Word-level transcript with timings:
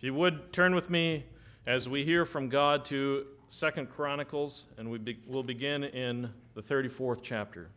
If 0.00 0.04
you 0.04 0.14
would 0.14 0.50
turn 0.50 0.74
with 0.74 0.88
me 0.88 1.26
as 1.66 1.86
we 1.86 2.06
hear 2.06 2.24
from 2.24 2.48
God 2.48 2.86
to 2.86 3.26
Second 3.48 3.90
Chronicles, 3.90 4.66
and 4.78 4.90
we 4.90 4.96
be, 4.96 5.18
will 5.26 5.42
begin 5.42 5.84
in 5.84 6.30
the 6.54 6.62
34th 6.62 7.20
chapter. 7.22 7.68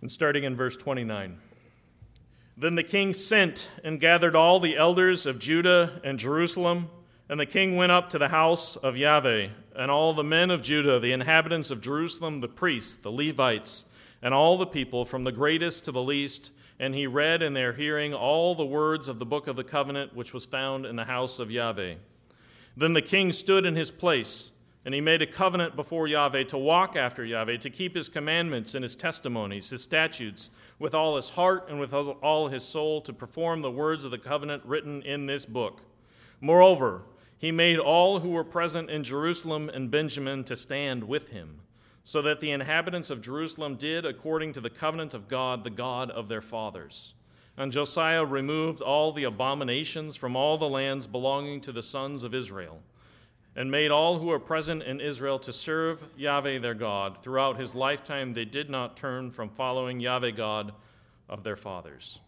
And 0.00 0.10
starting 0.10 0.42
in 0.42 0.56
verse 0.56 0.74
29. 0.74 1.38
Then 2.56 2.74
the 2.74 2.82
king 2.82 3.14
sent 3.14 3.70
and 3.84 4.00
gathered 4.00 4.34
all 4.34 4.58
the 4.58 4.76
elders 4.76 5.26
of 5.26 5.38
Judah 5.38 6.00
and 6.02 6.18
Jerusalem 6.18 6.90
and 7.28 7.38
the 7.38 7.46
king 7.46 7.76
went 7.76 7.92
up 7.92 8.08
to 8.10 8.18
the 8.18 8.28
house 8.28 8.76
of 8.76 8.96
Yahweh, 8.96 9.48
and 9.76 9.90
all 9.90 10.14
the 10.14 10.24
men 10.24 10.50
of 10.50 10.62
Judah, 10.62 10.98
the 10.98 11.12
inhabitants 11.12 11.70
of 11.70 11.80
Jerusalem, 11.80 12.40
the 12.40 12.48
priests, 12.48 12.96
the 12.96 13.12
Levites, 13.12 13.84
and 14.22 14.32
all 14.32 14.56
the 14.56 14.66
people, 14.66 15.04
from 15.04 15.24
the 15.24 15.32
greatest 15.32 15.84
to 15.84 15.92
the 15.92 16.02
least, 16.02 16.50
and 16.80 16.94
he 16.94 17.06
read 17.06 17.42
in 17.42 17.54
their 17.54 17.72
hearing 17.74 18.14
all 18.14 18.54
the 18.54 18.64
words 18.64 19.08
of 19.08 19.18
the 19.18 19.26
book 19.26 19.46
of 19.46 19.56
the 19.56 19.64
covenant 19.64 20.16
which 20.16 20.32
was 20.32 20.46
found 20.46 20.86
in 20.86 20.96
the 20.96 21.04
house 21.04 21.38
of 21.38 21.50
Yahweh. 21.50 21.94
Then 22.76 22.92
the 22.92 23.02
king 23.02 23.32
stood 23.32 23.66
in 23.66 23.76
his 23.76 23.90
place, 23.90 24.50
and 24.84 24.94
he 24.94 25.00
made 25.00 25.20
a 25.20 25.26
covenant 25.26 25.76
before 25.76 26.06
Yahweh 26.06 26.44
to 26.44 26.56
walk 26.56 26.96
after 26.96 27.24
Yahweh, 27.24 27.58
to 27.58 27.68
keep 27.68 27.94
his 27.94 28.08
commandments 28.08 28.74
and 28.74 28.82
his 28.82 28.96
testimonies, 28.96 29.68
his 29.70 29.82
statutes, 29.82 30.50
with 30.78 30.94
all 30.94 31.16
his 31.16 31.30
heart 31.30 31.66
and 31.68 31.78
with 31.78 31.92
all 31.92 32.48
his 32.48 32.64
soul, 32.64 33.00
to 33.02 33.12
perform 33.12 33.60
the 33.60 33.70
words 33.70 34.04
of 34.04 34.12
the 34.12 34.18
covenant 34.18 34.62
written 34.64 35.02
in 35.02 35.26
this 35.26 35.44
book. 35.44 35.82
Moreover, 36.40 37.02
he 37.38 37.52
made 37.52 37.78
all 37.78 38.18
who 38.18 38.30
were 38.30 38.44
present 38.44 38.90
in 38.90 39.04
Jerusalem 39.04 39.70
and 39.72 39.90
Benjamin 39.90 40.42
to 40.44 40.56
stand 40.56 41.04
with 41.04 41.28
him, 41.28 41.60
so 42.02 42.20
that 42.22 42.40
the 42.40 42.50
inhabitants 42.50 43.10
of 43.10 43.22
Jerusalem 43.22 43.76
did 43.76 44.04
according 44.04 44.52
to 44.54 44.60
the 44.60 44.70
covenant 44.70 45.14
of 45.14 45.28
God, 45.28 45.62
the 45.62 45.70
God 45.70 46.10
of 46.10 46.28
their 46.28 46.40
fathers. 46.40 47.14
And 47.56 47.72
Josiah 47.72 48.24
removed 48.24 48.80
all 48.80 49.12
the 49.12 49.24
abominations 49.24 50.16
from 50.16 50.36
all 50.36 50.58
the 50.58 50.68
lands 50.68 51.06
belonging 51.06 51.60
to 51.62 51.72
the 51.72 51.82
sons 51.82 52.22
of 52.22 52.34
Israel, 52.34 52.80
and 53.54 53.70
made 53.70 53.90
all 53.90 54.18
who 54.18 54.26
were 54.26 54.38
present 54.38 54.82
in 54.82 55.00
Israel 55.00 55.38
to 55.40 55.52
serve 55.52 56.04
Yahweh 56.16 56.58
their 56.58 56.74
God. 56.74 57.22
Throughout 57.22 57.58
his 57.58 57.74
lifetime, 57.74 58.32
they 58.32 58.44
did 58.44 58.70
not 58.70 58.96
turn 58.96 59.30
from 59.30 59.48
following 59.48 60.00
Yahweh 60.00 60.32
God 60.32 60.72
of 61.28 61.44
their 61.44 61.56
fathers. 61.56 62.20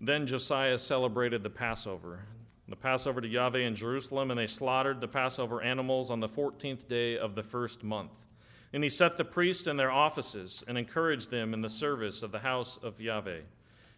Then 0.00 0.26
Josiah 0.26 0.78
celebrated 0.78 1.42
the 1.42 1.50
Passover 1.50 2.26
the 2.68 2.76
Passover 2.76 3.20
to 3.20 3.28
Yahweh 3.28 3.60
in 3.60 3.74
Jerusalem, 3.74 4.30
and 4.30 4.38
they 4.38 4.46
slaughtered 4.46 5.00
the 5.00 5.08
Passover 5.08 5.62
animals 5.62 6.10
on 6.10 6.20
the 6.20 6.28
14th 6.28 6.88
day 6.88 7.18
of 7.18 7.34
the 7.34 7.42
first 7.42 7.82
month. 7.82 8.12
And 8.72 8.82
he 8.82 8.90
set 8.90 9.16
the 9.16 9.24
priests 9.24 9.66
in 9.66 9.76
their 9.76 9.90
offices 9.90 10.64
and 10.66 10.78
encouraged 10.78 11.30
them 11.30 11.52
in 11.52 11.60
the 11.60 11.68
service 11.68 12.22
of 12.22 12.32
the 12.32 12.38
house 12.38 12.78
of 12.82 13.00
Yahweh. 13.00 13.40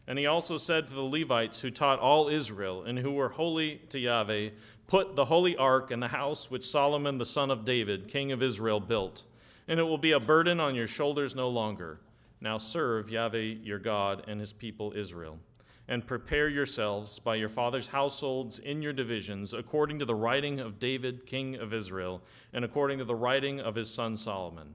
And 0.06 0.18
he 0.18 0.26
also 0.26 0.58
said 0.58 0.88
to 0.88 0.94
the 0.94 1.02
Levites 1.02 1.60
who 1.60 1.70
taught 1.70 2.00
all 2.00 2.28
Israel 2.28 2.82
and 2.82 2.98
who 2.98 3.12
were 3.12 3.30
holy 3.30 3.80
to 3.90 3.98
Yahweh, 3.98 4.50
Put 4.86 5.16
the 5.16 5.26
holy 5.26 5.56
ark 5.56 5.90
in 5.90 6.00
the 6.00 6.08
house 6.08 6.50
which 6.50 6.68
Solomon 6.68 7.18
the 7.18 7.24
son 7.24 7.50
of 7.50 7.64
David, 7.64 8.08
king 8.08 8.32
of 8.32 8.42
Israel, 8.42 8.80
built, 8.80 9.22
and 9.66 9.80
it 9.80 9.84
will 9.84 9.98
be 9.98 10.12
a 10.12 10.20
burden 10.20 10.60
on 10.60 10.74
your 10.74 10.86
shoulders 10.86 11.34
no 11.34 11.48
longer. 11.48 12.00
Now 12.40 12.58
serve 12.58 13.08
Yahweh 13.08 13.54
your 13.62 13.78
God 13.78 14.24
and 14.26 14.40
his 14.40 14.52
people 14.52 14.92
Israel 14.94 15.38
and 15.86 16.06
prepare 16.06 16.48
yourselves 16.48 17.18
by 17.18 17.34
your 17.34 17.48
father's 17.48 17.88
households 17.88 18.58
in 18.58 18.80
your 18.80 18.92
divisions, 18.92 19.52
according 19.52 19.98
to 19.98 20.04
the 20.04 20.14
writing 20.14 20.60
of 20.60 20.78
David, 20.78 21.26
king 21.26 21.54
of 21.56 21.74
Israel, 21.74 22.22
and 22.52 22.64
according 22.64 22.98
to 22.98 23.04
the 23.04 23.14
writing 23.14 23.60
of 23.60 23.74
his 23.74 23.92
son 23.92 24.16
Solomon. 24.16 24.74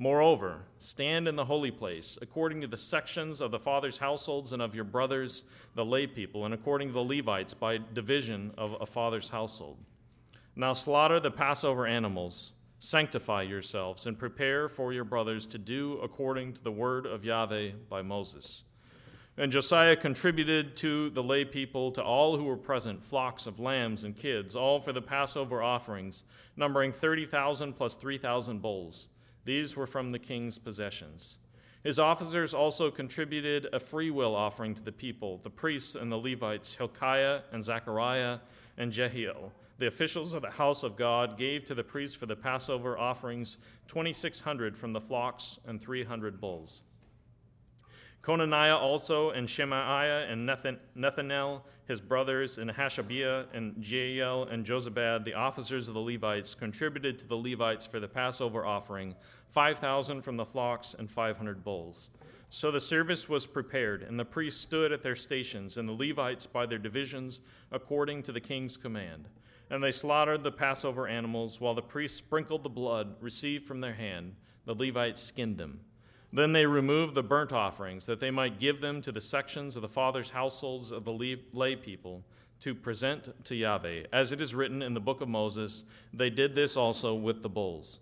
Moreover, 0.00 0.60
stand 0.78 1.26
in 1.26 1.34
the 1.34 1.46
holy 1.46 1.72
place, 1.72 2.16
according 2.22 2.60
to 2.60 2.68
the 2.68 2.76
sections 2.76 3.40
of 3.40 3.50
the 3.50 3.58
father's 3.58 3.98
households 3.98 4.52
and 4.52 4.62
of 4.62 4.74
your 4.74 4.84
brothers, 4.84 5.42
the 5.74 5.84
lay 5.84 6.06
people, 6.06 6.44
and 6.44 6.54
according 6.54 6.88
to 6.88 6.94
the 6.94 7.00
Levites 7.00 7.52
by 7.52 7.80
division 7.92 8.52
of 8.56 8.76
a 8.80 8.86
father's 8.86 9.28
household. 9.28 9.76
Now 10.54 10.72
slaughter 10.72 11.18
the 11.18 11.32
Passover 11.32 11.84
animals, 11.84 12.52
sanctify 12.78 13.42
yourselves, 13.42 14.06
and 14.06 14.16
prepare 14.16 14.68
for 14.68 14.92
your 14.92 15.04
brothers 15.04 15.46
to 15.46 15.58
do 15.58 15.98
according 15.98 16.52
to 16.54 16.62
the 16.62 16.72
word 16.72 17.04
of 17.04 17.24
Yahweh 17.24 17.72
by 17.90 18.00
Moses. 18.00 18.62
And 19.38 19.52
Josiah 19.52 19.94
contributed 19.94 20.76
to 20.78 21.10
the 21.10 21.22
lay 21.22 21.44
people, 21.44 21.92
to 21.92 22.02
all 22.02 22.36
who 22.36 22.42
were 22.42 22.56
present, 22.56 23.04
flocks 23.04 23.46
of 23.46 23.60
lambs 23.60 24.02
and 24.02 24.16
kids, 24.16 24.56
all 24.56 24.80
for 24.80 24.92
the 24.92 25.00
Passover 25.00 25.62
offerings, 25.62 26.24
numbering 26.56 26.90
30,000 26.90 27.74
plus 27.74 27.94
3,000 27.94 28.60
bulls. 28.60 29.06
These 29.44 29.76
were 29.76 29.86
from 29.86 30.10
the 30.10 30.18
king's 30.18 30.58
possessions. 30.58 31.38
His 31.84 32.00
officers 32.00 32.52
also 32.52 32.90
contributed 32.90 33.68
a 33.72 33.78
freewill 33.78 34.34
offering 34.34 34.74
to 34.74 34.82
the 34.82 34.90
people, 34.90 35.38
the 35.44 35.50
priests 35.50 35.94
and 35.94 36.10
the 36.10 36.16
Levites, 36.16 36.74
Hilkiah 36.74 37.42
and 37.52 37.64
Zechariah 37.64 38.40
and 38.76 38.90
Jehiel. 38.90 39.52
The 39.78 39.86
officials 39.86 40.34
of 40.34 40.42
the 40.42 40.50
house 40.50 40.82
of 40.82 40.96
God 40.96 41.38
gave 41.38 41.64
to 41.66 41.76
the 41.76 41.84
priests 41.84 42.16
for 42.16 42.26
the 42.26 42.34
Passover 42.34 42.98
offerings 42.98 43.58
2,600 43.86 44.76
from 44.76 44.92
the 44.92 45.00
flocks 45.00 45.60
and 45.64 45.80
300 45.80 46.40
bulls. 46.40 46.82
Conaniah 48.28 48.78
also, 48.78 49.30
and 49.30 49.48
Shemaiah, 49.48 50.30
and 50.30 50.46
Nethanel, 50.46 51.62
his 51.86 51.98
brothers, 51.98 52.58
and 52.58 52.70
Hashabiah, 52.70 53.46
and 53.54 53.76
Jeiel, 53.76 54.52
and 54.52 54.66
Jozabad, 54.66 55.24
the 55.24 55.32
officers 55.32 55.88
of 55.88 55.94
the 55.94 56.00
Levites, 56.00 56.54
contributed 56.54 57.18
to 57.20 57.26
the 57.26 57.34
Levites 57.34 57.86
for 57.86 58.00
the 58.00 58.06
Passover 58.06 58.66
offering 58.66 59.14
5,000 59.52 60.20
from 60.20 60.36
the 60.36 60.44
flocks 60.44 60.94
and 60.98 61.10
500 61.10 61.64
bulls. 61.64 62.10
So 62.50 62.70
the 62.70 62.82
service 62.82 63.30
was 63.30 63.46
prepared, 63.46 64.02
and 64.02 64.20
the 64.20 64.26
priests 64.26 64.60
stood 64.60 64.92
at 64.92 65.02
their 65.02 65.16
stations, 65.16 65.78
and 65.78 65.88
the 65.88 65.94
Levites 65.94 66.44
by 66.44 66.66
their 66.66 66.76
divisions, 66.76 67.40
according 67.72 68.24
to 68.24 68.32
the 68.32 68.42
king's 68.42 68.76
command. 68.76 69.28
And 69.70 69.82
they 69.82 69.90
slaughtered 69.90 70.42
the 70.42 70.52
Passover 70.52 71.08
animals, 71.08 71.62
while 71.62 71.74
the 71.74 71.80
priests 71.80 72.18
sprinkled 72.18 72.62
the 72.62 72.68
blood 72.68 73.16
received 73.22 73.66
from 73.66 73.80
their 73.80 73.94
hand. 73.94 74.34
The 74.66 74.74
Levites 74.74 75.22
skinned 75.22 75.56
them. 75.56 75.80
Then 76.32 76.52
they 76.52 76.66
removed 76.66 77.14
the 77.14 77.22
burnt 77.22 77.52
offerings, 77.52 78.06
that 78.06 78.20
they 78.20 78.30
might 78.30 78.60
give 78.60 78.80
them 78.80 79.00
to 79.02 79.12
the 79.12 79.20
sections 79.20 79.76
of 79.76 79.82
the 79.82 79.88
fathers' 79.88 80.30
households 80.30 80.90
of 80.90 81.04
the 81.04 81.38
lay 81.52 81.76
people 81.76 82.22
to 82.60 82.74
present 82.74 83.44
to 83.44 83.54
Yahweh. 83.54 84.04
As 84.12 84.32
it 84.32 84.40
is 84.40 84.54
written 84.54 84.82
in 84.82 84.94
the 84.94 85.00
book 85.00 85.20
of 85.20 85.28
Moses, 85.28 85.84
they 86.12 86.28
did 86.28 86.54
this 86.54 86.76
also 86.76 87.14
with 87.14 87.42
the 87.42 87.48
bulls. 87.48 88.00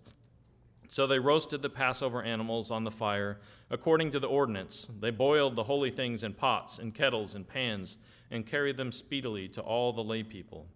So 0.89 1.07
they 1.07 1.19
roasted 1.19 1.63
the 1.63 1.69
Passover 1.69 2.23
animals 2.23 2.71
on 2.71 2.85
the 2.85 2.91
fire 2.91 3.39
according 3.71 4.13
to 4.13 4.21
the 4.21 4.29
ordinance. 4.29 4.89
They 5.01 5.11
boiled 5.11 5.57
the 5.57 5.65
holy 5.65 5.91
things 5.91 6.23
in 6.23 6.33
pots 6.33 6.79
and 6.79 6.95
kettles 6.95 7.35
and 7.35 7.47
pans 7.47 7.99
and 8.31 8.47
carried 8.47 8.77
them 8.77 8.93
speedily 8.93 9.49
to 9.49 9.61
all 9.61 9.93
the 9.93 10.05
lay 10.05 10.23
people. 10.23 10.67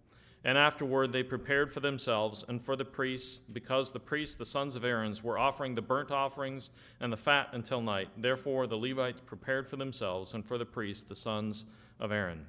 And 0.43 0.57
afterward 0.57 1.11
they 1.11 1.21
prepared 1.21 1.71
for 1.71 1.81
themselves 1.81 2.43
and 2.47 2.63
for 2.63 2.75
the 2.75 2.85
priests, 2.85 3.39
because 3.51 3.91
the 3.91 3.99
priests, 3.99 4.35
the 4.35 4.45
sons 4.45 4.75
of 4.75 4.83
Aaron, 4.83 5.15
were 5.21 5.37
offering 5.37 5.75
the 5.75 5.83
burnt 5.83 6.09
offerings 6.09 6.71
and 6.99 7.13
the 7.13 7.17
fat 7.17 7.49
until 7.51 7.81
night. 7.81 8.09
Therefore 8.17 8.65
the 8.65 8.77
Levites 8.77 9.21
prepared 9.23 9.67
for 9.67 9.75
themselves 9.75 10.33
and 10.33 10.43
for 10.45 10.57
the 10.57 10.65
priests, 10.65 11.03
the 11.07 11.15
sons 11.15 11.65
of 11.99 12.11
Aaron. 12.11 12.47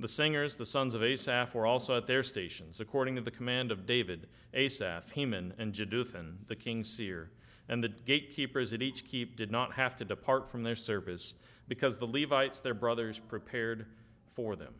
The 0.00 0.08
singers, 0.08 0.56
the 0.56 0.66
sons 0.66 0.94
of 0.94 1.04
Asaph, 1.04 1.54
were 1.54 1.66
also 1.66 1.96
at 1.96 2.06
their 2.06 2.22
stations, 2.22 2.80
according 2.80 3.14
to 3.14 3.20
the 3.20 3.30
command 3.30 3.70
of 3.70 3.86
David, 3.86 4.26
Asaph, 4.52 5.12
Heman, 5.12 5.54
and 5.56 5.72
Jeduthun, 5.72 6.38
the 6.48 6.56
king's 6.56 6.90
seer. 6.90 7.30
And 7.68 7.82
the 7.82 7.88
gatekeepers 7.88 8.72
at 8.72 8.82
each 8.82 9.06
keep 9.06 9.36
did 9.36 9.52
not 9.52 9.74
have 9.74 9.96
to 9.96 10.04
depart 10.04 10.50
from 10.50 10.64
their 10.64 10.74
service, 10.74 11.34
because 11.68 11.98
the 11.98 12.06
Levites, 12.06 12.58
their 12.58 12.74
brothers, 12.74 13.20
prepared 13.20 13.86
for 14.32 14.56
them. 14.56 14.74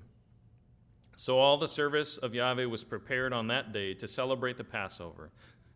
So 1.17 1.39
all 1.39 1.57
the 1.57 1.69
service 1.69 2.17
of 2.17 2.35
Yahweh 2.35 2.65
was 2.65 2.85
prepared 2.85 3.33
on 3.33 3.47
that 3.49 3.73
day 3.73 3.95
to 3.95 4.09
celebrate 4.09 4.57
the 4.57 4.65
Passover, 4.65 5.31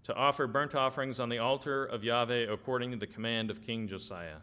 to 0.04 0.14
offer 0.14 0.46
burnt 0.46 0.74
offerings 0.74 1.20
on 1.20 1.28
the 1.28 1.38
altar 1.38 1.84
of 1.84 2.02
Yahweh 2.02 2.50
according 2.50 2.90
to 2.90 2.96
the 2.96 3.06
command 3.06 3.50
of 3.50 3.62
King 3.62 3.86
Josiah. 3.86 4.38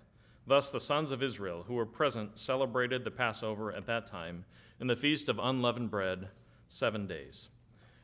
Thus 0.47 0.69
the 0.69 0.79
sons 0.79 1.11
of 1.11 1.23
Israel 1.23 1.65
who 1.67 1.73
were 1.73 1.85
present 1.85 2.37
celebrated 2.37 3.03
the 3.03 3.11
Passover 3.11 3.73
at 3.73 3.87
that 3.87 4.07
time 4.07 4.45
in 4.79 4.87
the 4.87 4.95
feast 4.95 5.27
of 5.27 5.39
unleavened 5.39 5.89
bread 5.89 6.29
seven 6.69 7.07
days. 7.07 7.49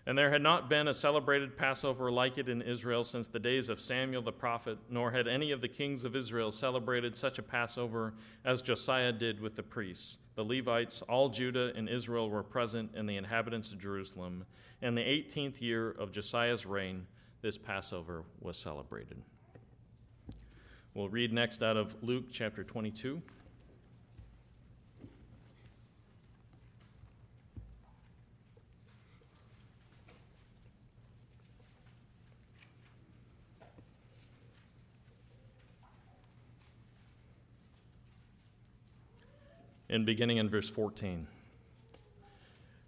And 0.06 0.18
there 0.18 0.32
had 0.32 0.42
not 0.42 0.68
been 0.68 0.88
a 0.88 0.94
celebrated 0.94 1.56
Passover 1.56 2.12
like 2.12 2.40
it 2.40 2.50
in 2.50 2.62
Israel 2.62 3.04
since 3.04 3.28
the 3.28 3.40
days 3.40 3.70
of 3.70 3.80
Samuel 3.80 4.24
the 4.24 4.32
prophet, 4.32 4.80
nor 4.90 5.12
had 5.12 5.28
any 5.28 5.52
of 5.52 5.62
the 5.62 5.68
kings 5.68 6.04
of 6.04 6.16
Israel 6.16 6.52
celebrated 6.52 7.16
such 7.16 7.38
a 7.38 7.44
Passover 7.44 8.16
as 8.44 8.64
Josiah 8.64 9.12
did 9.12 9.40
with 9.40 9.56
the 9.56 9.64
priests. 9.64 10.18
The 10.36 10.44
Levites, 10.44 11.02
all 11.04 11.30
Judah 11.30 11.74
and 11.76 11.90
Israel 11.90 12.30
were 12.30 12.44
present, 12.44 12.92
and 12.96 13.08
the 13.08 13.18
inhabitants 13.18 13.72
of 13.72 13.80
Jerusalem. 13.80 14.46
In 14.82 14.96
the 14.96 15.02
18th 15.02 15.62
year 15.62 15.92
of 15.92 16.12
Josiah's 16.12 16.66
reign, 16.66 17.06
this 17.42 17.58
Passover 17.58 18.24
was 18.40 18.58
celebrated. 18.58 19.22
We'll 20.94 21.10
read 21.10 21.34
next 21.34 21.64
out 21.64 21.78
of 21.78 21.96
Luke 22.02 22.26
chapter 22.32 22.64
22. 22.64 23.22
And 39.92 40.06
beginning 40.06 40.38
in 40.38 40.50
verse 40.50 40.70
14. 40.70 41.28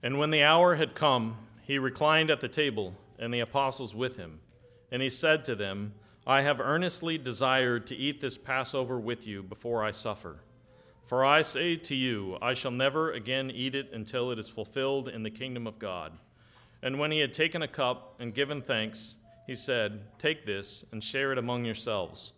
And 0.02 0.18
when 0.18 0.32
the 0.32 0.44
hour 0.44 0.76
had 0.76 0.96
come, 0.96 1.38
he 1.62 1.78
reclined 1.78 2.32
at 2.32 2.42
the 2.42 2.48
table, 2.48 2.96
and 3.20 3.34
the 3.34 3.40
apostles 3.40 3.94
with 3.94 4.18
him. 4.18 4.40
And 4.92 5.02
he 5.02 5.10
said 5.10 5.46
to 5.46 5.56
them, 5.56 5.94
I 6.26 6.42
have 6.42 6.60
earnestly 6.60 7.18
desired 7.18 7.86
to 7.88 7.96
eat 7.96 8.22
this 8.22 8.38
Passover 8.38 9.00
with 9.00 9.28
you 9.28 9.44
before 9.44 9.84
I 9.84 9.92
suffer. 9.92 10.38
For 11.06 11.26
I 11.26 11.42
say 11.42 11.76
to 11.76 11.96
you, 11.96 12.38
I 12.42 12.54
shall 12.54 12.72
never 12.72 13.12
again 13.12 13.52
eat 13.52 13.76
it 13.76 13.92
until 13.94 14.32
it 14.32 14.40
is 14.40 14.50
fulfilled 14.50 15.10
in 15.10 15.24
the 15.24 15.30
kingdom 15.30 15.68
of 15.68 15.80
God. 15.80 16.14
And 16.82 16.98
when 16.98 17.12
he 17.12 17.20
had 17.20 17.34
taken 17.34 17.62
a 17.62 17.68
cup 17.68 18.16
and 18.20 18.34
given 18.34 18.62
thanks, 18.62 19.16
he 19.46 19.56
said, 19.56 20.02
Take 20.18 20.46
this 20.46 20.86
and 20.92 21.04
share 21.04 21.32
it 21.32 21.38
among 21.38 21.66
yourselves. 21.66 22.34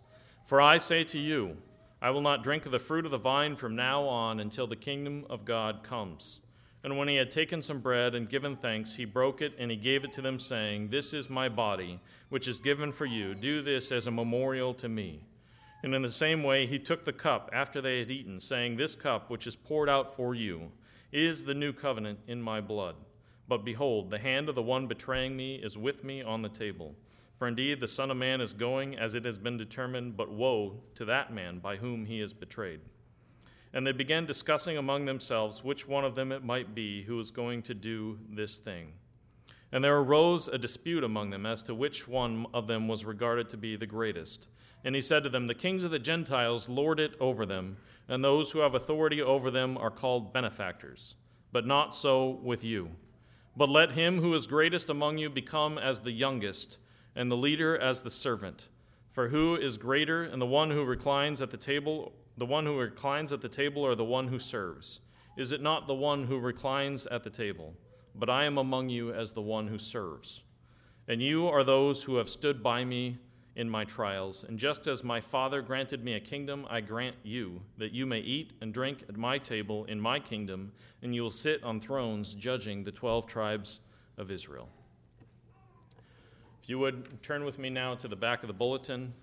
For 0.46 0.62
I 0.62 0.78
say 0.78 1.04
to 1.06 1.20
you, 1.20 1.58
I 2.01 2.09
will 2.09 2.21
not 2.21 2.44
drink 2.44 2.65
of 2.65 2.71
the 2.71 2.80
fruit 2.80 3.06
of 3.06 3.12
the 3.12 3.18
vine 3.18 3.56
from 3.56 3.75
now 3.75 4.03
on 4.03 4.39
until 4.39 4.68
the 4.68 4.75
kingdom 4.75 5.25
of 5.30 5.45
God 5.45 5.83
comes. 5.83 6.39
And 6.83 6.97
when 6.97 7.07
he 7.07 7.15
had 7.15 7.31
taken 7.31 7.63
some 7.63 7.80
bread 7.80 8.13
and 8.13 8.30
given 8.30 8.56
thanks, 8.57 8.94
he 8.94 9.06
broke 9.06 9.42
it 9.42 9.56
and 9.57 9.71
he 9.71 9.77
gave 9.77 10.03
it 10.03 10.13
to 10.13 10.21
them, 10.21 10.38
saying, 10.38 10.89
This 10.89 11.13
is 11.13 11.31
my 11.31 11.50
body, 11.50 12.00
which 12.30 12.47
is 12.47 12.59
given 12.59 12.92
for 12.92 13.07
you. 13.07 13.33
Do 13.33 13.63
this 13.63 13.92
as 13.92 14.06
a 14.06 14.12
memorial 14.12 14.74
to 14.75 14.88
me. 14.88 15.21
And 15.81 15.95
in 15.95 16.03
the 16.03 16.09
same 16.09 16.44
way, 16.44 16.68
he 16.68 16.77
took 16.77 17.03
the 17.03 17.13
cup 17.13 17.50
after 17.51 17.81
they 17.81 18.00
had 18.00 18.12
eaten, 18.12 18.39
saying, 18.39 18.77
This 18.77 18.95
cup, 18.95 19.31
which 19.31 19.47
is 19.47 19.56
poured 19.56 19.89
out 19.89 20.15
for 20.15 20.36
you, 20.36 20.71
is 21.12 21.44
the 21.44 21.53
new 21.56 21.74
covenant 21.74 22.19
in 22.27 22.42
my 22.42 22.62
blood. 22.62 22.95
But 23.47 23.65
behold, 23.65 24.09
the 24.09 24.19
hand 24.19 24.50
of 24.50 24.56
the 24.56 24.62
one 24.62 24.86
betraying 24.86 25.36
me 25.36 25.56
is 25.56 25.77
with 25.77 26.03
me 26.03 26.21
on 26.21 26.42
the 26.42 26.50
table. 26.50 26.94
For 27.38 27.48
indeed 27.48 27.80
the 27.80 27.88
Son 27.88 28.12
of 28.12 28.18
Man 28.18 28.40
is 28.40 28.54
going 28.54 28.98
as 28.98 29.14
it 29.14 29.26
has 29.26 29.38
been 29.38 29.58
determined, 29.58 30.16
but 30.16 30.32
woe 30.32 30.82
to 30.96 31.06
that 31.06 31.34
man 31.34 31.60
by 31.60 31.76
whom 31.76 32.06
he 32.06 32.22
is 32.22 32.34
betrayed. 32.34 32.80
And 33.74 33.86
they 33.86 33.92
began 33.92 34.26
discussing 34.26 34.78
among 34.78 35.06
themselves 35.06 35.64
which 35.64 35.88
one 35.88 36.06
of 36.06 36.16
them 36.16 36.32
it 36.32 36.46
might 36.46 36.74
be 36.74 37.04
who 37.04 37.18
was 37.18 37.32
going 37.32 37.62
to 37.64 37.74
do 37.74 38.20
this 38.30 38.58
thing. 38.58 38.94
And 39.72 39.84
there 39.84 39.98
arose 39.98 40.48
a 40.48 40.58
dispute 40.58 41.04
among 41.04 41.32
them 41.32 41.46
as 41.46 41.62
to 41.64 41.76
which 41.76 42.08
one 42.08 42.46
of 42.54 42.68
them 42.68 42.88
was 42.88 43.04
regarded 43.04 43.50
to 43.50 43.58
be 43.58 43.76
the 43.76 43.86
greatest. 43.86 44.48
And 44.86 44.96
he 44.96 45.02
said 45.02 45.24
to 45.24 45.30
them, 45.30 45.48
The 45.48 45.54
kings 45.54 45.84
of 45.84 45.92
the 45.92 46.00
Gentiles 46.00 46.70
lord 46.70 47.02
it 47.02 47.16
over 47.20 47.46
them, 47.46 47.76
and 48.08 48.24
those 48.24 48.52
who 48.52 48.60
have 48.60 48.76
authority 48.76 49.22
over 49.22 49.52
them 49.52 49.78
are 49.78 49.92
called 49.92 50.31
benefactors. 50.31 51.16
But 51.52 51.68
not 51.68 51.94
so 51.94 52.40
with 52.44 52.64
you. 52.64 52.92
But 53.58 53.68
let 53.68 53.92
him 53.92 54.22
who 54.22 54.34
is 54.36 54.48
greatest 54.48 54.90
among 54.90 55.18
you 55.18 55.30
become 55.30 55.78
as 55.78 56.00
the 56.00 56.12
youngest, 56.12 56.78
and 57.16 57.32
the 57.32 57.38
leader 57.38 57.78
as 57.78 58.02
the 58.02 58.12
servant. 58.12 58.68
For 59.12 59.30
who 59.30 59.56
is 59.56 59.78
greater, 59.78 60.24
and 60.24 60.42
the 60.42 60.46
one 60.46 60.72
who 60.72 60.84
reclines 60.84 61.42
at 61.42 61.52
the 61.52 61.58
table, 61.58 62.12
the 62.38 62.46
one 62.46 62.66
who 62.66 62.78
reclines 62.78 63.32
at 63.32 63.42
the 63.42 63.48
table, 63.48 63.82
or 63.82 63.96
the 63.96 64.04
one 64.04 64.28
who 64.28 64.40
serves? 64.40 65.00
Is 65.38 65.52
it 65.52 65.62
not 65.62 65.88
the 65.88 65.94
one 65.94 66.26
who 66.26 66.38
reclines 66.38 67.06
at 67.08 67.24
the 67.24 67.30
table? 67.30 67.74
But 68.14 68.30
I 68.30 68.44
am 68.44 68.58
among 68.58 68.90
you 68.90 69.14
as 69.14 69.32
the 69.32 69.42
one 69.42 69.68
who 69.68 69.78
serves. 69.78 70.42
And 71.08 71.22
you 71.22 71.48
are 71.48 71.64
those 71.64 72.04
who 72.04 72.16
have 72.16 72.30
stood 72.30 72.64
by 72.64 72.84
me 72.84 73.20
in 73.56 73.70
my 73.70 73.86
trials. 73.86 74.44
And 74.44 74.60
just 74.60 74.88
as 74.88 75.04
my 75.04 75.22
Father 75.22 75.62
granted 75.62 76.04
me 76.04 76.14
a 76.14 76.20
kingdom, 76.20 76.66
I 76.70 76.82
grant 76.82 77.16
you, 77.24 77.62
that 77.78 77.94
you 77.94 78.06
may 78.06 78.20
eat 78.20 78.54
and 78.60 78.74
drink 78.74 79.04
at 79.08 79.16
my 79.16 79.38
table 79.38 79.86
in 79.86 80.00
my 80.00 80.20
kingdom, 80.20 80.74
and 81.02 81.16
you 81.16 81.24
will 81.24 81.32
sit 81.32 81.64
on 81.64 81.80
thrones 81.80 82.34
judging 82.34 82.84
the 82.84 82.92
twelve 82.92 83.28
tribes 83.28 83.80
of 84.18 84.32
Israel. 84.32 84.70
If 86.66 86.70
you 86.70 86.80
would 86.80 87.22
turn 87.22 87.46
with 87.46 87.60
me 87.60 87.70
now 87.70 87.94
to 87.94 88.08
the 88.08 88.16
back 88.16 88.42
of 88.42 88.48
the 88.48 88.54
bulletin, 88.54 89.14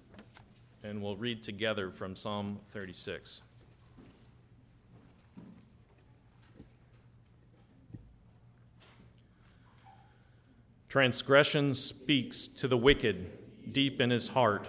and 0.84 1.02
we'll 1.02 1.16
read 1.16 1.42
together 1.42 1.90
from 1.90 2.14
Psalm 2.14 2.60
36. 2.70 3.42
Transgression 10.88 11.74
speaks 11.74 12.46
to 12.46 12.68
the 12.68 12.76
wicked 12.76 13.72
deep 13.72 14.00
in 14.00 14.10
his 14.10 14.28
heart. 14.28 14.68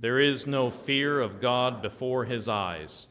There 0.00 0.18
is 0.18 0.46
no 0.46 0.70
fear 0.70 1.20
of 1.20 1.38
God 1.38 1.82
before 1.82 2.24
his 2.24 2.48
eyes, 2.48 3.08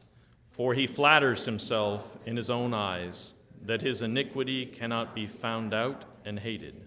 for 0.50 0.74
he 0.74 0.88
flatters 0.88 1.44
himself 1.44 2.18
in 2.26 2.36
his 2.36 2.50
own 2.50 2.74
eyes 2.74 3.34
that 3.64 3.82
his 3.82 4.02
iniquity 4.02 4.66
cannot 4.66 5.14
be 5.14 5.28
found 5.28 5.72
out 5.72 6.04
and 6.24 6.40
hated. 6.40 6.85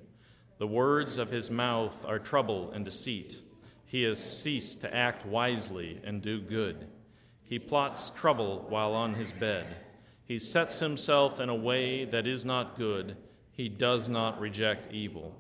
The 0.60 0.68
words 0.68 1.18
of 1.18 1.32
his 1.32 1.50
mouth 1.50 2.06
are 2.06 2.20
trouble 2.20 2.72
and 2.72 2.86
deceit. 2.86 3.42
He 3.86 4.04
has 4.04 4.20
ceased 4.20 4.82
to 4.82 4.94
act 4.94 5.26
wisely 5.26 6.00
and 6.04 6.22
do 6.22 6.40
good. 6.40 6.88
He 7.42 7.58
plots 7.58 8.12
trouble 8.12 8.66
while 8.70 8.94
on 8.94 9.16
his 9.16 9.32
bed. 9.32 9.66
He 10.26 10.38
sets 10.38 10.78
himself 10.78 11.40
in 11.40 11.50
a 11.50 11.56
way 11.56 12.06
that 12.06 12.28
is 12.28 12.46
not 12.46 12.78
good. 12.78 13.18
He 13.52 13.68
does 13.70 14.08
not 14.08 14.40
reject 14.40 14.94
evil. 14.94 15.34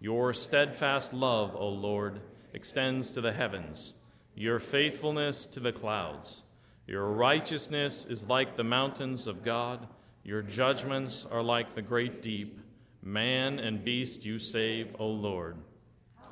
Your 0.00 0.32
steadfast 0.32 1.12
love, 1.12 1.54
O 1.54 1.68
Lord, 1.68 2.20
extends 2.54 3.10
to 3.10 3.20
the 3.20 3.32
heavens, 3.32 3.92
your 4.34 4.58
faithfulness 4.58 5.44
to 5.46 5.60
the 5.60 5.72
clouds. 5.72 6.42
Your 6.86 7.06
righteousness 7.08 8.06
is 8.06 8.28
like 8.28 8.56
the 8.56 8.64
mountains 8.64 9.26
of 9.26 9.44
God, 9.44 9.86
your 10.24 10.42
judgments 10.42 11.26
are 11.30 11.42
like 11.42 11.74
the 11.74 11.82
great 11.82 12.22
deep. 12.22 12.58
Man 13.02 13.58
and 13.58 13.82
beast 13.82 14.24
you 14.26 14.38
save, 14.38 14.94
O 14.98 15.06
Lord. 15.06 15.56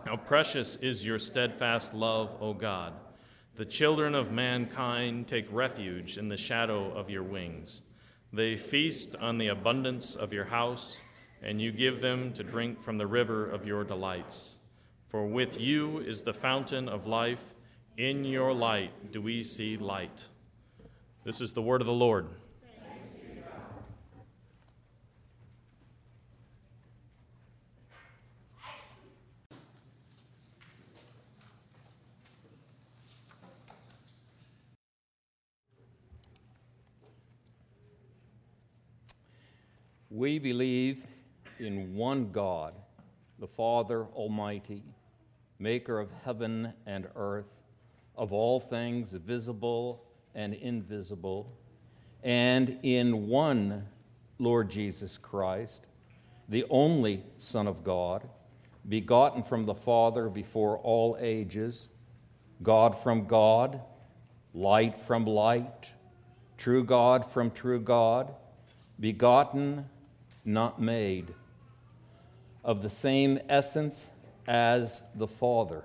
How 0.05 0.17
precious 0.17 0.77
is 0.77 1.05
your 1.05 1.19
steadfast 1.19 1.95
love, 1.95 2.37
O 2.41 2.53
God. 2.53 2.93
The 3.57 3.65
children 3.65 4.15
of 4.15 4.33
mankind 4.33 5.29
take 5.29 5.47
refuge 5.51 6.19
in 6.19 6.29
the 6.29 6.37
shadow 6.37 6.93
of 6.93 7.09
your 7.09 7.23
wings. 7.23 7.83
They 8.33 8.57
feast 8.57 9.17
on 9.17 9.39
the 9.39 9.49
abundance 9.49 10.15
of 10.15 10.33
your 10.33 10.45
house, 10.45 10.99
and 11.43 11.61
you 11.61 11.73
give 11.73 12.03
them 12.03 12.35
to 12.35 12.45
drink 12.45 12.83
from 12.83 12.99
the 12.99 13.07
river 13.07 13.49
of 13.49 13.67
your 13.67 13.83
delights. 13.83 14.59
For 15.09 15.27
with 15.27 15.59
you 15.59 15.99
is 16.01 16.21
the 16.21 16.35
fountain 16.35 16.89
of 16.89 17.07
life. 17.07 17.43
In 17.97 18.25
your 18.25 18.53
light 18.53 19.11
do 19.11 19.23
we 19.23 19.43
see 19.43 19.79
light. 19.79 20.29
This 21.25 21.41
is 21.41 21.55
the 21.55 21.63
word 21.63 21.81
of 21.81 21.87
the 21.87 21.93
Lord. 21.95 22.29
We 40.19 40.41
believe 40.41 41.07
in 41.61 41.95
one 41.95 42.33
God, 42.33 42.75
the 43.39 43.47
Father 43.47 44.05
Almighty 44.07 44.83
maker 45.61 46.01
of 46.01 46.11
heaven 46.25 46.73
and 46.87 47.07
earth, 47.15 47.63
of 48.17 48.33
all 48.33 48.59
things 48.59 49.13
visible 49.13 50.03
and 50.35 50.55
invisible, 50.55 51.57
and 52.25 52.81
in 52.83 53.29
one 53.29 53.87
Lord 54.41 54.69
Jesus 54.69 55.19
Christ, 55.19 55.87
the 56.49 56.65
only 56.69 57.23
Son 57.37 57.69
of 57.69 57.85
God, 57.85 58.29
begotten 58.89 59.45
from 59.45 59.63
the 59.63 59.75
Father 59.75 60.29
before 60.29 60.79
all 60.79 61.17
ages, 61.21 61.91
God 62.61 62.99
from 63.05 63.29
God, 63.29 63.81
light 64.53 64.99
from 64.99 65.27
light, 65.27 65.93
true 66.57 66.83
God 66.83 67.25
from 67.25 67.53
true 67.53 67.79
God, 67.79 68.35
begotten, 68.99 69.89
not 70.45 70.81
made, 70.81 71.35
of 72.65 72.83
the 72.83 72.91
same 72.91 73.39
essence 73.49 74.09
as 74.47 75.03
the 75.15 75.29
Father. 75.29 75.85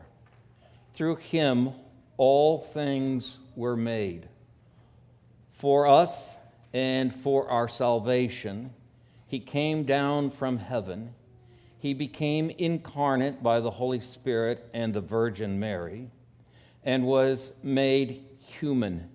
Through 0.94 1.18
him, 1.18 1.72
all 2.18 2.60
things 2.60 3.40
were 3.56 3.76
made. 3.76 4.28
For 5.52 5.88
us 5.88 6.36
and 6.74 7.14
for 7.14 7.50
our 7.50 7.68
salvation, 7.68 8.74
he 9.28 9.40
came 9.40 9.84
down 9.84 10.30
from 10.30 10.58
heaven. 10.58 11.16
He 11.80 11.94
became 11.94 12.50
incarnate 12.52 13.42
by 13.42 13.60
the 13.60 13.72
Holy 13.72 14.00
Spirit 14.00 14.70
and 14.74 14.94
the 14.94 15.02
Virgin 15.02 15.60
Mary 15.60 16.10
and 16.84 17.06
was 17.06 17.54
made 17.64 18.26
human. 18.60 19.10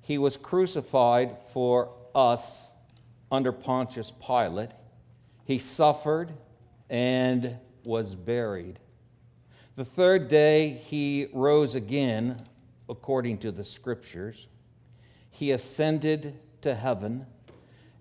He 0.00 0.18
was 0.18 0.36
crucified 0.36 1.36
for 1.52 1.90
us 2.14 2.70
under 3.30 3.52
Pontius 3.52 4.12
Pilate. 4.24 4.70
He 5.44 5.58
suffered 5.58 6.32
and 6.90 7.56
was 7.84 8.14
buried. 8.14 8.78
The 9.76 9.84
third 9.84 10.28
day 10.28 10.82
he 10.86 11.28
rose 11.32 11.74
again, 11.74 12.42
according 12.88 13.38
to 13.38 13.52
the 13.52 13.64
scriptures. 13.64 14.48
He 15.30 15.52
ascended 15.52 16.38
to 16.62 16.74
heaven 16.74 17.26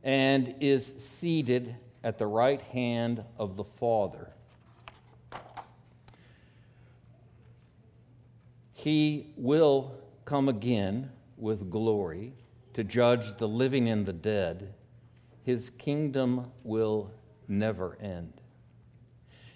and 0.04 0.56
is 0.60 0.86
seated 0.98 1.76
at 2.04 2.18
the 2.18 2.26
right 2.26 2.62
hand 2.62 3.24
of 3.38 3.58
the 3.58 3.64
Father. 3.64 4.32
He 8.74 9.34
will 9.36 9.96
come 10.26 10.48
again 10.50 11.12
with 11.38 11.70
glory 11.70 12.34
to 12.74 12.84
judge 12.84 13.38
the 13.38 13.48
living 13.48 13.90
and 13.90 14.06
the 14.06 14.14
dead, 14.14 14.74
his 15.48 15.70
kingdom 15.70 16.52
will 16.66 17.10
never 17.48 17.98
end. 18.02 18.34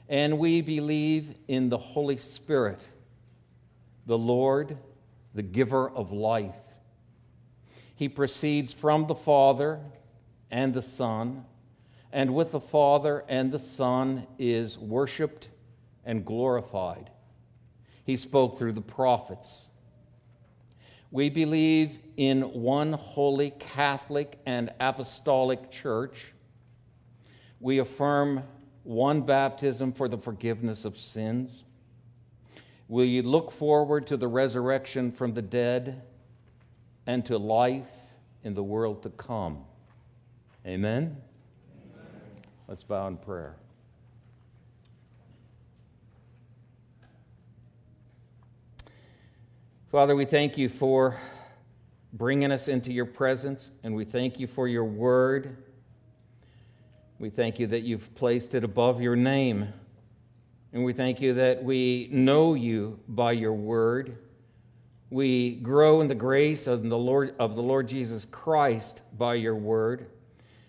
And 0.08 0.40
we 0.40 0.62
believe 0.62 1.36
in 1.50 1.68
the 1.68 1.78
Holy 1.78 2.18
Spirit, 2.18 2.80
the 4.06 4.18
Lord, 4.18 4.78
the 5.36 5.42
giver 5.42 5.90
of 5.90 6.14
life. 6.14 6.56
He 7.94 8.08
proceeds 8.08 8.72
from 8.72 9.08
the 9.08 9.16
Father 9.16 9.82
and 10.50 10.74
the 10.74 10.82
Son, 10.82 11.44
and 12.14 12.34
with 12.34 12.54
the 12.54 12.62
Father 12.62 13.26
and 13.28 13.52
the 13.52 13.60
Son 13.60 14.26
is 14.40 14.78
worshiped 14.78 15.50
and 16.06 16.24
glorified. 16.24 17.12
He 18.06 18.16
spoke 18.16 18.58
through 18.58 18.74
the 18.74 18.82
prophets. 18.82 19.68
We 21.12 21.30
believe 21.30 22.00
in 22.16 22.42
one 22.42 22.94
holy 22.94 23.52
Catholic 23.52 24.40
and 24.46 24.72
apostolic 24.80 25.70
church. 25.70 26.32
We 27.60 27.80
affirm 27.80 28.44
one 28.84 29.22
baptism 29.22 29.92
for 29.92 30.08
the 30.08 30.18
forgiveness 30.18 30.86
of 30.86 30.98
sins. 30.98 31.66
We 32.88 33.22
look 33.22 33.52
forward 33.52 34.08
to 34.08 34.18
the 34.18 34.28
resurrection 34.28 35.12
from 35.12 35.34
the 35.34 35.42
dead 35.42 36.02
and 37.06 37.26
to 37.26 37.38
life 37.38 37.90
in 38.44 38.54
the 38.54 38.64
world 38.64 39.04
to 39.04 39.10
come. 39.10 39.66
Amen? 40.66 41.18
Amen. 41.94 42.22
Let's 42.68 42.84
bow 42.84 43.08
in 43.08 43.18
prayer. 43.18 43.56
Father, 49.92 50.16
we 50.16 50.24
thank 50.24 50.58
you 50.58 50.70
for 50.70 51.20
bringing 52.14 52.50
us 52.50 52.70
into 52.70 52.94
your 52.94 53.06
presence, 53.06 53.72
and 53.84 53.94
we 53.94 54.06
thank 54.06 54.40
you 54.40 54.48
for 54.48 54.66
your 54.66 54.86
word. 54.86 55.58
We 57.20 57.30
thank 57.30 57.60
you 57.60 57.68
that 57.68 57.82
you've 57.82 58.16
placed 58.16 58.56
it 58.56 58.64
above 58.64 59.02
your 59.02 59.18
name, 59.18 59.68
and 60.72 60.86
we 60.86 60.94
thank 60.94 61.20
you 61.20 61.34
that 61.34 61.66
we 61.66 62.08
know 62.10 62.54
you 62.54 63.02
by 63.06 63.34
your 63.34 63.52
word. 63.52 64.18
We 65.10 65.56
grow 65.56 66.00
in 66.00 66.08
the 66.08 66.16
grace 66.16 66.68
of 66.68 66.84
the 66.88 66.98
Lord, 66.98 67.36
of 67.38 67.58
the 67.58 67.62
Lord 67.62 67.90
Jesus 67.90 68.24
Christ 68.24 69.02
by 69.18 69.34
your 69.34 69.56
word. 69.56 70.06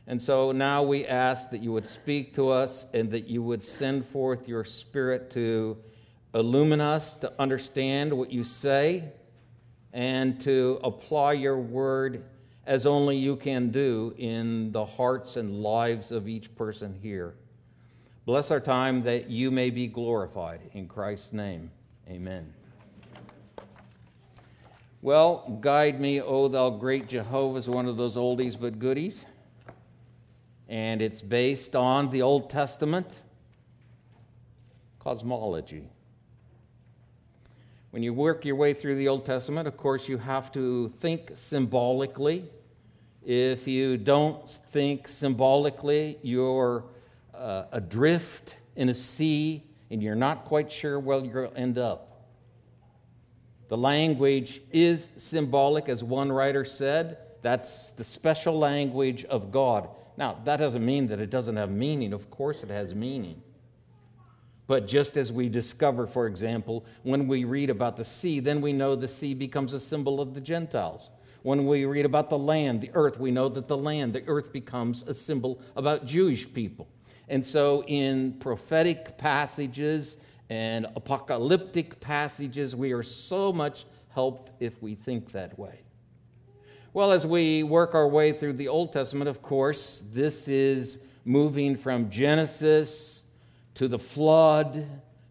And 0.08 0.20
so 0.20 0.50
now 0.50 0.82
we 0.82 1.06
ask 1.06 1.50
that 1.50 1.62
you 1.62 1.70
would 1.70 1.86
speak 1.86 2.34
to 2.34 2.50
us 2.50 2.86
and 2.92 3.12
that 3.12 3.28
you 3.28 3.40
would 3.40 3.62
send 3.62 4.04
forth 4.04 4.48
your 4.48 4.64
spirit 4.64 5.30
to 5.30 5.78
illumine 6.34 6.80
us 6.80 7.16
to 7.16 7.32
understand 7.38 8.12
what 8.12 8.30
you 8.30 8.44
say 8.44 9.04
and 9.92 10.40
to 10.40 10.80
apply 10.82 11.32
your 11.34 11.58
word 11.58 12.24
as 12.66 12.86
only 12.86 13.16
you 13.16 13.36
can 13.36 13.70
do 13.70 14.14
in 14.16 14.72
the 14.72 14.84
hearts 14.84 15.36
and 15.36 15.62
lives 15.62 16.12
of 16.12 16.28
each 16.28 16.54
person 16.54 16.98
here. 17.02 17.34
Bless 18.24 18.50
our 18.50 18.60
time 18.60 19.02
that 19.02 19.28
you 19.28 19.50
may 19.50 19.70
be 19.70 19.88
glorified. 19.88 20.60
In 20.72 20.86
Christ's 20.86 21.32
name, 21.32 21.70
amen. 22.08 22.54
Well, 25.02 25.58
guide 25.60 26.00
me, 26.00 26.20
O 26.20 26.46
thou 26.46 26.70
great 26.70 27.08
Jehovah, 27.08 27.58
is 27.58 27.68
one 27.68 27.86
of 27.86 27.96
those 27.96 28.16
oldies 28.16 28.58
but 28.58 28.78
goodies. 28.78 29.26
And 30.68 31.02
it's 31.02 31.20
based 31.20 31.74
on 31.74 32.10
the 32.10 32.22
Old 32.22 32.48
Testament 32.48 33.22
cosmology. 35.00 35.88
When 37.92 38.02
you 38.02 38.14
work 38.14 38.46
your 38.46 38.56
way 38.56 38.72
through 38.72 38.94
the 38.94 39.08
Old 39.08 39.26
Testament, 39.26 39.68
of 39.68 39.76
course, 39.76 40.08
you 40.08 40.16
have 40.16 40.50
to 40.52 40.88
think 41.00 41.32
symbolically. 41.34 42.42
If 43.22 43.68
you 43.68 43.98
don't 43.98 44.48
think 44.48 45.08
symbolically, 45.08 46.16
you're 46.22 46.84
uh, 47.34 47.64
adrift 47.70 48.56
in 48.76 48.88
a 48.88 48.94
sea 48.94 49.62
and 49.90 50.02
you're 50.02 50.14
not 50.14 50.46
quite 50.46 50.72
sure 50.72 50.98
where 50.98 51.18
you'll 51.18 51.52
end 51.54 51.76
up. 51.76 52.28
The 53.68 53.76
language 53.76 54.62
is 54.72 55.10
symbolic, 55.18 55.90
as 55.90 56.02
one 56.02 56.32
writer 56.32 56.64
said. 56.64 57.18
That's 57.42 57.90
the 57.90 58.04
special 58.04 58.58
language 58.58 59.26
of 59.26 59.52
God. 59.52 59.90
Now, 60.16 60.38
that 60.46 60.56
doesn't 60.56 60.84
mean 60.84 61.08
that 61.08 61.20
it 61.20 61.28
doesn't 61.28 61.56
have 61.56 61.70
meaning. 61.70 62.14
Of 62.14 62.30
course, 62.30 62.62
it 62.62 62.70
has 62.70 62.94
meaning. 62.94 63.42
But 64.66 64.86
just 64.86 65.16
as 65.16 65.32
we 65.32 65.48
discover, 65.48 66.06
for 66.06 66.26
example, 66.26 66.84
when 67.02 67.26
we 67.26 67.44
read 67.44 67.70
about 67.70 67.96
the 67.96 68.04
sea, 68.04 68.40
then 68.40 68.60
we 68.60 68.72
know 68.72 68.94
the 68.94 69.08
sea 69.08 69.34
becomes 69.34 69.72
a 69.72 69.80
symbol 69.80 70.20
of 70.20 70.34
the 70.34 70.40
Gentiles. 70.40 71.10
When 71.42 71.66
we 71.66 71.84
read 71.84 72.06
about 72.06 72.30
the 72.30 72.38
land, 72.38 72.80
the 72.80 72.90
earth, 72.94 73.18
we 73.18 73.32
know 73.32 73.48
that 73.48 73.66
the 73.66 73.76
land, 73.76 74.12
the 74.12 74.22
earth 74.28 74.52
becomes 74.52 75.02
a 75.02 75.14
symbol 75.14 75.60
about 75.74 76.06
Jewish 76.06 76.52
people. 76.52 76.88
And 77.28 77.44
so, 77.44 77.82
in 77.86 78.34
prophetic 78.34 79.18
passages 79.18 80.16
and 80.48 80.86
apocalyptic 80.94 81.98
passages, 81.98 82.76
we 82.76 82.92
are 82.92 83.02
so 83.02 83.52
much 83.52 83.86
helped 84.10 84.52
if 84.60 84.80
we 84.82 84.94
think 84.94 85.32
that 85.32 85.58
way. 85.58 85.80
Well, 86.94 87.10
as 87.10 87.26
we 87.26 87.62
work 87.62 87.94
our 87.94 88.06
way 88.06 88.32
through 88.32 88.52
the 88.54 88.68
Old 88.68 88.92
Testament, 88.92 89.28
of 89.28 89.42
course, 89.42 90.02
this 90.12 90.46
is 90.46 90.98
moving 91.24 91.74
from 91.74 92.10
Genesis 92.10 93.11
to 93.74 93.88
the 93.88 93.98
flood, 93.98 94.86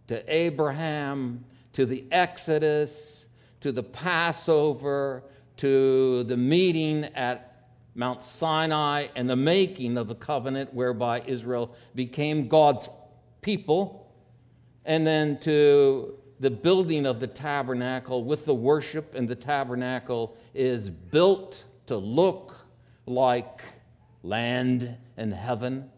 to 0.07 0.33
Abraham, 0.33 1.45
to 1.73 1.85
the 1.85 2.05
Exodus, 2.11 3.25
to 3.61 3.71
the 3.71 3.83
Passover, 3.83 5.23
to 5.57 6.23
the 6.23 6.37
meeting 6.37 7.05
at 7.15 7.67
Mount 7.93 8.23
Sinai 8.23 9.07
and 9.15 9.29
the 9.29 9.35
making 9.35 9.97
of 9.97 10.07
the 10.07 10.15
covenant 10.15 10.73
whereby 10.73 11.21
Israel 11.27 11.75
became 11.93 12.47
God's 12.47 12.89
people, 13.41 14.11
and 14.85 15.05
then 15.05 15.37
to 15.39 16.17
the 16.39 16.49
building 16.49 17.05
of 17.05 17.19
the 17.19 17.27
tabernacle 17.27 18.23
with 18.23 18.45
the 18.45 18.55
worship, 18.55 19.13
and 19.13 19.27
the 19.27 19.35
tabernacle 19.35 20.35
is 20.55 20.89
built 20.89 21.63
to 21.85 21.97
look 21.97 22.55
like 23.05 23.61
land 24.23 24.97
and 25.17 25.33
heaven 25.33 25.90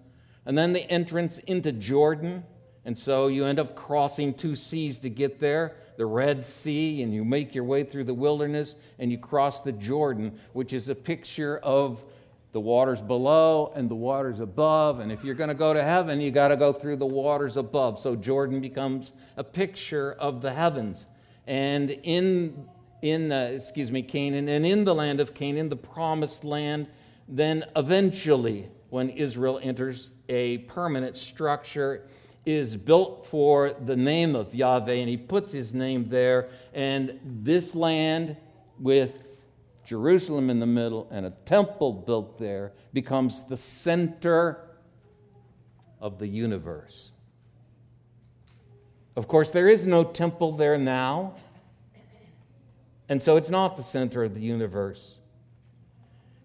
and 0.46 0.58
then 0.58 0.74
the 0.74 0.90
entrance 0.90 1.38
into 1.40 1.72
Jordan. 1.72 2.44
And 2.86 2.98
so 2.98 3.28
you 3.28 3.46
end 3.46 3.60
up 3.60 3.76
crossing 3.76 4.34
two 4.34 4.56
seas 4.56 5.00
to 5.00 5.10
get 5.10 5.40
there 5.40 5.76
the 5.98 6.06
Red 6.06 6.44
Sea, 6.44 7.04
and 7.04 7.14
you 7.14 7.24
make 7.24 7.54
your 7.54 7.64
way 7.64 7.84
through 7.84 8.06
the 8.06 8.14
wilderness 8.14 8.76
and 9.00 9.12
you 9.12 9.18
cross 9.18 9.62
the 9.62 9.72
Jordan, 9.72 10.40
which 10.54 10.74
is 10.74 10.90
a 10.90 10.96
picture 10.96 11.58
of 11.60 12.04
the 12.52 12.60
waters 12.60 13.02
below 13.02 13.72
and 13.76 13.90
the 13.90 13.96
waters 13.96 14.40
above. 14.40 15.00
And 15.00 15.12
if 15.12 15.24
you're 15.24 15.36
going 15.36 15.50
to 15.50 15.56
go 15.56 15.74
to 15.74 15.84
heaven, 15.84 16.22
you 16.22 16.32
got 16.32 16.50
to 16.50 16.56
go 16.56 16.72
through 16.72 16.98
the 16.98 17.06
waters 17.06 17.58
above. 17.58 18.00
So 18.00 18.16
Jordan 18.16 18.62
becomes 18.62 19.12
a 19.38 19.44
picture 19.44 20.14
of 20.14 20.42
the 20.42 20.54
heavens. 20.54 21.08
And 21.48 21.90
in, 21.90 22.68
in 23.02 23.32
uh, 23.32 23.52
excuse 23.54 23.92
me, 23.92 24.04
Canaan, 24.04 24.48
and 24.48 24.66
in 24.66 24.86
the 24.86 24.96
land 24.96 25.20
of 25.20 25.34
Canaan, 25.34 25.70
the 25.70 25.76
promised 25.76 26.44
land, 26.44 26.88
then 27.28 27.66
eventually, 27.76 28.70
when 28.90 29.10
Israel 29.10 29.60
enters 29.64 30.12
a 30.30 30.60
permanent 30.60 31.18
structure 31.18 32.08
is 32.46 32.76
built 32.76 33.26
for 33.26 33.74
the 33.74 33.96
name 33.96 34.36
of 34.36 34.54
Yahweh, 34.54 34.94
and 34.94 35.10
he 35.10 35.18
puts 35.18 35.52
his 35.52 35.74
name 35.74 36.10
there. 36.10 36.50
And 36.74 37.20
this 37.24 37.74
land, 37.74 38.36
with 38.80 39.18
Jerusalem 39.86 40.50
in 40.50 40.60
the 40.60 40.66
middle 40.66 41.08
and 41.12 41.26
a 41.26 41.32
temple 41.46 41.94
built 41.94 42.38
there, 42.38 42.74
becomes 42.92 43.46
the 43.46 43.58
center 43.58 44.60
of 46.02 46.20
the 46.20 46.28
universe. 46.28 47.12
Of 49.16 49.28
course, 49.28 49.52
there 49.52 49.70
is 49.70 49.86
no 49.86 50.04
temple 50.04 50.54
there 50.54 50.78
now, 50.78 51.36
and 53.08 53.22
so 53.22 53.38
it's 53.38 53.50
not 53.50 53.78
the 53.78 53.84
center 53.84 54.24
of 54.24 54.34
the 54.34 54.42
universe 54.42 55.20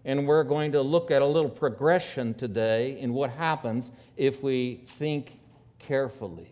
and 0.09 0.25
we're 0.25 0.43
going 0.43 0.71
to 0.71 0.81
look 0.81 1.11
at 1.11 1.21
a 1.21 1.25
little 1.25 1.51
progression 1.51 2.33
today 2.33 2.99
in 2.99 3.13
what 3.13 3.29
happens 3.29 3.91
if 4.17 4.41
we 4.41 4.81
think 4.97 5.37
carefully. 5.77 6.51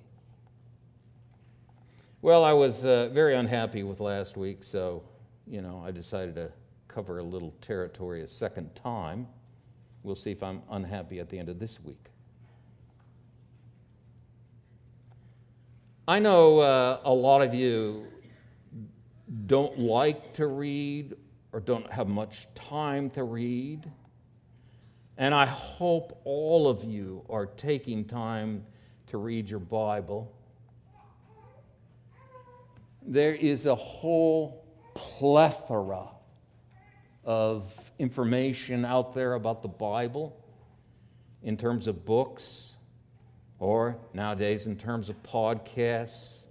Well, 2.21 2.43
I 2.43 2.53
was 2.53 2.85
uh, 2.85 3.09
very 3.11 3.33
unhappy 3.33 3.81
with 3.81 3.99
last 3.99 4.37
week, 4.37 4.63
so, 4.63 5.01
you 5.47 5.63
know, 5.63 5.83
I 5.83 5.89
decided 5.89 6.35
to 6.35 6.51
cover 6.87 7.17
a 7.17 7.23
little 7.23 7.51
territory 7.59 8.21
a 8.21 8.27
second 8.27 8.75
time. 8.75 9.25
We'll 10.03 10.15
see 10.15 10.29
if 10.29 10.43
I'm 10.43 10.61
unhappy 10.69 11.19
at 11.19 11.27
the 11.27 11.39
end 11.39 11.49
of 11.49 11.57
this 11.57 11.79
week. 11.83 12.11
I 16.07 16.19
know 16.19 16.59
uh, 16.59 16.99
a 17.03 17.13
lot 17.13 17.41
of 17.41 17.55
you 17.55 18.05
don't 19.47 19.79
like 19.79 20.35
to 20.35 20.45
read 20.45 21.15
or 21.57 21.59
don't 21.59 21.91
have 21.91 22.07
much 22.07 22.47
time 22.53 23.09
to 23.09 23.23
read. 23.23 23.91
And 25.17 25.33
I 25.33 25.47
hope 25.47 26.21
all 26.23 26.69
of 26.69 26.83
you 26.83 27.25
are 27.31 27.47
taking 27.47 28.05
time 28.05 28.63
to 29.07 29.17
read 29.17 29.49
your 29.49 29.59
Bible. 29.59 30.31
There 33.01 33.33
is 33.33 33.65
a 33.65 33.73
whole 33.73 34.67
plethora 34.93 36.09
of 37.23 37.91
information 37.97 38.85
out 38.85 39.15
there 39.15 39.33
about 39.33 39.63
the 39.63 39.67
Bible 39.67 40.39
in 41.41 41.57
terms 41.57 41.87
of 41.87 42.05
books, 42.05 42.73
or 43.57 43.97
nowadays 44.13 44.67
in 44.67 44.75
terms 44.75 45.09
of 45.09 45.23
podcasts, 45.23 46.43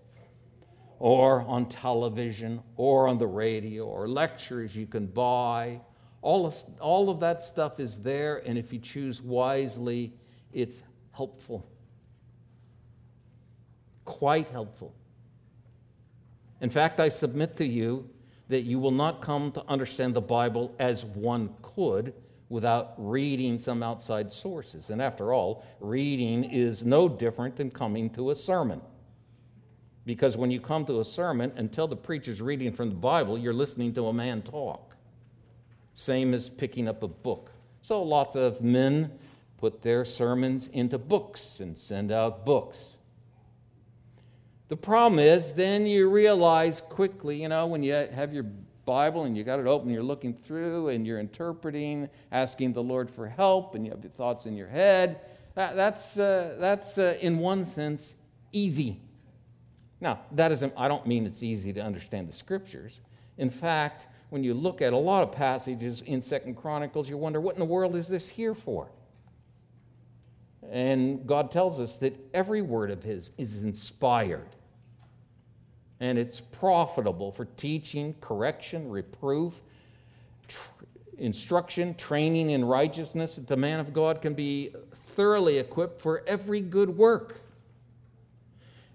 or 0.98 1.42
on 1.42 1.66
television, 1.66 2.62
or 2.76 3.08
on 3.08 3.18
the 3.18 3.26
radio, 3.26 3.84
or 3.84 4.08
lectures 4.08 4.74
you 4.74 4.86
can 4.86 5.06
buy. 5.06 5.80
All 6.22 6.46
of, 6.46 6.56
all 6.80 7.10
of 7.10 7.20
that 7.20 7.42
stuff 7.42 7.78
is 7.78 8.02
there, 8.02 8.38
and 8.46 8.56
if 8.56 8.72
you 8.72 8.78
choose 8.78 9.20
wisely, 9.20 10.12
it's 10.52 10.82
helpful. 11.12 11.68
Quite 14.04 14.48
helpful. 14.48 14.94
In 16.60 16.70
fact, 16.70 17.00
I 17.00 17.10
submit 17.10 17.56
to 17.58 17.66
you 17.66 18.08
that 18.48 18.62
you 18.62 18.78
will 18.78 18.92
not 18.92 19.20
come 19.20 19.50
to 19.52 19.64
understand 19.68 20.14
the 20.14 20.20
Bible 20.20 20.74
as 20.78 21.04
one 21.04 21.54
could 21.60 22.14
without 22.48 22.94
reading 22.96 23.58
some 23.58 23.82
outside 23.82 24.32
sources. 24.32 24.90
And 24.90 25.02
after 25.02 25.32
all, 25.32 25.64
reading 25.80 26.44
is 26.44 26.84
no 26.84 27.08
different 27.08 27.56
than 27.56 27.70
coming 27.70 28.08
to 28.10 28.30
a 28.30 28.34
sermon. 28.34 28.80
Because 30.06 30.36
when 30.36 30.52
you 30.52 30.60
come 30.60 30.86
to 30.86 31.00
a 31.00 31.04
sermon, 31.04 31.52
until 31.56 31.88
the 31.88 31.96
preacher's 31.96 32.40
reading 32.40 32.72
from 32.72 32.90
the 32.90 32.94
Bible, 32.94 33.36
you're 33.36 33.52
listening 33.52 33.92
to 33.94 34.06
a 34.06 34.12
man 34.12 34.40
talk. 34.40 34.96
Same 35.94 36.32
as 36.32 36.48
picking 36.48 36.86
up 36.86 37.02
a 37.02 37.08
book. 37.08 37.50
So 37.82 38.02
lots 38.02 38.36
of 38.36 38.62
men 38.62 39.18
put 39.58 39.82
their 39.82 40.04
sermons 40.04 40.68
into 40.68 40.96
books 40.96 41.58
and 41.58 41.76
send 41.76 42.12
out 42.12 42.46
books. 42.46 42.98
The 44.68 44.76
problem 44.76 45.18
is, 45.18 45.52
then 45.54 45.86
you 45.86 46.08
realize 46.08 46.80
quickly, 46.80 47.42
you 47.42 47.48
know, 47.48 47.66
when 47.66 47.82
you 47.82 47.92
have 47.92 48.32
your 48.32 48.46
Bible 48.84 49.24
and 49.24 49.36
you 49.36 49.42
got 49.42 49.58
it 49.58 49.66
open, 49.66 49.90
you're 49.90 50.02
looking 50.02 50.34
through 50.34 50.88
and 50.88 51.06
you're 51.06 51.18
interpreting, 51.18 52.08
asking 52.30 52.72
the 52.72 52.82
Lord 52.82 53.10
for 53.10 53.26
help, 53.26 53.74
and 53.74 53.84
you 53.84 53.90
have 53.90 54.02
your 54.02 54.12
thoughts 54.12 54.46
in 54.46 54.56
your 54.56 54.68
head. 54.68 55.20
That, 55.54 55.74
that's, 55.74 56.16
uh, 56.16 56.56
that's 56.60 56.98
uh, 56.98 57.16
in 57.20 57.38
one 57.38 57.66
sense, 57.66 58.14
easy. 58.52 59.00
Now, 60.00 60.20
that 60.32 60.52
isn't, 60.52 60.72
I 60.76 60.88
don't 60.88 61.06
mean 61.06 61.26
it's 61.26 61.42
easy 61.42 61.72
to 61.72 61.80
understand 61.80 62.28
the 62.28 62.32
scriptures. 62.32 63.00
In 63.38 63.50
fact, 63.50 64.06
when 64.30 64.44
you 64.44 64.54
look 64.54 64.82
at 64.82 64.92
a 64.92 64.96
lot 64.96 65.22
of 65.22 65.32
passages 65.32 66.02
in 66.02 66.20
Second 66.20 66.56
Chronicles, 66.56 67.08
you 67.08 67.16
wonder, 67.16 67.40
what 67.40 67.54
in 67.54 67.60
the 67.60 67.66
world 67.66 67.96
is 67.96 68.08
this 68.08 68.28
here 68.28 68.54
for? 68.54 68.88
And 70.70 71.26
God 71.26 71.50
tells 71.50 71.78
us 71.78 71.96
that 71.98 72.18
every 72.34 72.60
word 72.60 72.90
of 72.90 73.02
His 73.02 73.30
is 73.38 73.62
inspired 73.62 74.48
and 76.00 76.18
it's 76.18 76.40
profitable 76.40 77.32
for 77.32 77.46
teaching, 77.56 78.14
correction, 78.20 78.90
reproof, 78.90 79.62
tr- 80.48 80.84
instruction, 81.18 81.94
training 81.94 82.50
in 82.50 82.64
righteousness, 82.64 83.36
that 83.36 83.46
the 83.46 83.56
man 83.56 83.80
of 83.80 83.94
God 83.94 84.20
can 84.20 84.34
be 84.34 84.74
thoroughly 84.92 85.58
equipped 85.58 86.02
for 86.02 86.22
every 86.26 86.60
good 86.60 86.90
work. 86.90 87.40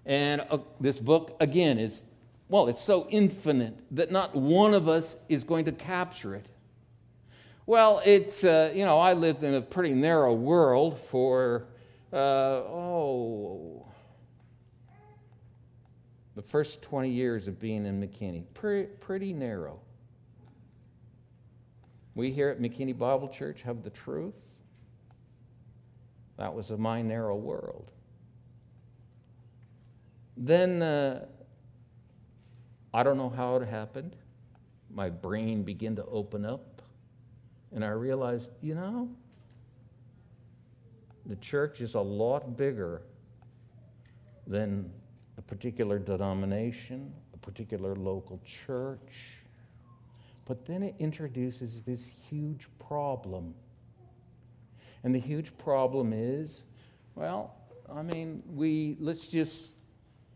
And 0.04 0.44
uh, 0.50 0.58
this 0.80 0.98
book, 0.98 1.36
again, 1.40 1.78
is, 1.78 2.04
well, 2.48 2.68
it's 2.68 2.82
so 2.82 3.06
infinite 3.10 3.78
that 3.92 4.10
not 4.10 4.34
one 4.34 4.74
of 4.74 4.88
us 4.88 5.16
is 5.28 5.44
going 5.44 5.66
to 5.66 5.72
capture 5.72 6.34
it. 6.34 6.46
Well, 7.66 8.02
it's, 8.04 8.42
uh, 8.42 8.72
you 8.74 8.84
know, 8.84 8.98
I 8.98 9.12
lived 9.12 9.44
in 9.44 9.54
a 9.54 9.62
pretty 9.62 9.94
narrow 9.94 10.34
world 10.34 10.98
for, 10.98 11.66
uh, 12.12 12.16
oh, 12.16 13.86
the 16.34 16.42
first 16.42 16.82
20 16.82 17.08
years 17.08 17.46
of 17.46 17.60
being 17.60 17.86
in 17.86 18.00
McKinney. 18.00 18.52
Pretty, 18.54 18.88
pretty 19.00 19.32
narrow. 19.32 19.78
We 22.14 22.32
here 22.32 22.48
at 22.48 22.60
McKinney 22.60 22.98
Bible 22.98 23.28
Church 23.28 23.62
have 23.62 23.84
the 23.84 23.90
truth. 23.90 24.34
That 26.36 26.52
was 26.52 26.70
my 26.70 27.00
narrow 27.02 27.36
world. 27.36 27.91
Then, 30.36 30.82
uh, 30.82 31.26
I 32.94 33.02
don't 33.02 33.16
know 33.16 33.30
how 33.30 33.56
it 33.56 33.68
happened. 33.68 34.16
My 34.90 35.08
brain 35.10 35.62
began 35.62 35.96
to 35.96 36.04
open 36.06 36.44
up, 36.44 36.82
and 37.72 37.84
I 37.84 37.90
realized, 37.90 38.50
you 38.60 38.74
know, 38.74 39.08
the 41.26 41.36
church 41.36 41.80
is 41.80 41.94
a 41.94 42.00
lot 42.00 42.56
bigger 42.56 43.02
than 44.46 44.90
a 45.38 45.42
particular 45.42 45.98
denomination, 45.98 47.12
a 47.32 47.38
particular 47.38 47.94
local 47.94 48.40
church. 48.44 49.38
But 50.46 50.66
then 50.66 50.82
it 50.82 50.94
introduces 50.98 51.82
this 51.82 52.06
huge 52.28 52.66
problem. 52.78 53.54
And 55.04 55.14
the 55.14 55.20
huge 55.20 55.56
problem 55.56 56.12
is 56.12 56.64
well, 57.14 57.54
I 57.94 58.02
mean, 58.02 58.42
we, 58.48 58.96
let's 58.98 59.28
just 59.28 59.74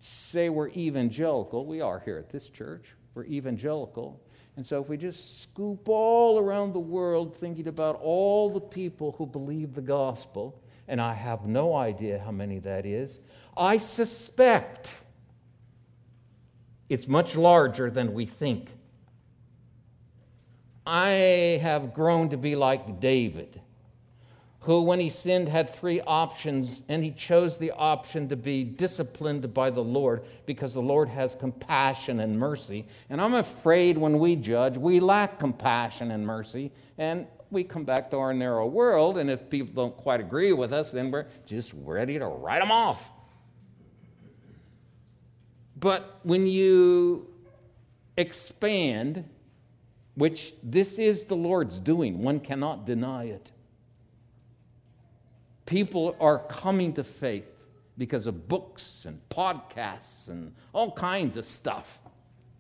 say 0.07 0.49
we're 0.49 0.69
evangelical. 0.69 1.67
We 1.67 1.81
are 1.81 2.01
here 2.01 2.19
at 2.19 2.31
this 2.31 2.49
church. 2.49 2.95
We're 3.15 3.25
evangelical. 3.25 4.21
And 4.57 4.67
so 4.67 4.81
if 4.81 4.89
we 4.89 4.97
just 4.97 5.43
scoop 5.43 5.89
all 5.89 6.39
around 6.39 6.73
the 6.73 6.81
world 6.81 7.37
thinking 7.37 7.69
about 7.69 7.99
all 8.03 8.49
the 8.51 8.61
people 8.61 9.13
who 9.19 9.27
believe 9.27 9.75
the 9.75 9.83
gospel, 9.83 10.61
and 10.89 11.01
I 11.01 11.13
have 11.13 11.47
no 11.47 11.75
idea 11.75 12.23
how 12.23 12.31
many 12.31 12.59
that 12.61 12.87
is, 12.87 13.19
I 13.57 13.79
suspect 13.79 14.95
it's 16.89 17.09
much 17.09 17.37
larger 17.37 17.91
than 17.91 18.15
we 18.15 18.27
think. 18.27 18.71
I 20.87 21.59
have 21.63 21.93
grown 21.93 22.31
to 22.31 22.37
be 22.37 22.55
like 22.55 23.01
David, 23.01 23.61
who, 24.67 24.83
when 24.83 24.99
he 24.99 25.11
sinned, 25.11 25.49
had 25.49 25.71
three 25.71 26.01
options, 26.01 26.83
and 26.89 27.05
he 27.05 27.13
chose 27.13 27.57
the 27.57 27.71
option 27.71 28.29
to 28.29 28.35
be 28.35 28.65
disciplined 28.65 29.55
by 29.55 29.71
the 29.71 29.83
Lord 29.83 30.25
because 30.45 30.75
the 30.75 30.83
Lord 30.83 31.09
has 31.09 31.37
compassion 31.37 32.19
and 32.19 32.37
mercy. 32.37 32.85
And 33.09 33.21
I'm 33.21 33.35
afraid 33.35 33.97
when 33.97 34.19
we 34.19 34.35
judge, 34.35 34.77
we 34.77 34.99
lack 34.99 35.39
compassion 35.39 36.11
and 36.11 36.27
mercy, 36.27 36.73
and 36.99 37.29
we 37.49 37.63
come 37.63 37.85
back 37.85 38.11
to 38.11 38.17
our 38.17 38.35
narrow 38.35 38.67
world, 38.67 39.19
and 39.19 39.31
if 39.31 39.49
people 39.49 39.73
don't 39.73 39.97
quite 39.97 40.19
agree 40.19 40.53
with 40.53 40.73
us, 40.73 40.91
then 40.91 41.13
we're 41.13 41.27
just 41.47 41.73
ready 41.85 42.19
to 42.19 42.27
write 42.27 42.61
them 42.61 42.73
off. 42.73 43.09
But 45.79 46.19
when 46.25 46.45
you 46.45 47.29
expand, 48.17 49.29
which 50.17 50.55
this 50.65 50.99
is 50.99 51.27
the 51.27 51.37
Lord's 51.37 51.79
doing, 51.79 52.25
one 52.25 52.41
cannot 52.41 52.85
deny 52.85 53.27
it. 53.27 53.53
People 55.67 56.17
are 56.21 56.39
coming 56.39 56.93
to 56.95 57.05
faith 57.05 57.45
because 57.99 58.27
of 58.27 58.49
books 58.49 59.05
and 59.05 59.21
podcasts 59.31 60.29
and 60.29 60.55
all 60.73 60.93
kinds 60.93 61.37
of 61.37 61.45
stuff. 61.45 61.99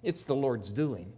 It's 0.02 0.22
the 0.22 0.34
Lord's 0.34 0.70
doing. 0.70 1.12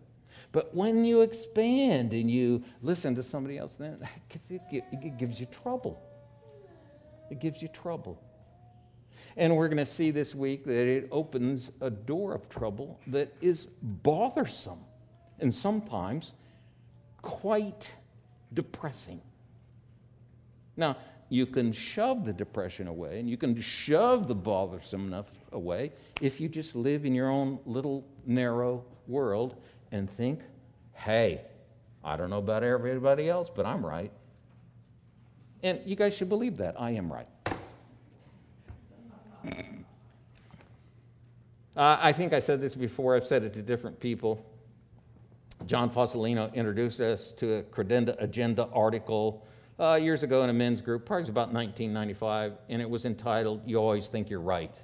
But 0.52 0.74
when 0.74 1.04
you 1.04 1.20
expand 1.22 2.12
and 2.12 2.30
you 2.30 2.62
listen 2.82 3.14
to 3.16 3.22
somebody 3.22 3.58
else, 3.58 3.74
then 3.74 4.06
it 4.50 5.18
gives 5.18 5.40
you 5.40 5.46
trouble. 5.46 6.02
It 7.30 7.40
gives 7.40 7.60
you 7.60 7.68
trouble. 7.68 8.22
And 9.36 9.56
we're 9.56 9.68
going 9.68 9.78
to 9.78 9.86
see 9.86 10.10
this 10.10 10.34
week 10.34 10.64
that 10.64 10.86
it 10.88 11.08
opens 11.12 11.70
a 11.80 11.90
door 11.90 12.34
of 12.34 12.48
trouble 12.48 12.98
that 13.06 13.32
is 13.40 13.68
bothersome 13.82 14.80
and 15.38 15.54
sometimes 15.54 16.34
quite 17.22 17.92
depressing. 18.52 19.20
Now, 20.76 20.96
you 21.28 21.46
can 21.46 21.72
shove 21.72 22.24
the 22.24 22.32
depression 22.32 22.88
away 22.88 23.20
and 23.20 23.28
you 23.28 23.36
can 23.36 23.60
shove 23.60 24.28
the 24.28 24.34
bothersome 24.34 25.06
enough 25.06 25.26
away 25.52 25.92
if 26.20 26.40
you 26.40 26.48
just 26.48 26.74
live 26.74 27.04
in 27.04 27.14
your 27.14 27.28
own 27.28 27.58
little 27.66 28.04
narrow 28.24 28.84
world 29.06 29.56
and 29.92 30.10
think, 30.10 30.40
hey, 30.92 31.42
I 32.02 32.16
don't 32.16 32.30
know 32.30 32.38
about 32.38 32.62
everybody 32.62 33.28
else, 33.28 33.50
but 33.54 33.66
I'm 33.66 33.84
right. 33.84 34.10
And 35.62 35.80
you 35.84 35.96
guys 35.96 36.16
should 36.16 36.28
believe 36.28 36.56
that. 36.58 36.80
I 36.80 36.90
am 36.92 37.12
right. 37.12 37.28
Uh, 41.76 41.96
I 42.00 42.12
think 42.12 42.32
I 42.32 42.40
said 42.40 42.60
this 42.60 42.74
before, 42.74 43.14
I've 43.14 43.24
said 43.24 43.44
it 43.44 43.54
to 43.54 43.62
different 43.62 44.00
people. 44.00 44.44
John 45.66 45.88
Fossolino 45.88 46.52
introduced 46.52 46.98
us 46.98 47.32
to 47.34 47.58
a 47.58 47.62
Credenda 47.62 48.16
Agenda 48.20 48.68
article 48.72 49.46
uh, 49.78 49.94
years 49.94 50.22
ago 50.22 50.42
in 50.42 50.50
a 50.50 50.52
men's 50.52 50.80
group, 50.80 51.06
probably 51.06 51.28
about 51.28 51.52
1995, 51.52 52.54
and 52.68 52.82
it 52.82 52.90
was 52.90 53.04
entitled, 53.04 53.62
You 53.64 53.78
Always 53.78 54.08
Think 54.08 54.28
You're 54.28 54.40
Right. 54.40 54.74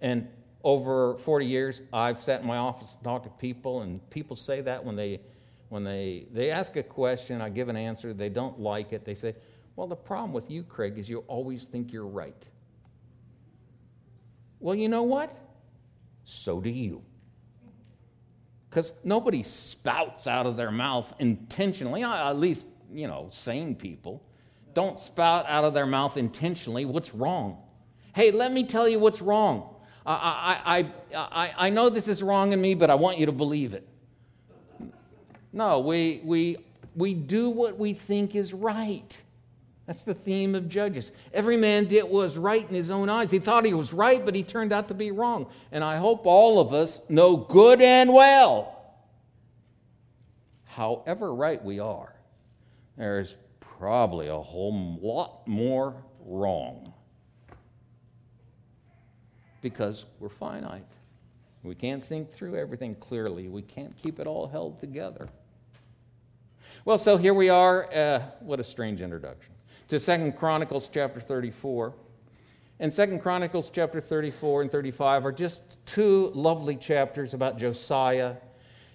And 0.00 0.28
over 0.62 1.16
40 1.18 1.46
years, 1.46 1.82
I've 1.92 2.22
sat 2.22 2.42
in 2.42 2.46
my 2.46 2.58
office 2.58 2.94
and 2.94 3.04
talked 3.04 3.24
to 3.24 3.30
people, 3.30 3.82
and 3.82 4.08
people 4.10 4.36
say 4.36 4.60
that 4.60 4.84
when 4.84 4.94
they, 4.94 5.20
when 5.68 5.84
they, 5.84 6.26
they 6.32 6.50
ask 6.50 6.76
a 6.76 6.82
question, 6.82 7.40
I 7.40 7.48
give 7.48 7.68
an 7.68 7.76
answer, 7.76 8.12
they 8.12 8.28
don't 8.28 8.60
like 8.60 8.92
it, 8.92 9.04
they 9.04 9.14
say, 9.14 9.34
Well, 9.74 9.86
the 9.88 9.96
problem 9.96 10.32
with 10.32 10.50
you, 10.50 10.62
Craig, 10.62 10.98
is 10.98 11.08
you 11.08 11.24
always 11.26 11.64
think 11.64 11.92
you're 11.92 12.06
right. 12.06 12.44
Well, 14.60 14.74
you 14.74 14.88
know 14.88 15.02
what? 15.02 15.36
So 16.24 16.60
do 16.60 16.70
you. 16.70 17.02
Because 18.68 18.92
nobody 19.02 19.42
spouts 19.42 20.28
out 20.28 20.46
of 20.46 20.56
their 20.56 20.70
mouth 20.70 21.12
intentionally, 21.18 22.04
at 22.04 22.38
least, 22.38 22.68
you 22.92 23.06
know, 23.06 23.28
sane 23.32 23.74
people 23.74 24.22
don't 24.74 24.98
spout 24.98 25.46
out 25.48 25.64
of 25.64 25.74
their 25.74 25.86
mouth 25.86 26.16
intentionally 26.16 26.84
what's 26.84 27.14
wrong. 27.14 27.58
Hey, 28.14 28.30
let 28.30 28.52
me 28.52 28.64
tell 28.64 28.88
you 28.88 28.98
what's 28.98 29.20
wrong. 29.20 29.74
I, 30.06 30.60
I, 30.64 31.16
I, 31.16 31.52
I 31.56 31.70
know 31.70 31.90
this 31.90 32.08
is 32.08 32.22
wrong 32.22 32.52
in 32.52 32.60
me, 32.60 32.74
but 32.74 32.90
I 32.90 32.94
want 32.94 33.18
you 33.18 33.26
to 33.26 33.32
believe 33.32 33.74
it. 33.74 33.86
No, 35.52 35.80
we, 35.80 36.20
we, 36.24 36.58
we 36.94 37.14
do 37.14 37.50
what 37.50 37.78
we 37.78 37.92
think 37.92 38.34
is 38.34 38.54
right. 38.54 39.20
That's 39.86 40.04
the 40.04 40.14
theme 40.14 40.54
of 40.54 40.68
Judges. 40.68 41.10
Every 41.34 41.56
man 41.56 41.86
did 41.86 42.04
what 42.04 42.12
was 42.12 42.38
right 42.38 42.66
in 42.68 42.74
his 42.74 42.90
own 42.90 43.08
eyes. 43.08 43.30
He 43.30 43.40
thought 43.40 43.64
he 43.64 43.74
was 43.74 43.92
right, 43.92 44.24
but 44.24 44.36
he 44.36 44.44
turned 44.44 44.72
out 44.72 44.88
to 44.88 44.94
be 44.94 45.10
wrong. 45.10 45.48
And 45.72 45.82
I 45.82 45.96
hope 45.96 46.26
all 46.26 46.60
of 46.60 46.72
us 46.72 47.00
know 47.08 47.36
good 47.36 47.82
and 47.82 48.12
well. 48.12 48.76
However, 50.66 51.34
right 51.34 51.62
we 51.62 51.80
are, 51.80 52.14
there's 53.00 53.34
probably 53.60 54.28
a 54.28 54.38
whole 54.38 54.98
lot 55.00 55.46
more 55.48 55.94
wrong 56.20 56.92
because 59.62 60.04
we're 60.18 60.28
finite. 60.28 60.84
We 61.62 61.74
can't 61.74 62.04
think 62.04 62.30
through 62.30 62.56
everything 62.56 62.94
clearly. 62.94 63.48
We 63.48 63.62
can't 63.62 63.94
keep 64.02 64.20
it 64.20 64.26
all 64.26 64.46
held 64.46 64.80
together. 64.80 65.28
Well, 66.84 66.98
so 66.98 67.16
here 67.16 67.34
we 67.34 67.48
are. 67.48 67.92
Uh, 67.92 68.22
what 68.40 68.60
a 68.60 68.64
strange 68.64 69.00
introduction 69.00 69.52
to 69.88 69.98
Second 69.98 70.36
Chronicles 70.36 70.90
chapter 70.92 71.20
34. 71.20 71.94
And 72.80 72.92
Second 72.92 73.20
Chronicles 73.20 73.70
chapter 73.70 74.00
34 74.00 74.62
and 74.62 74.70
35 74.70 75.26
are 75.26 75.32
just 75.32 75.84
two 75.86 76.30
lovely 76.34 76.76
chapters 76.76 77.34
about 77.34 77.58
Josiah 77.58 78.36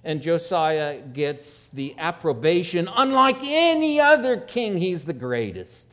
and 0.05 0.21
Josiah 0.21 1.01
gets 1.01 1.69
the 1.69 1.95
approbation. 1.97 2.87
Unlike 2.95 3.39
any 3.41 3.99
other 3.99 4.37
king, 4.37 4.77
he's 4.77 5.03
the 5.03 5.13
greatest. 5.13 5.91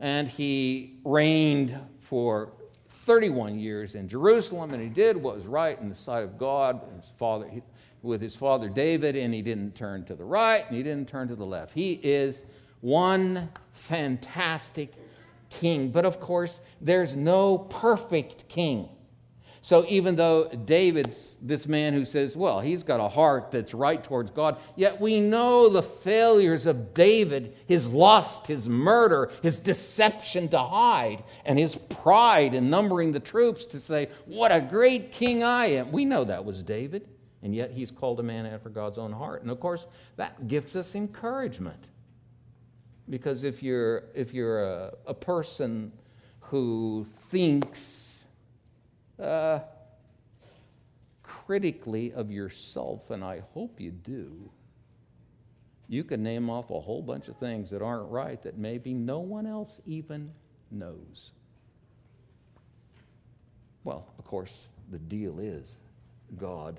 And 0.00 0.26
he 0.26 0.98
reigned 1.04 1.78
for 2.00 2.50
31 2.88 3.60
years 3.60 3.94
in 3.94 4.08
Jerusalem, 4.08 4.74
and 4.74 4.82
he 4.82 4.88
did 4.88 5.16
what 5.16 5.36
was 5.36 5.46
right 5.46 5.80
in 5.80 5.88
the 5.88 5.94
sight 5.94 6.24
of 6.24 6.38
God 6.38 6.80
his 6.96 7.08
father, 7.18 7.48
with 8.02 8.20
his 8.20 8.34
father 8.34 8.68
David, 8.68 9.14
and 9.14 9.32
he 9.32 9.40
didn't 9.40 9.76
turn 9.76 10.04
to 10.06 10.16
the 10.16 10.24
right 10.24 10.66
and 10.66 10.76
he 10.76 10.82
didn't 10.82 11.08
turn 11.08 11.28
to 11.28 11.36
the 11.36 11.46
left. 11.46 11.72
He 11.72 11.92
is 11.92 12.42
one 12.80 13.48
fantastic 13.72 14.92
king. 15.50 15.90
But 15.90 16.04
of 16.04 16.18
course, 16.18 16.60
there's 16.80 17.14
no 17.14 17.58
perfect 17.58 18.48
king. 18.48 18.88
So 19.62 19.84
even 19.88 20.16
though 20.16 20.48
David's 20.48 21.36
this 21.42 21.66
man 21.68 21.92
who 21.92 22.06
says, 22.06 22.34
well, 22.34 22.60
he's 22.60 22.82
got 22.82 22.98
a 22.98 23.08
heart 23.08 23.50
that's 23.50 23.74
right 23.74 24.02
towards 24.02 24.30
God, 24.30 24.56
yet 24.74 25.00
we 25.00 25.20
know 25.20 25.68
the 25.68 25.82
failures 25.82 26.64
of 26.64 26.94
David, 26.94 27.54
his 27.66 27.86
lust, 27.86 28.46
his 28.46 28.68
murder, 28.68 29.30
his 29.42 29.58
deception 29.58 30.48
to 30.48 30.58
hide, 30.58 31.22
and 31.44 31.58
his 31.58 31.76
pride 31.76 32.54
in 32.54 32.70
numbering 32.70 33.12
the 33.12 33.20
troops 33.20 33.66
to 33.66 33.80
say, 33.80 34.08
what 34.24 34.50
a 34.50 34.62
great 34.62 35.12
king 35.12 35.44
I 35.44 35.66
am. 35.66 35.92
We 35.92 36.06
know 36.06 36.24
that 36.24 36.46
was 36.46 36.62
David, 36.62 37.06
and 37.42 37.54
yet 37.54 37.70
he's 37.70 37.90
called 37.90 38.18
a 38.18 38.22
man 38.22 38.46
after 38.46 38.70
God's 38.70 38.96
own 38.96 39.12
heart. 39.12 39.42
And 39.42 39.50
of 39.50 39.60
course, 39.60 39.86
that 40.16 40.48
gives 40.48 40.74
us 40.74 40.94
encouragement. 40.94 41.90
Because 43.10 43.44
if 43.44 43.62
you're, 43.62 44.04
if 44.14 44.32
you're 44.32 44.64
a, 44.64 44.94
a 45.06 45.14
person 45.14 45.92
who 46.40 47.06
thinks 47.28 47.99
uh, 49.20 49.60
critically 51.22 52.12
of 52.12 52.30
yourself, 52.30 53.10
and 53.10 53.22
I 53.22 53.42
hope 53.54 53.80
you 53.80 53.90
do, 53.90 54.50
you 55.88 56.04
can 56.04 56.22
name 56.22 56.48
off 56.48 56.70
a 56.70 56.80
whole 56.80 57.02
bunch 57.02 57.28
of 57.28 57.36
things 57.36 57.70
that 57.70 57.82
aren't 57.82 58.10
right 58.10 58.40
that 58.42 58.56
maybe 58.56 58.94
no 58.94 59.18
one 59.18 59.46
else 59.46 59.80
even 59.86 60.30
knows. 60.70 61.32
Well, 63.82 64.06
of 64.18 64.24
course, 64.24 64.68
the 64.90 64.98
deal 64.98 65.40
is 65.40 65.76
God 66.38 66.78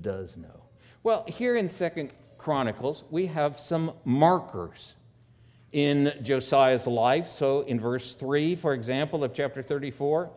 does 0.00 0.36
know. 0.36 0.62
Well, 1.02 1.24
here 1.28 1.54
in 1.54 1.68
Second 1.68 2.12
Chronicles, 2.38 3.04
we 3.10 3.26
have 3.26 3.60
some 3.60 3.92
markers 4.04 4.94
in 5.72 6.12
Josiah's 6.22 6.86
life. 6.86 7.28
So 7.28 7.60
in 7.62 7.80
verse 7.80 8.14
3, 8.14 8.56
for 8.56 8.72
example, 8.72 9.24
of 9.24 9.34
chapter 9.34 9.62
34, 9.62 10.30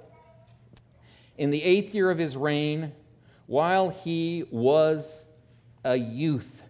in 1.38 1.52
the 1.52 1.64
eighth 1.64 1.94
year 1.94 2.10
of 2.10 2.18
his 2.18 2.36
reign, 2.36 2.92
while 3.46 3.90
he 3.90 4.46
was 4.52 5.26
a 5.84 5.96
youth, 5.96 6.64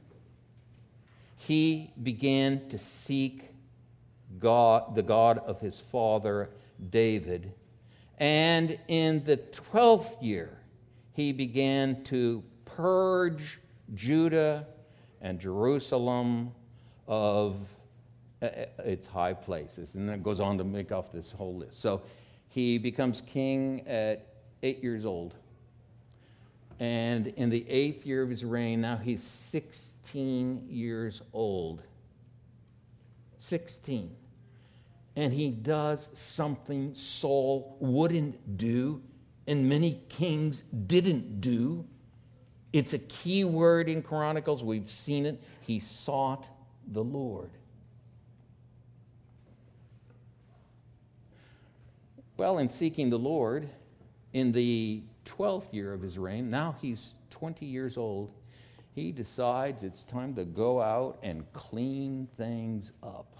he 1.38 1.91
began 2.01 2.67
to 2.69 2.77
seek 2.77 3.49
God, 4.39 4.95
the 4.95 5.03
God 5.03 5.39
of 5.39 5.60
his 5.62 5.80
father 5.80 6.49
David. 6.89 7.53
And 8.19 8.77
in 8.88 9.23
the 9.23 9.38
twelfth 9.38 10.21
year, 10.21 10.58
he 11.13 11.32
began 11.32 12.03
to 12.06 12.43
purge 12.65 13.60
Judah 13.95 14.67
and 15.21 15.39
Jerusalem 15.39 16.51
of 17.08 17.56
uh, 18.41 18.45
uh, 18.45 18.65
its 18.84 19.08
high 19.08 19.34
places. 19.34 19.95
And 19.95 20.08
then 20.08 20.15
it 20.15 20.23
goes 20.23 20.39
on 20.39 20.58
to 20.60 20.63
make 20.63 20.91
off 20.91 21.12
this 21.12 21.32
whole 21.32 21.56
list. 21.56 21.82
So 21.82 22.01
he 22.49 22.77
becomes 22.77 23.21
king 23.21 23.88
at 23.88 24.27
eight 24.63 24.84
years 24.84 25.06
old. 25.06 25.34
And 26.80 27.28
in 27.28 27.50
the 27.50 27.67
eighth 27.70 28.06
year 28.06 28.22
of 28.22 28.30
his 28.30 28.46
reign, 28.46 28.82
now 28.82 28.98
he's 28.98 29.24
16 29.24 30.67
years 30.70 31.22
old. 31.34 31.82
16. 33.39 34.15
And 35.15 35.34
he 35.34 35.50
does 35.50 36.10
something 36.13 36.93
Saul 36.93 37.78
wouldn't 37.80 38.58
do 38.58 39.02
and 39.48 39.70
many 39.70 40.02
kings 40.10 40.62
didn't 40.62 41.39
do. 41.39 41.86
It's 42.74 42.93
a 42.93 43.00
key 43.00 43.46
word 43.46 43.88
in 43.88 44.02
Chronicles. 44.02 44.63
We've 44.63 44.91
seen 44.91 45.26
it. 45.26 45.41
He 45.62 45.80
sought 45.80 46.46
the 46.86 47.04
Lord. 47.04 47.50
Well, 52.36 52.60
in 52.60 52.70
seeking 52.70 53.10
the 53.10 53.17
Lord, 53.17 53.70
in 54.38 54.52
the 54.52 55.02
12th 55.26 55.73
year 55.73 55.93
of 55.93 56.02
his 56.04 56.19
reign, 56.19 56.47
now 56.47 56.76
he's 56.80 57.13
20 57.32 57.65
years 57.65 57.97
old, 57.97 58.30
he 58.93 59.12
decides 59.12 59.82
it's 59.82 60.04
time 60.04 60.36
to 60.36 60.45
go 60.45 60.80
out 60.80 61.17
and 61.23 61.52
clean 61.54 62.28
things 62.38 62.91
up. 63.02 63.38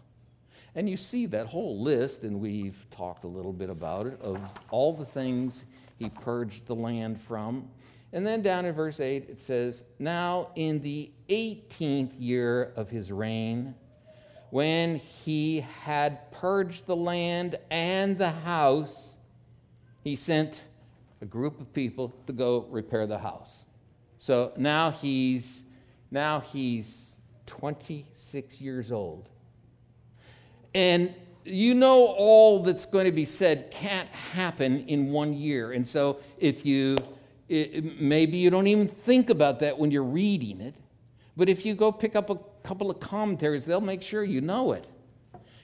And 0.74 0.90
you 0.90 0.98
see 0.98 1.28
that 1.28 1.46
whole 1.46 1.80
list, 1.80 2.24
and 2.24 2.40
we've 2.40 2.84
talked 2.90 3.26
a 3.26 3.28
little 3.28 3.54
bit 3.54 3.70
about 3.70 4.08
it, 4.08 4.20
of 4.22 4.40
all 4.72 4.92
the 4.92 5.06
things 5.06 5.66
he 6.00 6.10
purged 6.10 6.66
the 6.66 6.74
land 6.74 7.22
from. 7.22 7.70
And 8.12 8.26
then 8.26 8.42
down 8.42 8.66
in 8.66 8.74
verse 8.74 9.00
8, 9.00 9.30
it 9.30 9.40
says, 9.40 9.84
Now 10.00 10.50
in 10.56 10.82
the 10.82 11.12
18th 11.30 12.14
year 12.18 12.74
of 12.76 12.90
his 12.90 13.12
reign, 13.12 13.76
when 14.50 14.98
he 14.98 15.62
had 15.62 16.32
purged 16.32 16.88
the 16.88 16.96
land 16.96 17.60
and 17.70 18.18
the 18.18 18.32
house, 18.32 19.18
he 20.04 20.16
sent 20.16 20.62
a 21.22 21.26
group 21.26 21.60
of 21.60 21.74
people 21.74 22.14
to 22.28 22.34
go 22.34 22.68
repair 22.70 23.08
the 23.08 23.18
house. 23.18 23.66
So 24.20 24.52
now 24.58 24.92
he's 24.92 25.64
now 26.12 26.40
he's 26.40 27.18
26 27.46 28.62
years 28.62 28.92
old. 28.92 29.30
And 30.74 31.14
you 31.44 31.74
know 31.74 32.06
all 32.06 32.64
that's 32.64 32.86
going 32.86 33.06
to 33.06 33.12
be 33.12 33.26
said 33.26 33.72
can't 33.72 34.10
happen 34.10 34.86
in 34.88 35.12
one 35.12 35.34
year. 35.34 35.72
And 35.72 35.88
so 35.88 36.20
if 36.40 36.66
you 36.66 36.98
it, 37.50 38.02
maybe 38.02 38.38
you 38.38 38.50
don't 38.50 38.68
even 38.68 38.88
think 38.88 39.30
about 39.30 39.62
that 39.62 39.78
when 39.78 39.90
you're 39.92 40.04
reading 40.04 40.60
it, 40.60 40.76
but 41.38 41.48
if 41.48 41.66
you 41.66 41.76
go 41.76 41.92
pick 41.92 42.16
up 42.16 42.30
a 42.30 42.38
couple 42.64 42.92
of 42.92 43.00
commentaries, 43.00 43.66
they'll 43.66 43.80
make 43.80 44.02
sure 44.02 44.24
you 44.24 44.42
know 44.42 44.74
it. 44.74 44.86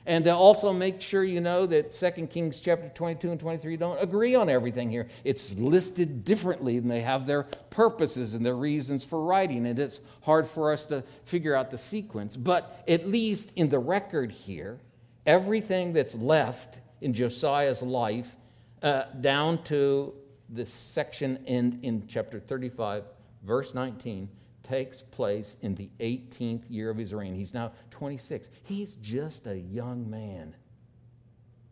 And 0.05 0.25
to 0.25 0.35
also 0.35 0.73
make 0.73 1.01
sure 1.01 1.23
you 1.23 1.39
know 1.39 1.65
that 1.65 1.93
2 1.93 2.27
Kings 2.27 2.59
chapter 2.59 2.89
22 2.89 3.31
and 3.31 3.39
23 3.39 3.77
don't 3.77 4.01
agree 4.01 4.35
on 4.35 4.49
everything 4.49 4.89
here. 4.89 5.07
It's 5.23 5.51
listed 5.53 6.25
differently 6.25 6.77
and 6.77 6.91
they 6.91 7.01
have 7.01 7.25
their 7.25 7.43
purposes 7.69 8.33
and 8.33 8.45
their 8.45 8.55
reasons 8.55 9.03
for 9.03 9.23
writing 9.23 9.65
it. 9.65 9.79
It's 9.79 10.01
hard 10.21 10.45
for 10.47 10.73
us 10.73 10.85
to 10.87 11.03
figure 11.23 11.55
out 11.55 11.71
the 11.71 11.77
sequence. 11.77 12.35
But 12.35 12.83
at 12.87 13.07
least 13.07 13.51
in 13.55 13.69
the 13.69 13.79
record 13.79 14.31
here, 14.31 14.79
everything 15.25 15.93
that's 15.93 16.15
left 16.15 16.79
in 16.99 17.13
Josiah's 17.13 17.81
life 17.81 18.35
uh, 18.81 19.03
down 19.21 19.63
to 19.63 20.13
the 20.49 20.65
section 20.65 21.39
in, 21.45 21.79
in 21.81 22.07
chapter 22.07 22.39
35, 22.39 23.05
verse 23.43 23.73
19, 23.73 24.27
takes 24.63 25.01
place 25.01 25.57
in 25.61 25.75
the 25.75 25.89
18th 25.99 26.63
year 26.69 26.89
of 26.89 26.97
his 26.97 27.13
reign. 27.13 27.35
He's 27.35 27.53
now 27.53 27.73
26. 27.91 28.49
He's 28.63 28.95
just 28.95 29.45
a 29.47 29.57
young 29.57 30.09
man. 30.09 30.55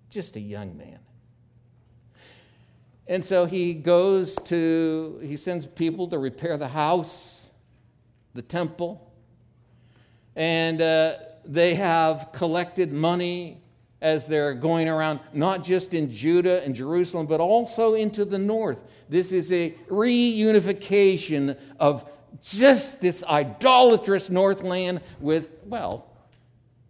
Just 0.10 0.36
a 0.36 0.42
young 0.42 0.78
man. 0.78 1.00
And 3.08 3.26
so 3.26 3.46
he 3.46 3.74
goes 3.74 4.36
to, 4.46 5.20
he 5.24 5.36
sends 5.38 5.66
people 5.66 6.08
to 6.10 6.18
repair 6.18 6.58
the 6.58 6.68
house, 6.68 7.50
the 8.34 8.42
temple, 8.42 9.12
and 10.36 10.82
uh, 10.82 11.16
they 11.44 11.76
have 11.76 12.30
collected 12.32 12.94
money 12.94 13.62
as 14.02 14.28
they're 14.28 14.54
going 14.54 14.90
around, 14.90 15.20
not 15.34 15.64
just 15.64 15.94
in 15.94 16.12
Judah 16.12 16.64
and 16.64 16.74
Jerusalem, 16.74 17.28
but 17.28 17.40
also 17.40 17.94
into 17.94 18.26
the 18.26 18.40
north. 18.40 18.80
This 19.10 19.32
is 19.32 19.52
a 19.52 19.72
reunification 19.90 21.58
of 21.80 22.10
just 22.42 23.02
this 23.02 23.24
idolatrous 23.24 24.30
Northland 24.30 25.02
with, 25.20 25.50
well, 25.66 26.12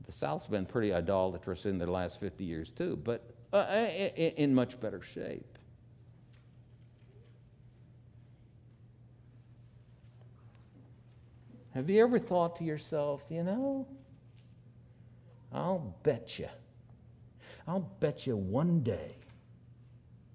the 0.06 0.12
South's 0.12 0.48
been 0.48 0.66
pretty 0.66 0.94
idolatrous 0.94 1.66
in 1.66 1.78
the 1.78 1.90
last 1.90 2.20
50 2.20 2.44
years 2.44 2.72
too, 2.72 3.00
but 3.04 3.34
uh, 3.54 3.88
in 4.18 4.54
much 4.54 4.80
better 4.80 5.02
shape. 5.02 5.46
Have 11.74 11.90
you 11.90 12.04
ever 12.04 12.20
thought 12.20 12.58
to 12.58 12.66
yourself, 12.66 13.24
you 13.30 13.44
know, 13.44 13.88
I'll 15.54 15.96
bet 16.04 16.38
you, 16.38 16.50
I'll 17.68 17.90
bet 18.00 18.28
you 18.28 18.36
one 18.36 18.82
day 18.82 19.16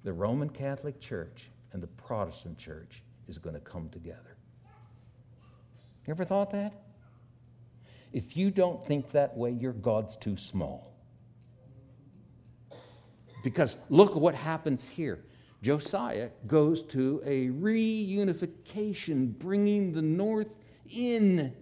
the 0.03 0.13
Roman 0.13 0.49
Catholic 0.49 1.01
Church 1.01 1.51
and 1.73 1.83
the 1.83 1.89
Protestant 1.89 2.57
Church 2.57 3.03
is 3.29 3.39
going 3.39 3.55
to 3.55 3.61
come 3.61 3.89
together. 3.89 4.36
You 6.07 6.13
ever 6.13 6.25
thought 6.25 6.53
that? 6.53 6.73
If 8.13 8.37
you 8.37 8.51
don't 8.51 8.85
think 8.87 9.11
that 9.13 9.37
way, 9.37 9.51
your 9.51 9.73
God's 9.73 10.17
too 10.17 10.37
small. 10.37 10.95
Because 13.43 13.77
look 13.91 14.13
at 14.13 14.17
what 14.17 14.35
happens 14.35 14.85
here. 14.85 15.25
Josiah 15.63 16.31
goes 16.47 16.83
to 16.85 17.21
a 17.25 17.49
reunification, 17.49 19.37
bringing 19.37 19.93
the 19.93 20.03
north 20.03 20.55
in. 20.89 21.53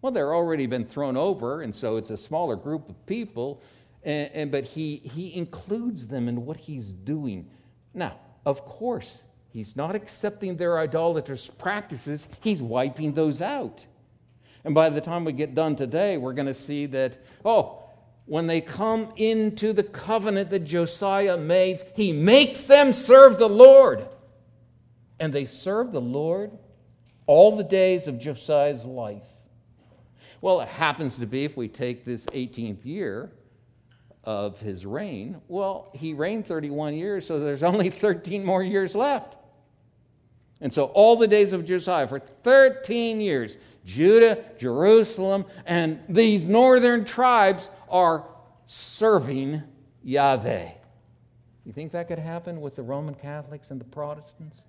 Well, 0.00 0.10
they're 0.10 0.34
already 0.34 0.66
been 0.66 0.84
thrown 0.84 1.16
over, 1.16 1.62
and 1.62 1.74
so 1.74 1.96
it's 1.96 2.10
a 2.10 2.16
smaller 2.16 2.56
group 2.56 2.88
of 2.88 3.06
people, 3.06 3.62
and, 4.02 4.30
and, 4.34 4.50
but 4.50 4.64
he, 4.64 4.96
he 4.96 5.36
includes 5.36 6.08
them 6.08 6.28
in 6.28 6.44
what 6.44 6.56
he's 6.56 6.92
doing. 6.92 7.48
Now, 7.94 8.16
of 8.44 8.64
course, 8.64 9.22
he's 9.50 9.76
not 9.76 9.94
accepting 9.94 10.56
their 10.56 10.78
idolatrous 10.78 11.46
practices, 11.46 12.26
he's 12.42 12.60
wiping 12.60 13.12
those 13.12 13.40
out. 13.40 13.86
And 14.64 14.74
by 14.74 14.90
the 14.90 15.00
time 15.00 15.24
we 15.24 15.32
get 15.32 15.54
done 15.54 15.76
today, 15.76 16.16
we're 16.16 16.34
going 16.34 16.46
to 16.46 16.54
see 16.54 16.86
that, 16.86 17.18
oh, 17.44 17.82
when 18.26 18.46
they 18.46 18.60
come 18.60 19.12
into 19.16 19.72
the 19.72 19.82
covenant 19.82 20.50
that 20.50 20.60
Josiah 20.60 21.36
makes, 21.36 21.82
he 21.96 22.12
makes 22.12 22.64
them 22.64 22.92
serve 22.92 23.38
the 23.38 23.48
Lord. 23.48 24.06
And 25.18 25.32
they 25.32 25.46
serve 25.46 25.92
the 25.92 26.00
Lord 26.00 26.52
all 27.26 27.56
the 27.56 27.64
days 27.64 28.06
of 28.06 28.20
Josiah's 28.20 28.84
life. 28.84 29.22
Well, 30.40 30.60
it 30.60 30.68
happens 30.68 31.18
to 31.18 31.26
be, 31.26 31.44
if 31.44 31.56
we 31.56 31.68
take 31.68 32.04
this 32.04 32.26
18th 32.26 32.84
year 32.84 33.30
of 34.24 34.60
his 34.60 34.84
reign, 34.84 35.40
well, 35.48 35.90
he 35.94 36.14
reigned 36.14 36.46
31 36.46 36.94
years, 36.94 37.26
so 37.26 37.38
there's 37.38 37.62
only 37.62 37.90
13 37.90 38.44
more 38.44 38.62
years 38.62 38.94
left. 38.94 39.38
And 40.60 40.72
so, 40.72 40.86
all 40.86 41.16
the 41.16 41.26
days 41.26 41.52
of 41.52 41.64
Josiah, 41.64 42.06
for 42.06 42.20
13 42.20 43.20
years, 43.20 43.56
Judah, 43.84 44.44
Jerusalem, 44.58 45.44
and 45.66 46.00
these 46.08 46.44
northern 46.44 47.04
tribes 47.04 47.70
are 47.88 48.24
serving 48.66 49.62
Yahweh. 50.04 50.70
You 51.64 51.72
think 51.72 51.92
that 51.92 52.08
could 52.08 52.18
happen 52.18 52.60
with 52.60 52.76
the 52.76 52.82
Roman 52.82 53.14
Catholics 53.14 53.70
and 53.70 53.80
the 53.80 53.84
Protestants? 53.84 54.62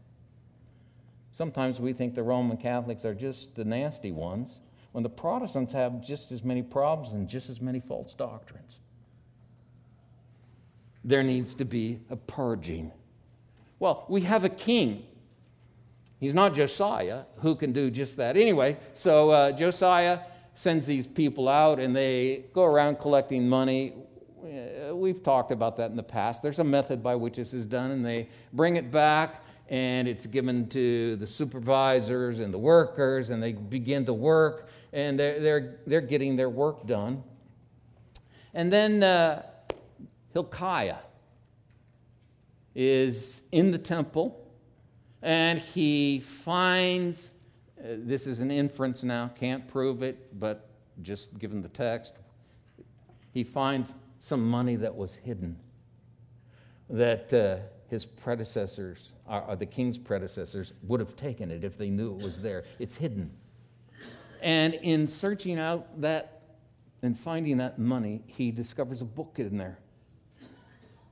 Sometimes 1.34 1.82
we 1.82 1.94
think 1.94 2.14
the 2.14 2.24
Roman 2.24 2.58
Catholics 2.58 3.06
are 3.06 3.16
just 3.16 3.56
the 3.56 3.66
nasty 3.66 4.12
ones, 4.12 4.60
when 4.92 5.04
the 5.04 5.10
Protestants 5.10 5.74
have 5.74 6.04
just 6.04 6.32
as 6.32 6.44
many 6.44 6.62
problems 6.62 7.14
and 7.14 7.28
just 7.28 7.50
as 7.50 7.60
many 7.60 7.80
false 7.80 8.14
doctrines. 8.14 8.78
There 11.04 11.24
needs 11.24 11.56
to 11.56 11.66
be 11.66 12.00
a 12.10 12.16
purging. 12.16 12.92
Well, 13.80 14.06
we 14.08 14.22
have 14.22 14.44
a 14.44 14.50
king. 14.50 15.06
He's 16.24 16.34
not 16.34 16.54
Josiah, 16.54 17.24
who 17.40 17.54
can 17.54 17.74
do 17.74 17.92
just 17.92 18.16
that. 18.16 18.38
Anyway, 18.38 18.78
so 18.94 19.32
uh, 19.32 19.52
Josiah 19.52 20.20
sends 20.56 20.86
these 20.86 21.06
people 21.06 21.50
out 21.50 21.82
and 21.82 21.94
they 21.94 22.46
go 22.54 22.64
around 22.64 23.00
collecting 23.00 23.50
money. 23.50 23.92
Uh, 24.42 24.96
we've 24.96 25.22
talked 25.22 25.52
about 25.52 25.76
that 25.76 25.92
in 25.92 25.98
the 25.98 26.02
past. 26.02 26.42
There's 26.42 26.60
a 26.60 26.64
method 26.64 27.04
by 27.04 27.16
which 27.16 27.36
this 27.36 27.54
is 27.54 27.66
done, 27.66 27.92
and 27.92 28.06
they 28.06 28.30
bring 28.54 28.78
it 28.78 28.90
back 28.90 29.44
and 29.68 30.08
it's 30.08 30.26
given 30.26 30.70
to 30.70 31.18
the 31.18 31.28
supervisors 31.28 32.40
and 32.40 32.54
the 32.54 32.58
workers, 32.58 33.30
and 33.30 33.44
they 33.44 33.52
begin 33.52 34.06
to 34.06 34.14
work, 34.14 34.70
and 34.94 35.20
they're, 35.20 35.42
they're, 35.42 35.76
they're 35.86 36.00
getting 36.00 36.38
their 36.38 36.50
work 36.50 36.88
done. 36.88 37.22
And 38.54 38.72
then 38.72 39.04
uh, 39.04 39.44
Hilkiah 40.32 41.00
is 42.74 43.42
in 43.52 43.72
the 43.72 43.78
temple, 43.78 44.40
and 45.24 45.60
he 45.60 46.20
finds 46.20 47.32
uh, 47.84 47.96
this 47.98 48.28
is 48.28 48.40
an 48.40 48.50
inference 48.50 49.04
now, 49.04 49.30
can't 49.38 49.68
prove 49.68 50.04
it, 50.04 50.40
but 50.40 50.70
just 51.02 51.38
given 51.38 51.62
the 51.62 51.68
text, 51.68 52.14
he 53.34 53.44
finds 53.44 53.94
some 54.20 54.48
money 54.48 54.78
that 54.78 54.96
was 54.96 55.16
hidden 55.16 55.60
that 56.90 57.34
uh, 57.34 57.58
his 57.90 58.06
predecessors, 58.06 59.12
or, 59.28 59.42
or 59.42 59.56
the 59.56 59.66
king's 59.66 59.98
predecessors, 59.98 60.74
would 60.84 61.00
have 61.00 61.16
taken 61.16 61.52
it 61.52 61.64
if 61.64 61.78
they 61.78 61.90
knew 61.90 62.16
it 62.16 62.24
was 62.24 62.40
there. 62.40 62.64
It's 62.80 62.96
hidden. 62.96 63.32
And 64.42 64.76
in 64.76 65.08
searching 65.08 65.60
out 65.60 66.02
that 66.02 66.42
and 67.02 67.20
finding 67.20 67.58
that 67.58 67.80
money, 67.80 68.24
he 68.28 68.52
discovers 68.52 69.02
a 69.02 69.06
book 69.06 69.36
in 69.38 69.58
there. 69.58 69.78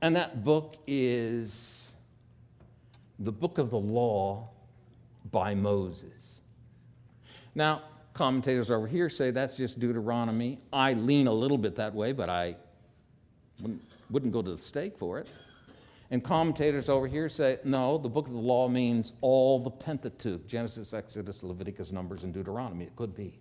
And 0.00 0.16
that 0.16 0.42
book 0.42 0.76
is 0.86 1.81
the 3.24 3.32
book 3.32 3.58
of 3.58 3.70
the 3.70 3.78
law 3.78 4.48
by 5.30 5.54
Moses. 5.54 6.40
Now, 7.54 7.82
commentators 8.14 8.70
over 8.70 8.86
here 8.86 9.08
say 9.08 9.30
that's 9.30 9.56
just 9.56 9.78
Deuteronomy. 9.78 10.58
I 10.72 10.94
lean 10.94 11.26
a 11.28 11.32
little 11.32 11.58
bit 11.58 11.76
that 11.76 11.94
way, 11.94 12.12
but 12.12 12.28
I 12.28 12.56
wouldn't, 13.60 13.82
wouldn't 14.10 14.32
go 14.32 14.42
to 14.42 14.50
the 14.50 14.58
stake 14.58 14.98
for 14.98 15.18
it. 15.18 15.28
And 16.10 16.22
commentators 16.22 16.88
over 16.88 17.06
here 17.06 17.28
say, 17.28 17.58
no, 17.64 17.96
the 17.96 18.08
book 18.08 18.26
of 18.26 18.34
the 18.34 18.38
law 18.38 18.68
means 18.68 19.14
all 19.22 19.58
the 19.60 19.70
Pentateuch 19.70 20.46
Genesis, 20.46 20.92
Exodus, 20.92 21.42
Leviticus, 21.42 21.92
Numbers, 21.92 22.24
and 22.24 22.34
Deuteronomy. 22.34 22.84
It 22.84 22.96
could 22.96 23.14
be. 23.14 23.38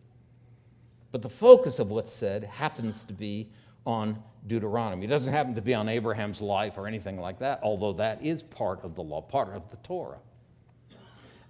But 1.11 1.21
the 1.21 1.29
focus 1.29 1.79
of 1.79 1.89
what's 1.89 2.13
said 2.13 2.45
happens 2.45 3.03
to 3.05 3.13
be 3.13 3.49
on 3.85 4.21
Deuteronomy. 4.47 5.05
It 5.05 5.09
doesn't 5.09 5.31
happen 5.31 5.55
to 5.55 5.61
be 5.61 5.73
on 5.73 5.89
Abraham's 5.89 6.41
life 6.41 6.77
or 6.77 6.87
anything 6.87 7.19
like 7.19 7.39
that, 7.39 7.59
although 7.63 7.93
that 7.93 8.23
is 8.23 8.43
part 8.43 8.83
of 8.83 8.95
the 8.95 9.01
law, 9.01 9.21
part 9.21 9.55
of 9.55 9.69
the 9.69 9.77
Torah. 9.77 10.19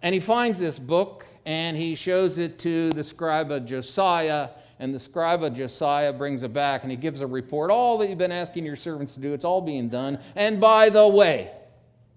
And 0.01 0.13
he 0.13 0.19
finds 0.19 0.59
this 0.59 0.79
book 0.79 1.25
and 1.45 1.77
he 1.77 1.95
shows 1.95 2.37
it 2.37 2.59
to 2.59 2.91
the 2.91 3.03
scribe 3.03 3.65
Josiah 3.65 4.49
and 4.79 4.95
the 4.95 4.99
scribe 4.99 5.43
of 5.43 5.53
Josiah 5.53 6.11
brings 6.11 6.41
it 6.41 6.53
back 6.53 6.81
and 6.81 6.89
he 6.89 6.97
gives 6.97 7.21
a 7.21 7.27
report. 7.27 7.69
All 7.69 7.99
that 7.99 8.09
you've 8.09 8.17
been 8.17 8.31
asking 8.31 8.65
your 8.65 8.75
servants 8.75 9.13
to 9.13 9.19
do, 9.19 9.33
it's 9.33 9.45
all 9.45 9.61
being 9.61 9.89
done. 9.89 10.17
And 10.35 10.59
by 10.59 10.89
the 10.89 11.07
way, 11.07 11.51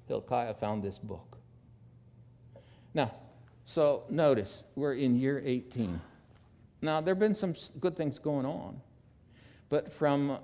Hilkiah 0.08 0.54
found 0.54 0.82
this 0.82 0.96
book. 0.96 1.36
Now, 2.94 3.12
so 3.66 4.04
notice, 4.08 4.62
we're 4.76 4.94
in 4.94 5.14
year 5.18 5.42
18. 5.44 6.00
Now, 6.80 7.02
there 7.02 7.14
have 7.14 7.20
been 7.20 7.34
some 7.34 7.54
good 7.80 7.96
things 7.96 8.18
going 8.18 8.46
on, 8.46 8.80
but 9.74 9.92
from 9.92 10.38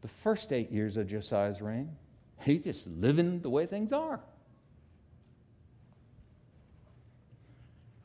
the 0.00 0.08
first 0.08 0.50
eight 0.50 0.72
years 0.72 0.96
of 0.96 1.08
Josiah's 1.08 1.60
reign, 1.60 1.94
he 2.40 2.58
just 2.58 2.86
living 2.86 3.40
the 3.40 3.50
way 3.50 3.66
things 3.66 3.92
are. 3.92 4.20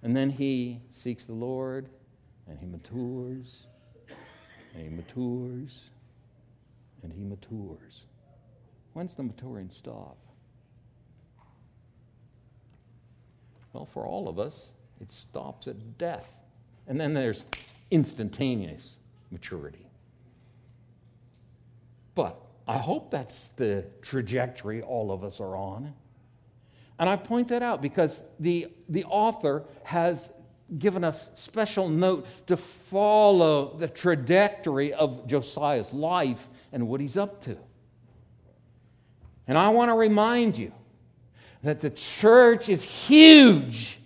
And 0.02 0.14
then 0.14 0.30
he 0.30 0.82
seeks 0.92 1.24
the 1.24 1.32
Lord 1.32 1.88
and 2.50 2.60
he 2.60 2.66
matures, 2.66 3.68
and 4.74 4.84
he 4.84 4.90
matures, 4.90 5.90
and 7.02 7.14
he 7.14 7.24
matures. 7.24 8.04
When's 8.92 9.16
the 9.16 9.24
maturing 9.24 9.70
stop? 9.70 10.18
Well, 13.72 13.86
for 13.86 14.06
all 14.06 14.28
of 14.28 14.38
us, 14.38 14.74
it 15.00 15.14
stops 15.14 15.70
at 15.70 15.98
death. 15.98 16.40
And 16.88 17.00
then 17.00 17.14
there's 17.14 17.46
instantaneous 17.90 18.98
maturity. 19.34 19.90
But 22.16 22.40
I 22.68 22.78
hope 22.78 23.12
that's 23.12 23.48
the 23.48 23.86
trajectory 24.02 24.82
all 24.82 25.12
of 25.12 25.24
us 25.24 25.42
are 25.42 25.56
on. 25.56 25.94
And 27.00 27.10
I 27.10 27.18
point 27.18 27.50
that 27.50 27.64
out 27.64 27.82
because 27.82 28.22
the, 28.40 28.68
the 28.88 29.04
author 29.06 29.66
has 29.84 30.30
given 30.78 31.04
us 31.04 31.30
special 31.34 31.90
note 31.90 32.26
to 32.48 32.56
follow 32.56 33.76
the 33.78 33.88
trajectory 33.88 34.94
of 34.94 35.28
Josiah's 35.28 35.92
life 35.92 36.48
and 36.72 36.88
what 36.88 37.02
he's 37.02 37.18
up 37.18 37.44
to. 37.44 37.58
And 39.48 39.58
I 39.58 39.70
want 39.70 39.90
to 39.90 39.96
remind 39.96 40.58
you 40.58 40.72
that 41.64 41.82
the 41.82 41.90
church 41.90 42.70
is 42.70 42.84
huge. 42.84 43.98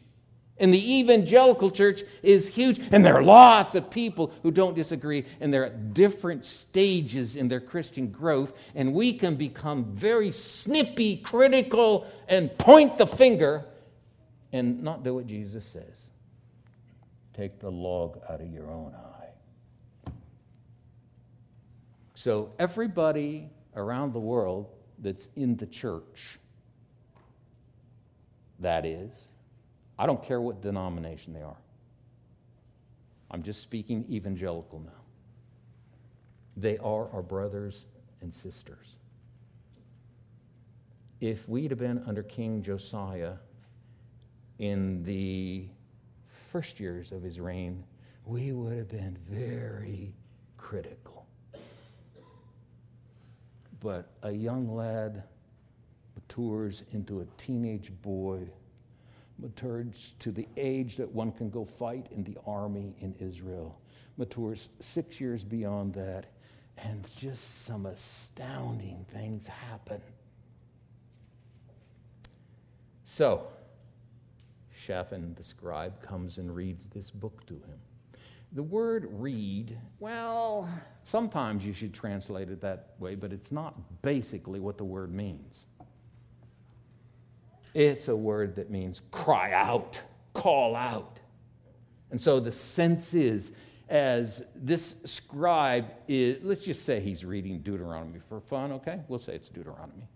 And 0.60 0.74
the 0.74 1.00
evangelical 1.00 1.70
church 1.70 2.02
is 2.24 2.48
huge. 2.48 2.80
And 2.92 3.06
there 3.06 3.16
are 3.16 3.24
lots 3.24 3.76
of 3.76 3.92
people 3.92 4.34
who 4.42 4.52
don't 4.52 4.76
disagree. 4.76 5.26
And 5.40 5.54
they're 5.54 5.66
at 5.66 5.94
different 5.94 6.46
stages 6.46 7.36
in 7.36 7.48
their 7.48 7.60
Christian 7.60 8.08
growth. 8.08 8.58
And 8.74 8.94
we 8.94 9.14
can 9.14 9.36
become 9.36 9.86
very 9.86 10.32
snippy, 10.32 11.18
critical, 11.18 12.08
and 12.28 12.56
point 12.58 12.98
the 12.98 13.08
finger 13.08 13.66
and 14.52 14.84
not 14.84 15.04
do 15.04 15.14
what 15.14 15.28
Jesus 15.28 15.66
says. 15.66 16.08
Take 17.34 17.60
the 17.60 17.70
log 17.70 18.20
out 18.28 18.42
of 18.42 18.52
your 18.52 18.72
own 18.72 18.96
eye. 18.96 20.12
So, 22.16 22.52
everybody 22.58 23.52
around 23.76 24.14
the 24.14 24.20
world 24.20 24.72
that's 24.98 25.30
in 25.36 25.56
the 25.56 25.68
church, 25.68 26.40
that 28.60 28.88
is, 28.88 29.28
I 30.00 30.06
don't 30.06 30.24
care 30.24 30.40
what 30.40 30.62
denomination 30.62 31.34
they 31.34 31.42
are. 31.42 31.58
I'm 33.32 33.44
just 33.44 33.62
speaking 33.62 34.06
evangelical 34.10 34.80
now. 34.80 34.92
They 36.56 36.78
are 36.78 37.10
our 37.12 37.22
brothers 37.22 37.86
and 38.22 38.34
sisters. 38.34 38.98
If 41.20 41.48
we'd 41.50 41.72
have 41.72 41.80
been 41.80 42.04
under 42.06 42.24
King 42.24 42.62
Josiah 42.62 43.34
in 44.60 45.04
the 45.04 45.68
first 46.52 46.80
years 46.80 47.12
of 47.12 47.22
his 47.22 47.40
reign, 47.40 47.84
we 48.26 48.52
would 48.52 48.78
have 48.78 48.90
been 48.90 49.18
very 49.30 50.14
critical. 50.58 51.26
But 53.80 54.12
a 54.24 54.32
young 54.32 54.74
lad 54.74 55.24
matures 56.16 56.84
into 56.92 57.22
a 57.22 57.26
teenage 57.38 57.92
boy 58.02 58.48
matures 59.40 60.14
to 60.20 60.32
the 60.32 60.48
age 60.58 60.98
that 60.98 61.12
one 61.12 61.32
can 61.32 61.50
go 61.50 61.66
fight 61.66 62.08
in 62.12 62.24
the 62.24 62.38
army 62.46 62.96
in 63.00 63.14
Israel, 63.20 63.80
matures 64.18 64.70
six 64.80 65.20
years 65.20 65.44
beyond 65.44 65.94
that, 65.94 66.26
and 66.78 67.08
just 67.20 67.66
some 67.66 67.86
astounding 67.86 69.06
things 69.12 69.48
happen. 69.48 70.02
So, 73.04 73.48
Shaphan 74.76 75.34
the 75.36 75.44
scribe 75.44 76.02
comes 76.02 76.38
and 76.38 76.54
reads 76.54 76.88
this 76.88 77.10
book 77.10 77.46
to 77.48 77.54
him. 77.54 77.80
The 78.54 78.64
word 78.64 79.08
read, 79.12 79.78
well, 80.00 80.70
sometimes 81.04 81.66
you 81.66 81.74
should 81.74 81.94
translate 81.94 82.50
it 82.50 82.62
that 82.62 82.94
way, 83.00 83.16
but 83.16 83.34
it's 83.34 83.52
not 83.52 84.02
basically 84.02 84.60
what 84.60 84.78
the 84.78 84.86
word 84.86 85.14
means. 85.14 85.67
It's 87.78 88.08
a 88.08 88.16
word 88.16 88.56
that 88.56 88.72
means 88.72 89.02
cry 89.12 89.54
out, 89.54 90.02
call 90.34 90.76
out. 90.76 91.20
And 92.10 92.20
so 92.20 92.40
the 92.40 92.52
sense 92.52 93.14
is, 93.14 93.52
as 93.88 94.44
this 94.56 94.96
scribe 95.06 95.86
is, 96.08 96.40
let's 96.42 96.66
just 96.66 96.86
say 96.86 97.00
he's 97.00 97.24
reading 97.24 97.60
Deuteronomy 97.60 98.18
for 98.30 98.42
fun, 98.42 98.72
okay? 98.72 99.02
We'll 99.08 99.20
say 99.20 99.36
it's 99.36 99.48
Deuteronomy. 99.48 100.08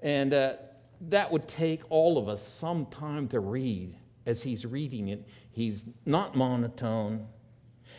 And 0.00 0.34
uh, 0.34 0.54
that 1.02 1.30
would 1.30 1.46
take 1.46 1.82
all 1.88 2.18
of 2.18 2.28
us 2.28 2.42
some 2.42 2.86
time 2.86 3.28
to 3.28 3.38
read 3.38 3.94
as 4.26 4.42
he's 4.42 4.66
reading 4.66 5.06
it. 5.06 5.24
He's 5.52 5.88
not 6.04 6.34
monotone, 6.34 7.28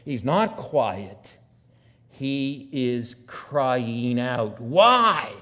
he's 0.04 0.26
not 0.26 0.58
quiet, 0.58 1.38
he 2.10 2.68
is 2.74 3.16
crying 3.28 4.20
out. 4.20 4.60
Why? 4.60 5.34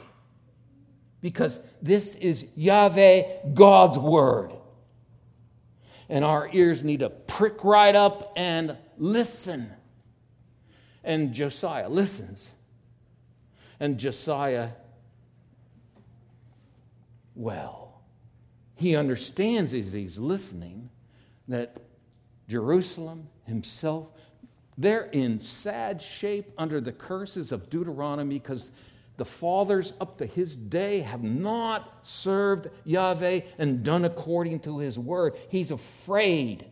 because 1.26 1.60
this 1.86 2.16
is 2.16 2.50
Yahweh, 2.56 3.52
God's 3.54 4.00
word. 4.00 4.52
And 6.10 6.26
our 6.26 6.50
ears 6.52 6.84
need 6.84 7.02
to 7.02 7.12
prick 7.12 7.64
right 7.64 7.96
up 7.96 8.34
and 8.36 8.76
listen. 8.98 9.70
And 11.04 11.36
Josiah 11.36 11.88
listens. 11.88 12.50
And 13.80 14.00
Josiah, 14.00 14.70
well, 17.36 18.02
he 18.74 18.96
understands 18.96 19.72
as 19.72 19.94
he's 19.94 20.18
listening 20.18 20.90
that 21.48 21.78
Jerusalem 22.50 23.30
himself, 23.46 24.08
they're 24.76 25.06
in 25.06 25.40
sad 25.40 26.02
shape 26.02 26.52
under 26.58 26.82
the 26.82 26.92
curses 26.92 27.52
of 27.52 27.70
Deuteronomy 27.70 28.40
because 28.40 28.72
the 29.18 29.26
fathers 29.26 29.94
up 30.02 30.18
to 30.18 30.26
his 30.26 30.58
day 30.58 31.00
have 31.00 31.24
not 31.24 32.06
served 32.06 32.70
Yahweh 32.84 33.42
and 33.58 33.84
done 33.84 34.04
according 34.04 34.60
to 34.62 34.80
his 34.80 35.00
word. 35.00 35.36
He's 35.50 35.72
afraid. 35.72 36.66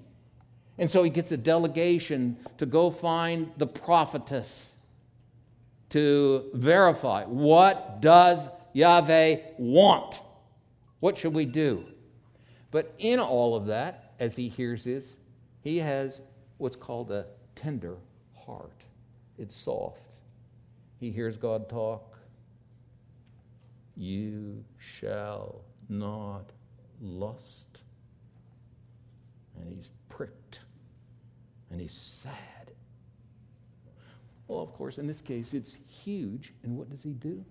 And 0.77 0.89
so 0.89 1.03
he 1.03 1.10
gets 1.10 1.32
a 1.32 1.38
delegation 1.38 2.38
to 2.58 2.65
go 2.65 2.91
find 2.91 3.51
the 3.58 3.67
prophetess 3.67 4.73
to 5.89 6.49
verify 6.53 7.23
what 7.25 8.01
does 8.01 8.47
Yahweh 8.73 9.38
want? 9.58 10.19
What 10.99 11.17
should 11.17 11.34
we 11.34 11.45
do? 11.45 11.86
But 12.71 12.93
in 12.97 13.19
all 13.19 13.56
of 13.56 13.67
that, 13.67 14.13
as 14.19 14.36
he 14.36 14.49
hears 14.49 14.84
this, 14.84 15.13
he 15.62 15.77
has 15.77 16.21
what's 16.58 16.75
called 16.75 17.12
a 17.12 17.27
tender 17.56 17.97
heart. 18.45 18.88
It's 19.38 19.56
soft. 19.56 20.01
He 20.99 21.12
hears 21.12 21.38
God 21.38 21.69
talk 21.69 22.12
you 23.95 24.63
shall 24.77 25.62
not 25.89 26.51
lust. 27.01 27.82
And 29.60 29.67
he's 29.67 29.89
pricked 30.10 30.62
and 31.71 31.79
he's 31.79 31.93
sad. 31.93 32.71
Well, 34.47 34.62
of 34.62 34.73
course, 34.73 34.97
in 34.97 35.08
this 35.08 35.21
case, 35.21 35.53
it's 35.53 35.77
huge. 35.88 36.53
And 36.63 36.77
what 36.77 36.89
does 36.89 37.01
he 37.01 37.13
do? 37.13 37.43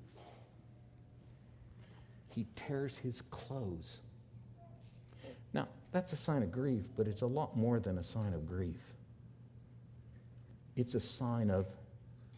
He 2.28 2.46
tears 2.56 2.96
his 2.96 3.22
clothes. 3.30 4.00
Now, 5.52 5.68
that's 5.90 6.12
a 6.12 6.16
sign 6.16 6.42
of 6.42 6.50
grief, 6.50 6.86
but 6.96 7.06
it's 7.06 7.22
a 7.22 7.26
lot 7.26 7.56
more 7.56 7.78
than 7.80 7.98
a 7.98 8.04
sign 8.04 8.32
of 8.32 8.46
grief. 8.46 8.80
It's 10.76 10.94
a 10.94 11.00
sign 11.00 11.50
of, 11.50 11.66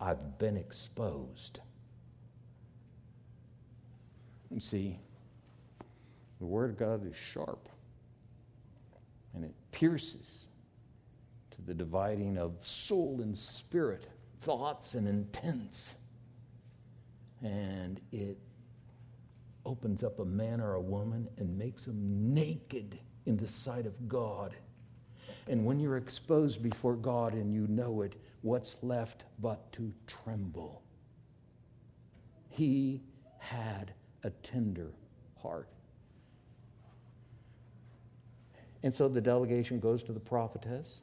I've 0.01 0.39
been 0.39 0.57
exposed. 0.57 1.61
You 4.55 4.61
see, 4.61 5.01
the 6.39 6.47
Word 6.47 6.71
of 6.71 6.79
God 6.79 7.05
is 7.11 7.17
sharp 7.17 7.69
and 9.35 9.45
it 9.45 9.53
pierces 9.73 10.47
to 11.51 11.63
the 11.63 11.75
dividing 11.75 12.39
of 12.39 12.55
soul 12.63 13.19
and 13.21 13.37
spirit, 13.37 14.07
thoughts 14.43 14.95
and 14.95 15.09
intents. 15.09 15.97
And 17.43 18.01
it 18.13 18.39
opens 19.67 20.05
up 20.05 20.21
a 20.21 20.25
man 20.25 20.61
or 20.61 20.75
a 20.75 20.81
woman 20.81 21.29
and 21.37 21.59
makes 21.59 21.87
them 21.87 22.33
naked 22.33 22.97
in 23.27 23.37
the 23.37 23.49
sight 23.49 23.87
of 23.87 24.09
God. 24.09 24.55
And 25.49 25.65
when 25.65 25.81
you're 25.81 25.97
exposed 25.97 26.63
before 26.63 26.95
God 26.95 27.33
and 27.33 27.53
you 27.53 27.67
know 27.67 28.03
it, 28.03 28.15
what's 28.43 28.77
left 28.83 29.25
but 29.41 29.73
to 29.73 29.93
tremble? 30.07 30.81
He 32.51 33.03
had 33.41 33.93
a 34.25 34.31
tender 34.43 34.91
heart. 35.41 35.69
And 38.83 38.93
so 38.93 39.09
the 39.09 39.21
delegation 39.21 39.81
goes 39.81 40.03
to 40.05 40.13
the 40.13 40.21
prophetess, 40.21 41.01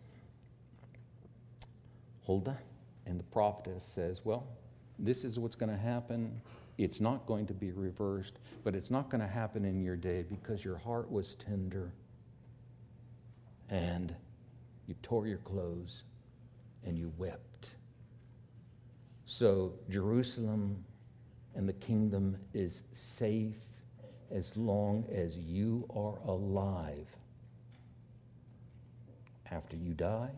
Huldah, 2.25 2.59
and 3.05 3.19
the 3.19 3.23
prophetess 3.23 3.83
says, 3.83 4.21
Well, 4.23 4.45
this 4.99 5.23
is 5.23 5.39
what's 5.39 5.55
going 5.55 5.71
to 5.71 5.77
happen. 5.77 6.41
It's 6.77 6.99
not 6.99 7.25
going 7.25 7.47
to 7.47 7.53
be 7.53 7.71
reversed, 7.71 8.39
but 8.63 8.75
it's 8.75 8.91
not 8.91 9.09
going 9.09 9.21
to 9.21 9.27
happen 9.27 9.65
in 9.65 9.81
your 9.81 9.95
day 9.95 10.23
because 10.23 10.63
your 10.63 10.77
heart 10.77 11.11
was 11.11 11.35
tender 11.35 11.91
and 13.69 14.15
you 14.87 14.95
tore 15.01 15.27
your 15.27 15.39
clothes 15.39 16.03
and 16.83 16.97
you 16.97 17.11
wept. 17.17 17.71
So 19.25 19.73
Jerusalem 19.89 20.83
and 21.55 21.67
the 21.67 21.73
kingdom 21.73 22.37
is 22.53 22.81
safe 22.93 23.55
as 24.31 24.55
long 24.55 25.05
as 25.13 25.37
you 25.37 25.85
are 25.95 26.17
alive. 26.29 27.07
After 29.51 29.75
you 29.75 29.93
die, 29.93 30.31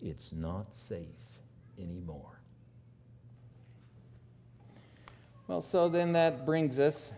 it's 0.00 0.32
not 0.32 0.74
safe 0.74 1.06
anymore. 1.78 2.40
Well, 5.46 5.62
so 5.62 5.88
then 5.88 6.12
that 6.12 6.46
brings 6.46 6.78
us, 6.78 7.12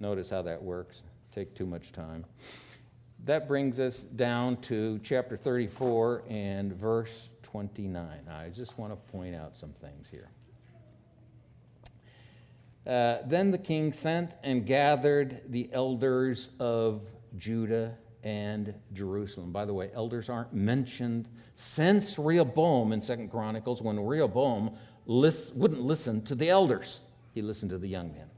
notice 0.00 0.30
how 0.30 0.42
that 0.42 0.62
works, 0.62 1.02
take 1.34 1.54
too 1.54 1.66
much 1.66 1.92
time. 1.92 2.24
That 3.24 3.48
brings 3.48 3.80
us 3.80 4.00
down 4.00 4.58
to 4.62 5.00
chapter 5.02 5.36
34 5.36 6.22
and 6.28 6.72
verse 6.72 7.28
29. 7.42 8.06
I 8.30 8.48
just 8.50 8.78
want 8.78 8.92
to 8.92 9.12
point 9.12 9.34
out 9.34 9.56
some 9.56 9.72
things 9.72 10.08
here. 10.08 10.28
Uh, 12.86 13.18
then 13.26 13.50
the 13.50 13.58
king 13.58 13.92
sent 13.92 14.32
and 14.44 14.64
gathered 14.64 15.42
the 15.48 15.68
elders 15.72 16.50
of 16.60 17.02
Judah 17.36 17.96
and 18.22 18.74
Jerusalem. 18.92 19.52
By 19.52 19.64
the 19.64 19.74
way, 19.74 19.90
elders 19.92 20.28
aren't 20.28 20.52
mentioned 20.52 21.28
since 21.56 22.18
Rehoboam 22.18 22.92
in 22.92 23.02
Second 23.02 23.30
Chronicles, 23.30 23.82
when 23.82 23.98
Rehoboam 23.98 24.76
wouldn't 25.06 25.80
listen 25.80 26.22
to 26.22 26.34
the 26.34 26.50
elders, 26.50 27.00
he 27.34 27.42
listened 27.42 27.70
to 27.70 27.78
the 27.78 27.88
young 27.88 28.12
men. 28.12 28.28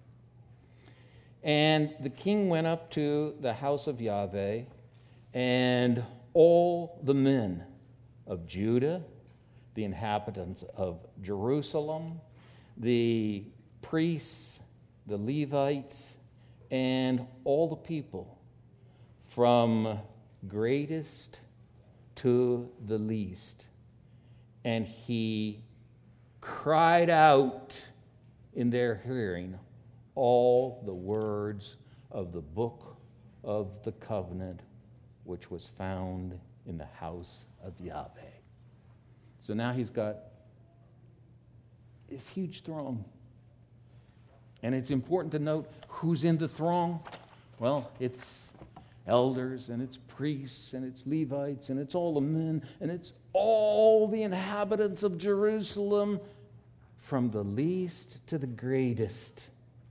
And 1.42 1.94
the 2.00 2.10
king 2.10 2.48
went 2.48 2.66
up 2.66 2.90
to 2.92 3.34
the 3.40 3.52
house 3.52 3.86
of 3.86 4.00
Yahweh, 4.00 4.62
and 5.34 6.04
all 6.32 7.00
the 7.02 7.14
men 7.14 7.64
of 8.26 8.46
Judah, 8.46 9.02
the 9.74 9.84
inhabitants 9.84 10.64
of 10.76 11.06
Jerusalem, 11.22 12.20
the 12.76 13.44
priests, 13.82 14.60
the 15.06 15.16
Levites, 15.16 16.16
and 16.70 17.26
all 17.44 17.68
the 17.68 17.76
people, 17.76 18.38
from 19.28 19.98
greatest 20.46 21.40
to 22.16 22.68
the 22.86 22.98
least. 22.98 23.66
And 24.64 24.86
he 24.86 25.62
cried 26.40 27.10
out 27.10 27.82
in 28.54 28.70
their 28.70 29.00
hearing 29.04 29.58
all 30.14 30.82
the 30.84 30.94
words 30.94 31.76
of 32.10 32.32
the 32.32 32.40
book 32.40 32.96
of 33.44 33.70
the 33.84 33.92
covenant 33.92 34.60
which 35.24 35.50
was 35.50 35.68
found 35.78 36.38
in 36.66 36.78
the 36.78 36.88
house 36.98 37.44
of 37.62 37.72
Yahweh. 37.78 38.08
So 39.40 39.54
now 39.54 39.72
he's 39.72 39.90
got 39.90 40.16
this 42.08 42.28
huge 42.28 42.62
throne. 42.62 43.04
And 44.62 44.74
it's 44.74 44.90
important 44.90 45.32
to 45.32 45.38
note 45.38 45.70
who's 45.88 46.24
in 46.24 46.38
the 46.38 46.48
throng. 46.48 47.00
Well, 47.58 47.90
it's 48.00 48.52
elders 49.06 49.68
and 49.68 49.82
it's 49.82 49.96
priests 49.96 50.74
and 50.74 50.84
it's 50.84 51.04
Levites 51.06 51.70
and 51.70 51.80
it's 51.80 51.94
all 51.94 52.14
the 52.14 52.20
men 52.20 52.62
and 52.80 52.90
it's 52.90 53.12
all 53.32 54.06
the 54.06 54.22
inhabitants 54.22 55.02
of 55.02 55.18
Jerusalem 55.18 56.20
from 56.98 57.30
the 57.30 57.42
least 57.42 58.26
to 58.26 58.38
the 58.38 58.46
greatest. 58.46 59.44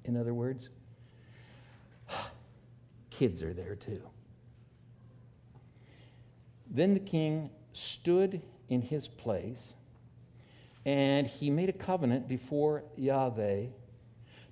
In 0.05 0.15
other 0.15 0.33
words, 0.33 0.69
kids 3.09 3.41
are 3.41 3.53
there 3.53 3.75
too. 3.75 4.01
Then 6.69 6.93
the 6.93 6.99
king 6.99 7.49
stood 7.73 8.41
in 8.69 8.81
his 8.81 9.07
place 9.07 9.73
and 10.85 11.27
he 11.27 11.49
made 11.49 11.69
a 11.69 11.73
covenant 11.73 12.27
before 12.27 12.83
Yahweh 12.95 13.65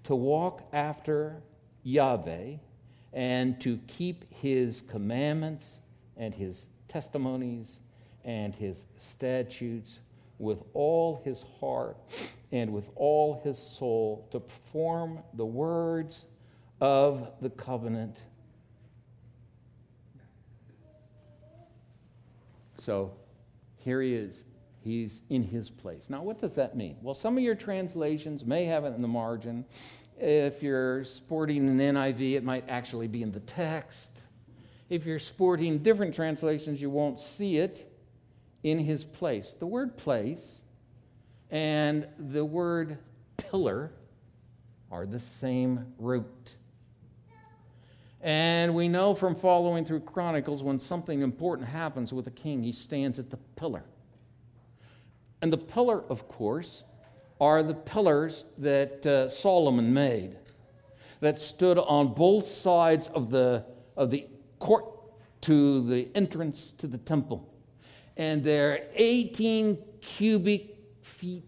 to 0.06 0.16
walk 0.16 0.68
after 0.72 1.42
Yahweh 1.84 2.56
and 3.14 3.60
to 3.62 3.78
keep 3.88 4.26
his 4.34 4.82
commandments 4.82 5.80
and 6.18 6.34
his 6.34 6.68
testimonies 6.88 7.80
and 8.24 8.56
his 8.56 8.86
statutes 8.98 10.00
with 10.40 10.64
all 10.74 11.22
his 11.24 11.44
heart 11.60 11.98
and 12.52 12.72
with 12.72 12.90
all 12.96 13.42
his 13.44 13.58
soul 13.58 14.28
to 14.32 14.40
perform 14.40 15.20
the 15.34 15.46
words 15.46 16.26
of 16.82 17.32
the 17.42 17.50
covenant. 17.50 18.18
So 22.78 23.14
here 23.78 24.02
he 24.02 24.14
is. 24.14 24.44
He's 24.86 25.22
in 25.32 25.42
his 25.42 25.68
place. 25.68 26.12
Now, 26.12 26.22
what 26.22 26.40
does 26.40 26.54
that 26.56 26.78
mean? 26.78 26.98
Well, 27.02 27.16
some 27.16 27.38
of 27.38 27.44
your 27.44 27.56
translations 27.56 28.46
may 28.46 28.66
have 28.66 28.86
it 28.86 28.94
in 28.94 29.02
the 29.02 29.08
margin. 29.08 29.66
If 30.20 30.62
you're 30.62 31.04
sporting 31.06 31.68
an 31.68 31.80
NIV, 31.80 32.36
it 32.36 32.44
might 32.44 32.66
actually 32.70 33.08
be 33.08 33.24
in 33.24 33.32
the 33.32 33.40
text. 33.40 34.20
If 34.88 35.08
you're 35.08 35.18
sporting 35.18 35.80
different 35.80 36.14
translations, 36.14 36.80
you 36.80 36.92
won't 36.92 37.20
see 37.20 37.58
it 37.58 37.92
in 38.62 38.78
his 38.78 39.04
place. 39.04 39.54
The 39.54 39.66
word 39.66 39.98
place 39.98 40.62
and 41.50 42.08
the 42.20 42.46
word 42.46 43.00
pillar 43.38 43.92
are 44.92 45.08
the 45.08 45.20
same 45.20 45.96
root. 45.98 46.54
And 48.22 48.76
we 48.76 48.88
know 48.88 49.16
from 49.16 49.34
following 49.34 49.84
through 49.84 50.02
Chronicles 50.02 50.62
when 50.62 50.80
something 50.80 51.22
important 51.22 51.70
happens 51.70 52.14
with 52.14 52.28
a 52.28 52.32
king, 52.32 52.62
he 52.62 52.72
stands 52.72 53.18
at 53.18 53.32
the 53.32 53.38
pillar. 53.56 53.84
And 55.42 55.52
the 55.52 55.58
pillar, 55.58 56.04
of 56.10 56.28
course, 56.28 56.84
are 57.40 57.64
the 57.64 57.74
pillars 57.74 58.46
that 58.58 59.06
uh, 59.06 59.30
Solomon 59.30 59.94
made 59.94 60.38
that 61.20 61.40
stood 61.40 61.78
on 61.78 62.14
both 62.14 62.46
sides 62.46 63.08
of 63.10 63.30
the, 63.30 63.66
of 63.98 64.12
the 64.12 64.28
court 64.60 64.86
to 65.42 65.88
the 65.88 66.08
entrance 66.16 66.72
to 66.72 66.88
the 66.88 66.98
temple. 66.98 67.54
And 68.18 68.44
they're 68.44 68.88
18 68.96 69.78
cubic 70.02 70.78
feet, 71.02 71.44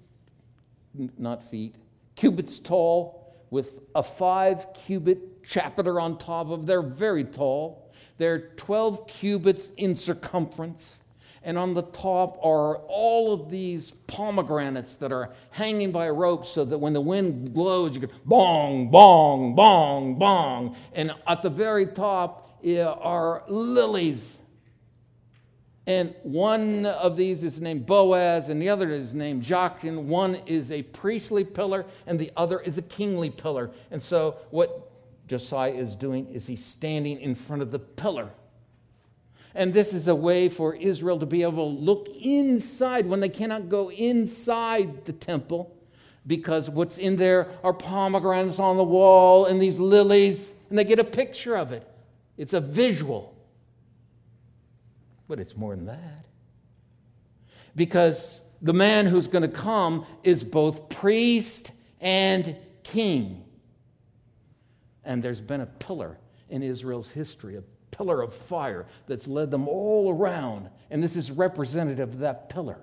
not 1.17 1.43
feet, 1.43 1.75
cubits 2.15 2.59
tall, 2.59 3.35
with 3.49 3.79
a 3.95 4.03
five 4.03 4.67
cubit 4.73 5.43
chapiter 5.43 5.99
on 5.99 6.17
top 6.17 6.49
of. 6.49 6.65
They're 6.65 6.81
very 6.81 7.23
tall. 7.23 7.91
They're 8.17 8.49
12 8.57 9.07
cubits 9.07 9.71
in 9.77 9.95
circumference 9.95 10.99
and 11.47 11.57
on 11.57 11.73
the 11.73 11.81
top 11.81 12.37
are 12.43 12.75
all 12.89 13.31
of 13.31 13.49
these 13.49 13.91
pomegranates 13.91 14.97
that 14.97 15.13
are 15.13 15.31
hanging 15.51 15.93
by 15.93 16.07
a 16.07 16.11
rope 16.11 16.45
so 16.45 16.65
that 16.65 16.77
when 16.77 16.91
the 16.91 16.99
wind 16.99 17.53
blows, 17.53 17.95
you 17.95 18.01
go 18.01 18.09
bong, 18.25 18.91
bong, 18.91 19.55
bong, 19.55 20.19
bong. 20.19 20.75
And 20.91 21.15
at 21.25 21.41
the 21.43 21.49
very 21.49 21.87
top 21.87 22.61
are 22.67 23.43
lilies. 23.47 24.39
And 25.85 26.13
one 26.23 26.85
of 26.85 27.15
these 27.15 27.43
is 27.43 27.61
named 27.61 27.85
Boaz, 27.85 28.49
and 28.49 28.61
the 28.61 28.67
other 28.67 28.91
is 28.91 29.13
named 29.13 29.43
Jachin. 29.43 30.03
One 30.03 30.35
is 30.47 30.69
a 30.69 30.83
priestly 30.83 31.45
pillar, 31.45 31.85
and 32.05 32.19
the 32.19 32.29
other 32.35 32.59
is 32.59 32.77
a 32.77 32.81
kingly 32.81 33.29
pillar. 33.29 33.71
And 33.89 34.03
so, 34.03 34.35
what 34.49 34.91
Josiah 35.27 35.71
is 35.71 35.95
doing 35.95 36.27
is 36.27 36.45
he's 36.45 36.65
standing 36.65 37.21
in 37.21 37.35
front 37.35 37.61
of 37.61 37.71
the 37.71 37.79
pillar 37.79 38.31
and 39.57 39.73
this 39.73 39.91
is 39.91 40.07
a 40.07 40.13
way 40.13 40.49
for 40.49 40.75
Israel 40.75 41.19
to 41.19 41.25
be 41.25 41.41
able 41.41 41.73
to 41.75 41.79
look 41.79 42.07
inside 42.21 43.07
when 43.07 43.19
they 43.19 43.27
cannot 43.27 43.69
go 43.69 43.89
inside 43.89 45.03
the 45.05 45.11
temple 45.11 45.75
because 46.27 46.69
what's 46.69 46.99
in 46.99 47.15
there 47.15 47.47
are 47.63 47.73
pomegranates 47.73 48.59
on 48.59 48.77
the 48.77 48.83
wall 48.83 49.45
and 49.45 49.59
these 49.59 49.79
lilies, 49.79 50.51
and 50.69 50.77
they 50.77 50.83
get 50.83 50.99
a 50.99 51.03
picture 51.03 51.57
of 51.57 51.71
it. 51.71 51.87
It's 52.37 52.53
a 52.53 52.61
visual. 52.61 53.35
But 55.27 55.39
it's 55.39 55.57
more 55.57 55.75
than 55.75 55.85
that. 55.85 56.25
Because 57.75 58.39
the 58.61 58.73
man 58.73 59.07
who's 59.07 59.27
going 59.27 59.41
to 59.41 59.47
come 59.47 60.05
is 60.23 60.43
both 60.43 60.89
priest 60.89 61.71
and 61.99 62.55
king. 62.83 63.43
And 65.03 65.23
there's 65.23 65.41
been 65.41 65.61
a 65.61 65.65
pillar 65.65 66.19
in 66.49 66.61
Israel's 66.61 67.09
history, 67.09 67.55
a 67.55 67.63
pillar 67.91 68.21
of 68.21 68.33
fire 68.33 68.85
that's 69.07 69.27
led 69.27 69.51
them 69.51 69.67
all 69.67 70.13
around. 70.13 70.69
And 70.89 71.03
this 71.03 71.15
is 71.15 71.31
representative 71.31 72.13
of 72.13 72.19
that 72.19 72.49
pillar. 72.49 72.77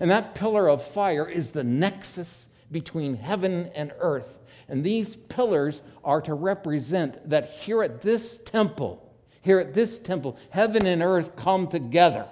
And 0.00 0.10
that 0.10 0.34
pillar 0.34 0.68
of 0.68 0.82
fire 0.82 1.28
is 1.28 1.52
the 1.52 1.64
nexus 1.64 2.46
between 2.70 3.16
heaven 3.16 3.70
and 3.74 3.92
earth. 3.98 4.38
And 4.68 4.82
these 4.82 5.14
pillars 5.14 5.80
are 6.04 6.20
to 6.22 6.34
represent 6.34 7.30
that 7.30 7.50
here 7.50 7.82
at 7.82 8.02
this 8.02 8.38
temple, 8.38 9.02
here 9.42 9.60
at 9.60 9.74
this 9.74 9.98
temple, 9.98 10.36
heaven 10.50 10.86
and 10.86 11.02
earth 11.02 11.36
come 11.36 11.68
together. 11.68 12.26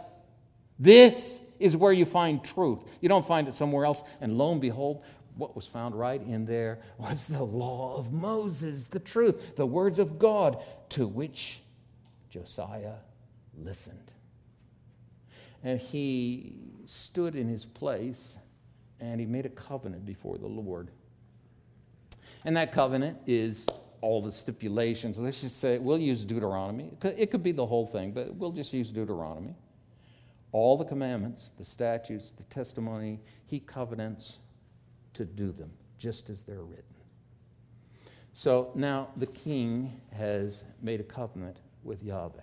This 0.78 1.40
is 1.60 1.76
where 1.76 1.92
you 1.92 2.04
find 2.04 2.42
truth. 2.42 2.80
You 3.00 3.08
don't 3.08 3.26
find 3.26 3.46
it 3.46 3.54
somewhere 3.54 3.84
else. 3.84 4.02
And 4.20 4.36
lo 4.36 4.50
and 4.50 4.60
behold, 4.60 5.02
what 5.36 5.54
was 5.54 5.66
found 5.66 5.94
right 5.94 6.20
in 6.20 6.46
there 6.46 6.80
was 6.98 7.26
the 7.26 7.42
law 7.42 7.96
of 7.96 8.12
Moses, 8.12 8.88
the 8.88 9.00
truth, 9.00 9.56
the 9.56 9.66
words 9.66 9.98
of 9.98 10.18
God, 10.18 10.62
to 10.90 11.06
which 11.06 11.60
Josiah 12.34 12.96
listened. 13.56 14.10
And 15.62 15.80
he 15.80 16.56
stood 16.84 17.36
in 17.36 17.46
his 17.46 17.64
place 17.64 18.34
and 18.98 19.20
he 19.20 19.26
made 19.26 19.46
a 19.46 19.50
covenant 19.50 20.04
before 20.04 20.36
the 20.36 20.48
Lord. 20.48 20.90
And 22.44 22.56
that 22.56 22.72
covenant 22.72 23.18
is 23.28 23.68
all 24.00 24.20
the 24.20 24.32
stipulations. 24.32 25.16
Let's 25.16 25.42
just 25.42 25.60
say, 25.60 25.78
we'll 25.78 25.98
use 25.98 26.24
Deuteronomy. 26.24 26.90
It 27.04 27.30
could 27.30 27.44
be 27.44 27.52
the 27.52 27.64
whole 27.64 27.86
thing, 27.86 28.10
but 28.10 28.34
we'll 28.34 28.50
just 28.50 28.72
use 28.72 28.90
Deuteronomy. 28.90 29.54
All 30.50 30.76
the 30.76 30.84
commandments, 30.84 31.50
the 31.56 31.64
statutes, 31.64 32.32
the 32.32 32.42
testimony, 32.44 33.20
he 33.46 33.60
covenants 33.60 34.38
to 35.14 35.24
do 35.24 35.52
them 35.52 35.70
just 35.98 36.30
as 36.30 36.42
they're 36.42 36.64
written. 36.64 36.84
So 38.32 38.72
now 38.74 39.10
the 39.16 39.26
king 39.26 40.00
has 40.12 40.64
made 40.82 40.98
a 40.98 41.04
covenant 41.04 41.58
with 41.84 42.02
Yahweh. 42.02 42.40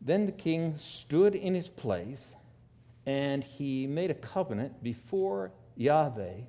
Then 0.00 0.26
the 0.26 0.32
king 0.32 0.76
stood 0.78 1.34
in 1.34 1.54
his 1.54 1.68
place 1.68 2.34
and 3.06 3.42
he 3.42 3.86
made 3.86 4.10
a 4.10 4.14
covenant 4.14 4.82
before 4.82 5.52
Yahweh 5.76 6.40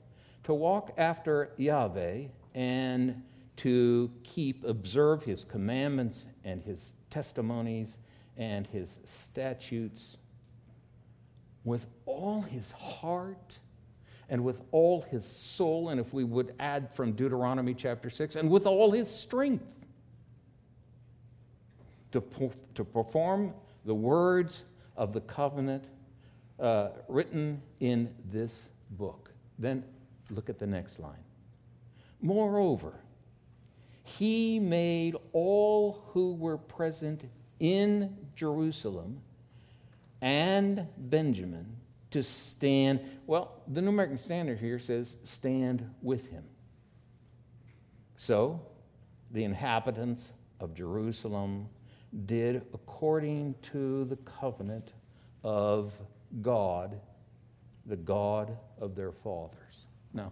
to 0.44 0.54
walk 0.54 0.94
after 0.98 1.52
Yahweh 1.58 2.26
and 2.54 3.24
to 3.58 4.12
keep, 4.24 4.64
observe 4.66 5.24
his 5.24 5.44
commandments 5.44 6.28
and 6.44 6.62
his 6.62 6.94
testimonies 7.10 7.98
and 8.38 8.68
his 8.68 9.00
statutes 9.04 10.18
with 11.64 11.88
all 12.06 12.42
his 12.42 12.72
heart 12.72 13.58
and 14.30 14.44
with 14.44 14.62
all 14.72 15.02
his 15.02 15.26
soul, 15.26 15.90
and 15.90 16.00
if 16.00 16.14
we 16.14 16.24
would 16.24 16.54
add 16.60 16.92
from 16.94 17.14
Deuteronomy 17.14 17.74
chapter 17.74 18.10
6, 18.10 18.36
and 18.36 18.50
with 18.50 18.66
all 18.66 18.92
his 18.92 19.10
strength 19.10 19.64
to, 22.16 22.52
to 22.76 22.84
perform 22.84 23.54
the 23.86 23.94
words 23.94 24.64
of 24.96 25.14
the 25.14 25.22
covenant 25.22 25.84
uh, 26.60 26.90
written 27.08 27.62
in 27.80 28.14
this 28.32 28.70
book. 28.92 29.32
Then 29.60 29.84
look 30.30 30.50
at 30.50 30.58
the 30.58 30.68
next 30.68 31.00
line. 31.00 31.24
Moreover, 32.22 32.94
he 34.04 34.60
made 34.60 35.16
all 35.34 36.04
who 36.08 36.34
were 36.34 36.58
present 36.58 37.30
in 37.60 38.16
Jerusalem 38.36 39.22
and 40.22 40.88
Benjamin 40.98 41.78
to 42.12 42.24
stand. 42.24 43.02
Well, 43.28 43.62
the 43.68 43.82
New 43.82 43.90
American 43.90 44.18
Standard 44.18 44.60
here 44.60 44.80
says 44.80 45.18
stand 45.24 45.90
with 46.02 46.30
him. 46.30 46.44
So, 48.16 48.62
the 49.32 49.44
inhabitants 49.44 50.32
of 50.60 50.74
Jerusalem 50.74 51.68
did 52.26 52.62
according 52.74 53.56
to 53.74 54.06
the 54.06 54.16
covenant 54.18 54.94
of 55.44 55.94
God, 56.42 57.00
the 57.86 57.96
God 57.96 58.58
of 58.80 58.96
their 58.96 59.12
fathers. 59.12 59.86
Now, 60.14 60.32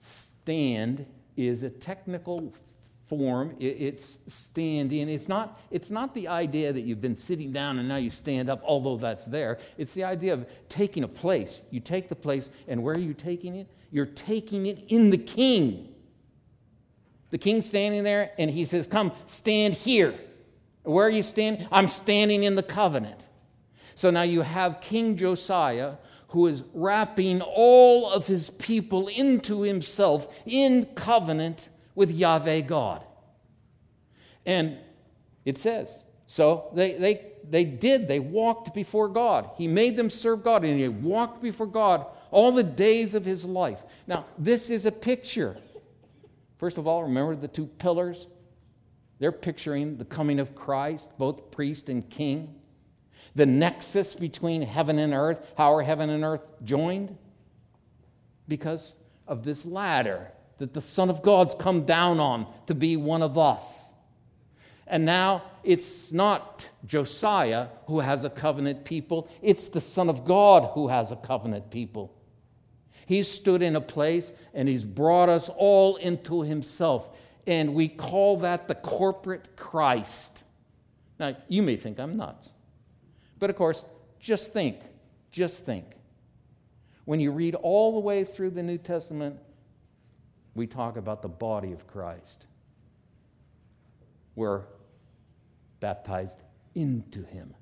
stand 0.00 1.06
is 1.36 1.62
a 1.62 1.70
technical 1.70 2.52
form. 3.06 3.56
It's 3.58 4.18
standing. 4.28 5.08
It's 5.08 5.28
not, 5.28 5.60
it's 5.70 5.90
not 5.90 6.14
the 6.14 6.28
idea 6.28 6.72
that 6.72 6.82
you've 6.82 7.00
been 7.00 7.16
sitting 7.16 7.52
down 7.52 7.78
and 7.78 7.88
now 7.88 7.96
you 7.96 8.10
stand 8.10 8.48
up, 8.48 8.62
although 8.64 8.96
that's 8.96 9.26
there. 9.26 9.58
It's 9.76 9.92
the 9.94 10.04
idea 10.04 10.32
of 10.32 10.46
taking 10.68 11.02
a 11.02 11.08
place. 11.08 11.60
You 11.70 11.80
take 11.80 12.08
the 12.08 12.14
place, 12.14 12.50
and 12.68 12.82
where 12.82 12.94
are 12.94 13.00
you 13.00 13.14
taking 13.14 13.56
it? 13.56 13.66
You're 13.90 14.06
taking 14.06 14.66
it 14.66 14.84
in 14.88 15.10
the 15.10 15.18
king. 15.18 15.92
The 17.30 17.38
king's 17.38 17.66
standing 17.66 18.04
there, 18.04 18.30
and 18.38 18.50
he 18.50 18.64
says, 18.64 18.86
Come, 18.86 19.12
stand 19.26 19.74
here. 19.74 20.14
Where 20.82 21.06
are 21.06 21.10
you 21.10 21.22
standing? 21.22 21.66
I'm 21.70 21.88
standing 21.88 22.42
in 22.42 22.54
the 22.54 22.62
covenant. 22.62 23.20
So 23.94 24.10
now 24.10 24.22
you 24.22 24.42
have 24.42 24.80
King 24.80 25.16
Josiah 25.16 25.94
who 26.28 26.46
is 26.46 26.62
wrapping 26.74 27.42
all 27.42 28.10
of 28.10 28.26
his 28.26 28.50
people 28.50 29.08
into 29.08 29.62
himself 29.62 30.32
in 30.46 30.86
covenant 30.94 31.68
with 31.94 32.10
Yahweh 32.12 32.60
God. 32.60 33.04
And 34.46 34.78
it 35.44 35.58
says, 35.58 36.04
so 36.26 36.70
they, 36.72 36.94
they, 36.94 37.32
they 37.48 37.64
did, 37.64 38.06
they 38.06 38.20
walked 38.20 38.72
before 38.74 39.08
God. 39.08 39.50
He 39.56 39.66
made 39.66 39.96
them 39.96 40.08
serve 40.08 40.44
God, 40.44 40.64
and 40.64 40.78
he 40.78 40.88
walked 40.88 41.42
before 41.42 41.66
God 41.66 42.06
all 42.30 42.52
the 42.52 42.62
days 42.62 43.14
of 43.16 43.24
his 43.24 43.44
life. 43.44 43.82
Now, 44.06 44.24
this 44.38 44.70
is 44.70 44.86
a 44.86 44.92
picture. 44.92 45.56
First 46.58 46.78
of 46.78 46.86
all, 46.86 47.02
remember 47.02 47.34
the 47.34 47.48
two 47.48 47.66
pillars? 47.66 48.28
They're 49.20 49.32
picturing 49.32 49.98
the 49.98 50.04
coming 50.04 50.40
of 50.40 50.54
Christ, 50.54 51.10
both 51.18 51.50
priest 51.50 51.88
and 51.88 52.08
king. 52.08 52.56
The 53.36 53.46
nexus 53.46 54.14
between 54.14 54.62
heaven 54.62 54.98
and 54.98 55.12
earth. 55.12 55.38
How 55.56 55.74
are 55.74 55.82
heaven 55.82 56.10
and 56.10 56.24
earth 56.24 56.40
joined? 56.64 57.16
Because 58.48 58.94
of 59.28 59.44
this 59.44 59.64
ladder 59.64 60.32
that 60.58 60.72
the 60.72 60.80
Son 60.80 61.10
of 61.10 61.22
God's 61.22 61.54
come 61.54 61.84
down 61.84 62.18
on 62.18 62.46
to 62.66 62.74
be 62.74 62.96
one 62.96 63.22
of 63.22 63.38
us. 63.38 63.90
And 64.86 65.04
now 65.04 65.42
it's 65.62 66.10
not 66.10 66.66
Josiah 66.84 67.68
who 67.86 68.00
has 68.00 68.24
a 68.24 68.30
covenant 68.30 68.84
people, 68.84 69.28
it's 69.42 69.68
the 69.68 69.80
Son 69.80 70.08
of 70.08 70.24
God 70.24 70.70
who 70.74 70.88
has 70.88 71.12
a 71.12 71.16
covenant 71.16 71.70
people. 71.70 72.12
He's 73.06 73.28
stood 73.28 73.62
in 73.62 73.76
a 73.76 73.80
place 73.80 74.32
and 74.54 74.68
he's 74.68 74.84
brought 74.84 75.28
us 75.28 75.50
all 75.56 75.96
into 75.96 76.42
himself 76.42 77.10
and 77.46 77.74
we 77.74 77.88
call 77.88 78.38
that 78.38 78.68
the 78.68 78.74
corporate 78.74 79.56
Christ. 79.56 80.42
Now, 81.18 81.36
you 81.48 81.62
may 81.62 81.76
think 81.76 81.98
I'm 81.98 82.16
nuts. 82.16 82.50
But 83.38 83.50
of 83.50 83.56
course, 83.56 83.84
just 84.18 84.52
think, 84.52 84.78
just 85.30 85.64
think. 85.64 85.86
When 87.04 87.20
you 87.20 87.32
read 87.32 87.54
all 87.54 87.92
the 87.94 88.00
way 88.00 88.24
through 88.24 88.50
the 88.50 88.62
New 88.62 88.78
Testament, 88.78 89.38
we 90.54 90.66
talk 90.66 90.96
about 90.96 91.22
the 91.22 91.28
body 91.28 91.72
of 91.72 91.86
Christ. 91.86 92.46
We're 94.34 94.62
baptized 95.80 96.38
into 96.74 97.24
him. 97.24 97.54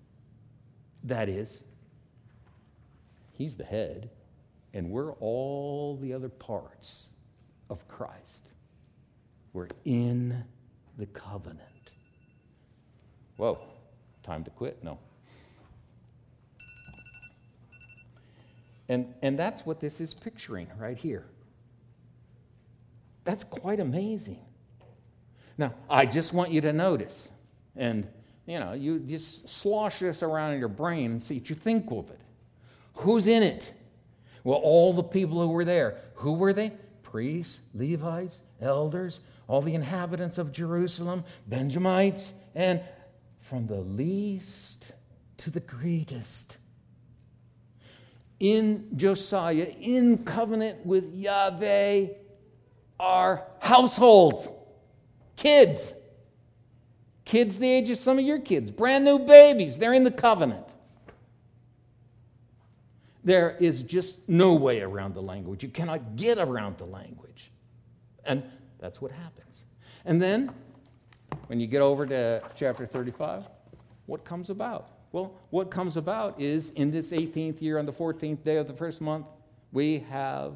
That 1.05 1.29
is, 1.29 1.63
he's 3.33 3.57
the 3.57 3.65
head, 3.65 4.11
and 4.75 4.91
we're 4.91 5.13
all 5.15 5.97
the 5.97 6.13
other 6.13 6.29
parts 6.29 7.09
of 7.71 7.87
Christ. 7.89 8.48
We're 9.53 9.69
in 9.85 10.45
the 10.99 11.07
covenant. 11.07 11.61
Whoa, 13.37 13.59
time 14.23 14.45
to 14.45 14.51
quit? 14.51 14.83
No. 14.83 14.99
And, 18.89 19.15
and 19.23 19.39
that's 19.39 19.67
what 19.67 19.81
this 19.81 20.01
is 20.01 20.15
picturing 20.15 20.69
right 20.79 20.97
here. 20.97 21.27
That's 23.25 23.45
quite 23.45 23.81
amazing. 23.81 24.41
Now, 25.59 25.75
I 25.91 26.07
just 26.07 26.33
want 26.33 26.51
you 26.51 26.61
to 26.63 26.73
notice, 26.73 27.29
and 27.77 28.09
you 28.47 28.59
know, 28.59 28.73
you 28.73 29.01
just 29.01 29.49
slosh 29.49 29.99
this 29.99 30.23
around 30.23 30.55
in 30.55 30.59
your 30.59 30.69
brain 30.69 31.13
and 31.13 31.23
see 31.23 31.35
what 31.35 31.51
you 31.51 31.57
think 31.57 31.91
of 31.91 32.09
it. 32.11 32.21
Who's 32.95 33.27
in 33.27 33.43
it? 33.43 33.73
Well, 34.45 34.59
all 34.59 34.95
the 34.95 35.03
people 35.03 35.41
who 35.41 35.49
were 35.49 35.67
there. 35.67 35.97
Who 36.15 36.33
were 36.33 36.55
they? 36.55 36.73
Priests, 37.03 37.59
Levites, 37.75 38.41
elders, 38.63 39.21
all 39.49 39.63
the 39.63 39.75
inhabitants 39.75 40.39
of 40.39 40.53
Jerusalem, 40.53 41.25
Benjamites, 41.47 42.33
and 42.55 42.81
from 43.41 43.67
the 43.67 43.81
least 43.81 44.93
to 45.39 45.51
the 45.51 45.61
greatest. 45.61 46.59
In 48.39 48.97
Josiah, 48.97 49.73
in 49.81 50.25
covenant 50.25 50.87
with 50.87 51.13
Yahweh, 51.15 52.09
are 53.01 53.43
households, 53.61 54.49
kids. 55.37 55.93
Kids 57.25 57.59
the 57.59 57.69
age 57.69 57.91
of 57.91 57.99
some 57.99 58.19
of 58.19 58.25
your 58.25 58.39
kids, 58.39 58.71
brand 58.71 59.05
new 59.05 59.19
babies, 59.19 59.79
they're 59.79 59.95
in 59.95 60.05
the 60.05 60.11
covenant. 60.11 60.67
There 63.25 63.57
is 63.61 63.83
just 63.83 64.29
no 64.29 64.55
way 64.55 64.81
around 64.81 65.15
the 65.15 65.21
language. 65.21 65.63
You 65.63 65.69
cannot 65.69 66.17
get 66.17 66.39
around 66.39 66.79
the 66.79 66.87
language. 66.87 67.51
And 68.25 68.43
that's 68.79 69.01
what 69.01 69.11
happens. 69.11 69.65
And 70.05 70.21
then, 70.21 70.51
when 71.47 71.61
you 71.61 71.67
get 71.67 71.83
over 71.83 72.07
to 72.07 72.43
chapter 72.55 72.87
35, 72.87 73.45
what 74.07 74.25
comes 74.25 74.51
about? 74.51 74.91
Well, 75.13 75.35
what 75.51 75.71
comes 75.71 75.97
about 75.97 76.41
is 76.41 76.71
in 76.71 76.91
this 76.91 77.13
18th 77.13 77.61
year, 77.63 77.79
on 77.79 77.87
the 77.87 77.93
14th 77.93 78.45
day 78.45 78.57
of 78.57 78.67
the 78.67 78.75
first 78.75 79.01
month, 79.01 79.27
we 79.73 80.01
have 80.11 80.55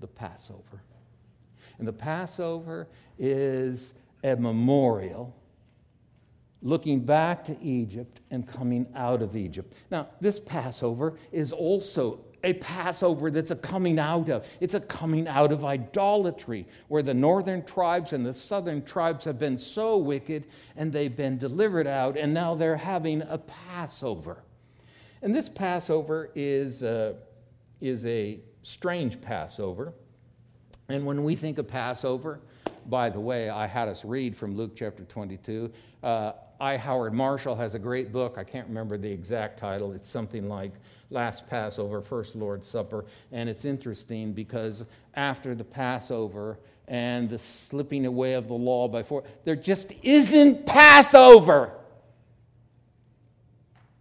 the 0.00 0.06
Passover. 0.06 0.82
And 1.78 1.88
the 1.88 1.92
Passover 1.92 2.88
is 3.18 3.94
a 4.22 4.36
memorial 4.36 5.34
looking 6.62 7.00
back 7.00 7.44
to 7.46 7.58
Egypt 7.62 8.20
and 8.30 8.46
coming 8.46 8.86
out 8.94 9.22
of 9.22 9.34
Egypt. 9.34 9.72
Now, 9.90 10.08
this 10.20 10.38
Passover 10.38 11.18
is 11.32 11.52
also 11.52 12.20
a 12.42 12.54
Passover 12.54 13.30
that's 13.30 13.50
a 13.50 13.56
coming 13.56 13.98
out 13.98 14.28
of. 14.30 14.48
It's 14.60 14.74
a 14.74 14.80
coming 14.80 15.28
out 15.28 15.52
of 15.52 15.64
idolatry, 15.64 16.66
where 16.88 17.02
the 17.02 17.14
northern 17.14 17.64
tribes 17.64 18.12
and 18.12 18.24
the 18.24 18.34
southern 18.34 18.82
tribes 18.84 19.24
have 19.24 19.38
been 19.38 19.58
so 19.58 19.98
wicked 19.98 20.44
and 20.76 20.92
they've 20.92 21.14
been 21.14 21.38
delivered 21.38 21.86
out, 21.86 22.16
and 22.16 22.32
now 22.32 22.54
they're 22.54 22.76
having 22.76 23.22
a 23.22 23.38
Passover. 23.38 24.42
And 25.22 25.34
this 25.34 25.48
Passover 25.48 26.30
is, 26.34 26.82
uh, 26.82 27.14
is 27.80 28.06
a 28.06 28.40
strange 28.62 29.20
Passover. 29.20 29.92
And 30.88 31.04
when 31.04 31.22
we 31.22 31.36
think 31.36 31.58
of 31.58 31.68
Passover, 31.68 32.40
by 32.86 33.10
the 33.10 33.20
way, 33.20 33.50
I 33.50 33.66
had 33.66 33.88
us 33.88 34.04
read 34.04 34.36
from 34.36 34.56
Luke 34.56 34.72
chapter 34.74 35.04
22. 35.04 35.70
Uh, 36.02 36.32
I. 36.60 36.76
Howard 36.76 37.14
Marshall 37.14 37.56
has 37.56 37.74
a 37.74 37.78
great 37.78 38.12
book. 38.12 38.36
I 38.36 38.44
can't 38.44 38.68
remember 38.68 38.98
the 38.98 39.10
exact 39.10 39.58
title. 39.58 39.92
It's 39.92 40.08
something 40.08 40.48
like 40.48 40.72
Last 41.10 41.46
Passover, 41.46 42.00
First 42.02 42.36
Lord's 42.36 42.66
Supper. 42.66 43.06
And 43.32 43.48
it's 43.48 43.64
interesting 43.64 44.32
because 44.32 44.84
after 45.14 45.54
the 45.54 45.64
Passover 45.64 46.58
and 46.86 47.30
the 47.30 47.38
slipping 47.38 48.06
away 48.06 48.34
of 48.34 48.48
the 48.48 48.54
law 48.54 48.88
by 48.88 49.02
four, 49.02 49.24
there 49.44 49.56
just 49.56 49.92
isn't 50.02 50.66
Passover. 50.66 51.72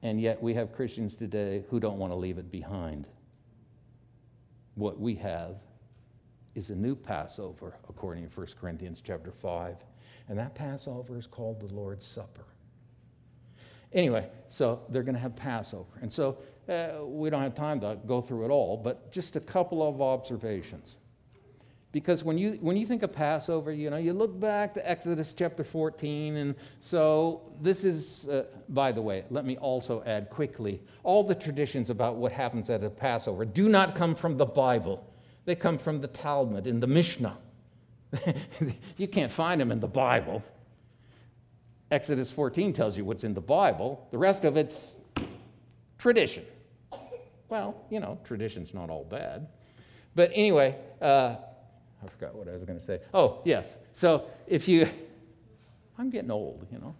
And 0.01 0.19
yet 0.19 0.41
we 0.41 0.53
have 0.53 0.73
Christians 0.73 1.15
today 1.15 1.63
who 1.69 1.79
don't 1.79 1.97
want 1.97 2.11
to 2.11 2.17
leave 2.17 2.37
it 2.37 2.51
behind. 2.51 3.05
What 4.75 4.99
we 4.99 5.15
have 5.15 5.55
is 6.55 6.69
a 6.69 6.75
new 6.75 6.95
Passover, 6.95 7.75
according 7.89 8.27
to 8.29 8.39
1 8.39 8.47
Corinthians 8.59 9.01
chapter 9.05 9.31
5. 9.31 9.75
And 10.29 10.37
that 10.37 10.55
Passover 10.55 11.17
is 11.17 11.27
called 11.27 11.59
the 11.59 11.73
Lord's 11.73 12.05
Supper. 12.05 12.45
Anyway, 13.91 14.27
so 14.49 14.81
they're 14.89 15.03
going 15.03 15.15
to 15.15 15.21
have 15.21 15.35
Passover. 15.35 15.89
And 16.01 16.13
so 16.13 16.37
uh, 16.69 17.03
we 17.03 17.31
don't 17.31 17.41
have 17.41 17.55
time 17.55 17.79
to 17.81 17.97
go 18.07 18.21
through 18.21 18.45
it 18.45 18.49
all, 18.49 18.77
but 18.77 19.11
just 19.11 19.35
a 19.35 19.39
couple 19.39 19.87
of 19.87 20.01
observations. 20.01 20.97
Because 21.91 22.23
when 22.23 22.37
you, 22.37 22.59
when 22.61 22.77
you 22.77 22.85
think 22.85 23.01
of 23.01 23.11
Passover, 23.11 23.73
you 23.73 23.89
know, 23.89 23.97
you 23.97 24.13
look 24.13 24.39
back 24.39 24.75
to 24.75 24.89
Exodus 24.89 25.33
chapter 25.33 25.63
14, 25.63 26.35
and 26.35 26.55
so 26.81 27.41
this 27.59 27.83
is, 27.83 28.29
uh, 28.29 28.43
by 28.69 28.91
the 28.91 29.01
way, 29.01 29.25
let 29.31 29.43
me 29.43 29.57
also 29.57 30.03
add 30.05 30.29
quickly 30.29 30.79
all 31.01 31.23
the 31.23 31.33
traditions 31.33 31.89
about 31.89 32.17
what 32.17 32.31
happens 32.31 32.69
at 32.69 32.83
a 32.83 32.91
Passover 32.91 33.43
do 33.43 33.67
not 33.67 33.95
come 33.95 34.13
from 34.13 34.37
the 34.37 34.45
Bible, 34.45 35.03
they 35.45 35.55
come 35.55 35.79
from 35.79 35.99
the 35.99 36.07
Talmud 36.07 36.67
in 36.67 36.79
the 36.79 36.85
Mishnah. 36.85 37.35
you 38.97 39.07
can't 39.07 39.31
find 39.31 39.59
them 39.61 39.71
in 39.71 39.79
the 39.79 39.87
Bible. 39.87 40.43
Exodus 41.91 42.31
14 42.31 42.73
tells 42.73 42.97
you 42.97 43.05
what's 43.05 43.23
in 43.23 43.33
the 43.33 43.41
Bible, 43.41 44.07
the 44.11 44.17
rest 44.17 44.45
of 44.45 44.57
it's 44.57 44.99
tradition. 45.97 46.45
Well, 47.49 47.75
you 47.89 47.99
know, 47.99 48.19
tradition's 48.23 48.73
not 48.73 48.89
all 48.89 49.03
bad. 49.03 49.47
But 50.15 50.31
anyway, 50.33 50.75
uh, 51.01 51.35
I 52.03 52.07
forgot 52.07 52.35
what 52.35 52.47
I 52.47 52.51
was 52.53 52.63
going 52.63 52.79
to 52.79 52.85
say. 52.85 52.99
Oh, 53.13 53.41
yes. 53.43 53.75
So 53.93 54.25
if 54.47 54.67
you, 54.67 54.87
I'm 55.97 56.09
getting 56.09 56.31
old, 56.31 56.67
you 56.71 56.79
know. 56.79 56.95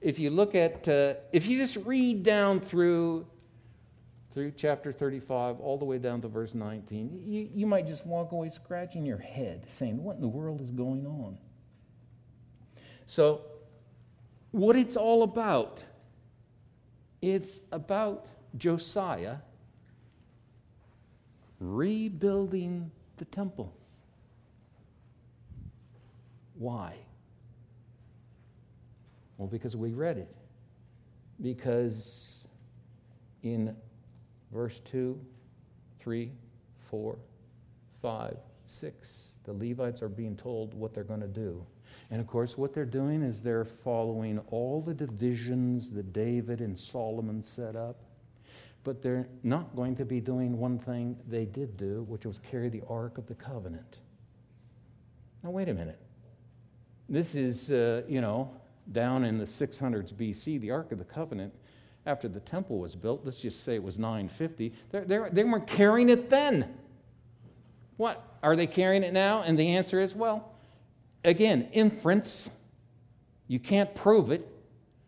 If 0.00 0.18
you 0.18 0.30
look 0.30 0.54
at, 0.54 0.88
uh, 0.88 1.14
if 1.32 1.46
you 1.46 1.58
just 1.58 1.76
read 1.86 2.22
down 2.24 2.60
through, 2.60 3.26
through 4.34 4.52
chapter 4.56 4.92
35, 4.92 5.60
all 5.60 5.76
the 5.76 5.84
way 5.84 5.98
down 5.98 6.20
to 6.22 6.28
verse 6.28 6.54
19, 6.54 7.22
you, 7.26 7.48
you 7.54 7.66
might 7.66 7.86
just 7.86 8.06
walk 8.06 8.32
away 8.32 8.48
scratching 8.48 9.04
your 9.04 9.18
head, 9.18 9.64
saying, 9.68 10.02
What 10.02 10.16
in 10.16 10.22
the 10.22 10.28
world 10.28 10.60
is 10.60 10.70
going 10.70 11.06
on? 11.06 11.36
So, 13.06 13.42
what 14.52 14.76
it's 14.76 14.96
all 14.96 15.22
about, 15.22 15.82
it's 17.20 17.60
about 17.72 18.26
Josiah 18.56 19.36
rebuilding 21.60 22.90
the 23.18 23.24
temple. 23.26 23.74
Why? 26.54 26.94
Well, 29.36 29.48
because 29.48 29.76
we 29.76 29.92
read 29.92 30.18
it. 30.18 30.34
Because 31.40 32.46
in 33.42 33.74
verse 34.52 34.80
2, 34.80 35.18
3, 36.00 36.32
4, 36.90 37.18
5, 38.00 38.36
6, 38.66 39.32
the 39.44 39.52
Levites 39.52 40.02
are 40.02 40.08
being 40.08 40.36
told 40.36 40.74
what 40.74 40.94
they're 40.94 41.04
going 41.04 41.20
to 41.20 41.26
do. 41.26 41.64
And 42.10 42.20
of 42.20 42.26
course, 42.26 42.58
what 42.58 42.74
they're 42.74 42.84
doing 42.84 43.22
is 43.22 43.40
they're 43.40 43.64
following 43.64 44.38
all 44.50 44.82
the 44.82 44.94
divisions 44.94 45.90
that 45.92 46.12
David 46.12 46.60
and 46.60 46.78
Solomon 46.78 47.42
set 47.42 47.76
up 47.76 47.96
but 48.84 49.02
they're 49.02 49.28
not 49.42 49.74
going 49.76 49.94
to 49.96 50.04
be 50.04 50.20
doing 50.20 50.58
one 50.58 50.78
thing 50.78 51.16
they 51.28 51.44
did 51.44 51.76
do, 51.76 52.04
which 52.08 52.26
was 52.26 52.40
carry 52.50 52.68
the 52.68 52.82
Ark 52.88 53.18
of 53.18 53.26
the 53.26 53.34
Covenant. 53.34 53.98
Now, 55.42 55.50
wait 55.50 55.68
a 55.68 55.74
minute. 55.74 56.00
This 57.08 57.34
is, 57.34 57.70
uh, 57.70 58.02
you 58.08 58.20
know, 58.20 58.50
down 58.90 59.24
in 59.24 59.38
the 59.38 59.44
600s 59.44 60.12
BC, 60.12 60.60
the 60.60 60.70
Ark 60.70 60.92
of 60.92 60.98
the 60.98 61.04
Covenant, 61.04 61.54
after 62.06 62.28
the 62.28 62.40
temple 62.40 62.78
was 62.78 62.94
built, 62.94 63.22
let's 63.24 63.40
just 63.40 63.64
say 63.64 63.74
it 63.74 63.82
was 63.82 63.98
950, 63.98 64.72
they're, 64.90 65.04
they're, 65.04 65.30
they 65.30 65.44
weren't 65.44 65.66
carrying 65.66 66.08
it 66.08 66.28
then. 66.30 66.74
What? 67.96 68.22
Are 68.42 68.56
they 68.56 68.66
carrying 68.66 69.04
it 69.04 69.12
now? 69.12 69.42
And 69.42 69.58
the 69.58 69.76
answer 69.76 70.00
is, 70.00 70.14
well, 70.14 70.52
again, 71.24 71.68
inference. 71.72 72.50
You 73.46 73.60
can't 73.60 73.94
prove 73.94 74.30
it. 74.30 74.48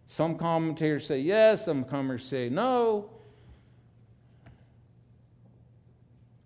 Some 0.07 0.37
commentators 0.37 1.07
say 1.07 1.19
yes, 1.19 1.65
some 1.65 1.85
commentators 1.85 2.29
say 2.29 2.49
no. 2.49 3.11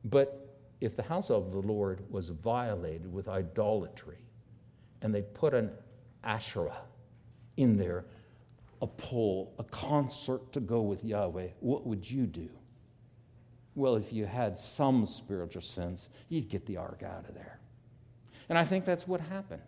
But 0.04 0.56
if 0.80 0.96
the 0.96 1.02
house 1.02 1.30
of 1.30 1.50
the 1.50 1.58
Lord 1.58 2.02
was 2.10 2.28
violated 2.28 3.12
with 3.12 3.28
idolatry 3.28 4.18
and 5.02 5.14
they 5.14 5.22
put 5.22 5.52
an 5.52 5.70
Asherah 6.24 6.82
in 7.56 7.76
there, 7.76 8.04
a 8.80 8.86
pole, 8.86 9.54
a 9.58 9.64
concert 9.64 10.52
to 10.52 10.60
go 10.60 10.80
with 10.80 11.04
Yahweh, 11.04 11.48
what 11.60 11.86
would 11.86 12.08
you 12.08 12.26
do? 12.26 12.48
Well, 13.74 13.96
if 13.96 14.12
you 14.12 14.26
had 14.26 14.58
some 14.58 15.06
spiritual 15.06 15.62
sense, 15.62 16.08
you'd 16.28 16.48
get 16.48 16.66
the 16.66 16.76
ark 16.76 17.02
out 17.04 17.28
of 17.28 17.34
there. 17.34 17.58
And 18.48 18.58
I 18.58 18.64
think 18.64 18.84
that's 18.84 19.06
what 19.06 19.20
happened. 19.20 19.62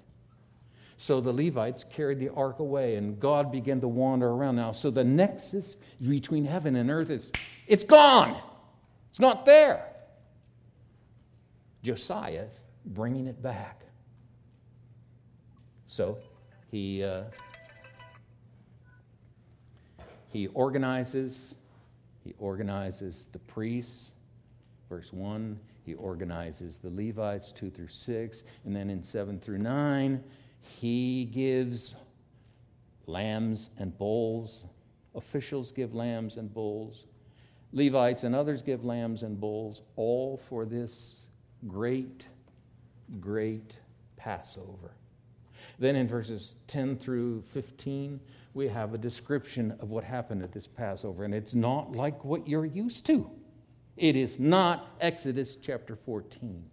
So 0.96 1.20
the 1.20 1.32
Levites 1.32 1.84
carried 1.84 2.18
the 2.18 2.28
ark 2.30 2.58
away, 2.58 2.96
and 2.96 3.18
God 3.18 3.50
began 3.50 3.80
to 3.80 3.88
wander 3.88 4.28
around. 4.28 4.56
Now, 4.56 4.72
so 4.72 4.90
the 4.90 5.04
nexus 5.04 5.76
between 6.06 6.44
heaven 6.44 6.76
and 6.76 6.90
earth 6.90 7.08
is 7.08 7.30
it's 7.66 7.84
gone. 7.84 8.36
It's 9.10 9.20
not 9.20 9.46
there. 9.46 9.86
Josiah's 11.82 12.62
bringing 12.84 13.26
it 13.26 13.40
back. 13.42 13.80
So 15.86 16.18
he, 16.70 17.02
uh, 17.02 17.22
he 20.32 20.46
organizes, 20.48 21.54
he 22.24 22.34
organizes 22.38 23.28
the 23.32 23.38
priests, 23.40 24.12
verse 24.88 25.12
1. 25.12 25.58
He 25.84 25.94
organizes 25.94 26.76
the 26.76 26.90
Levites, 26.90 27.52
2 27.52 27.70
through 27.70 27.88
6. 27.88 28.42
And 28.64 28.76
then 28.76 28.90
in 28.90 29.02
7 29.02 29.40
through 29.40 29.58
9, 29.58 30.22
he 30.60 31.24
gives 31.24 31.94
lambs 33.06 33.70
and 33.78 33.96
bulls. 33.96 34.64
Officials 35.14 35.72
give 35.72 35.94
lambs 35.94 36.36
and 36.36 36.52
bulls. 36.52 37.06
Levites 37.72 38.24
and 38.24 38.34
others 38.34 38.62
give 38.62 38.84
lambs 38.84 39.22
and 39.22 39.40
bulls, 39.40 39.82
all 39.96 40.40
for 40.48 40.64
this 40.64 41.22
great, 41.66 42.26
great 43.20 43.76
Passover. 44.16 44.92
Then 45.78 45.96
in 45.96 46.08
verses 46.08 46.56
10 46.66 46.96
through 46.96 47.42
15, 47.52 48.20
we 48.54 48.68
have 48.68 48.94
a 48.94 48.98
description 48.98 49.76
of 49.80 49.90
what 49.90 50.04
happened 50.04 50.42
at 50.42 50.52
this 50.52 50.66
Passover, 50.66 51.24
and 51.24 51.34
it's 51.34 51.54
not 51.54 51.92
like 51.92 52.24
what 52.24 52.48
you're 52.48 52.66
used 52.66 53.06
to. 53.06 53.30
It 53.96 54.16
is 54.16 54.40
not 54.40 54.86
Exodus 55.00 55.56
chapter 55.56 55.94
14. 55.94 56.64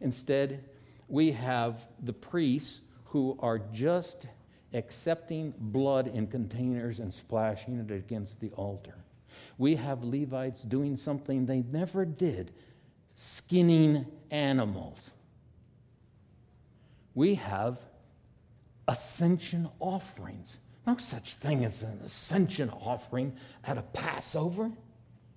Instead, 0.00 0.64
we 1.08 1.32
have 1.32 1.80
the 2.02 2.12
priests 2.12 2.80
who 3.04 3.36
are 3.40 3.58
just 3.58 4.28
accepting 4.72 5.52
blood 5.58 6.08
in 6.08 6.26
containers 6.26 6.98
and 6.98 7.12
splashing 7.12 7.78
it 7.78 7.92
against 7.92 8.40
the 8.40 8.50
altar. 8.50 8.94
We 9.58 9.76
have 9.76 10.02
Levites 10.02 10.62
doing 10.62 10.96
something 10.96 11.44
they 11.44 11.64
never 11.70 12.04
did 12.04 12.52
skinning 13.16 14.06
animals. 14.30 15.10
We 17.14 17.34
have 17.36 17.78
ascension 18.88 19.68
offerings. 19.78 20.58
No 20.86 20.96
such 20.96 21.34
thing 21.34 21.64
as 21.64 21.82
an 21.82 22.00
ascension 22.04 22.70
offering 22.70 23.32
at 23.64 23.78
a 23.78 23.82
Passover. 23.82 24.70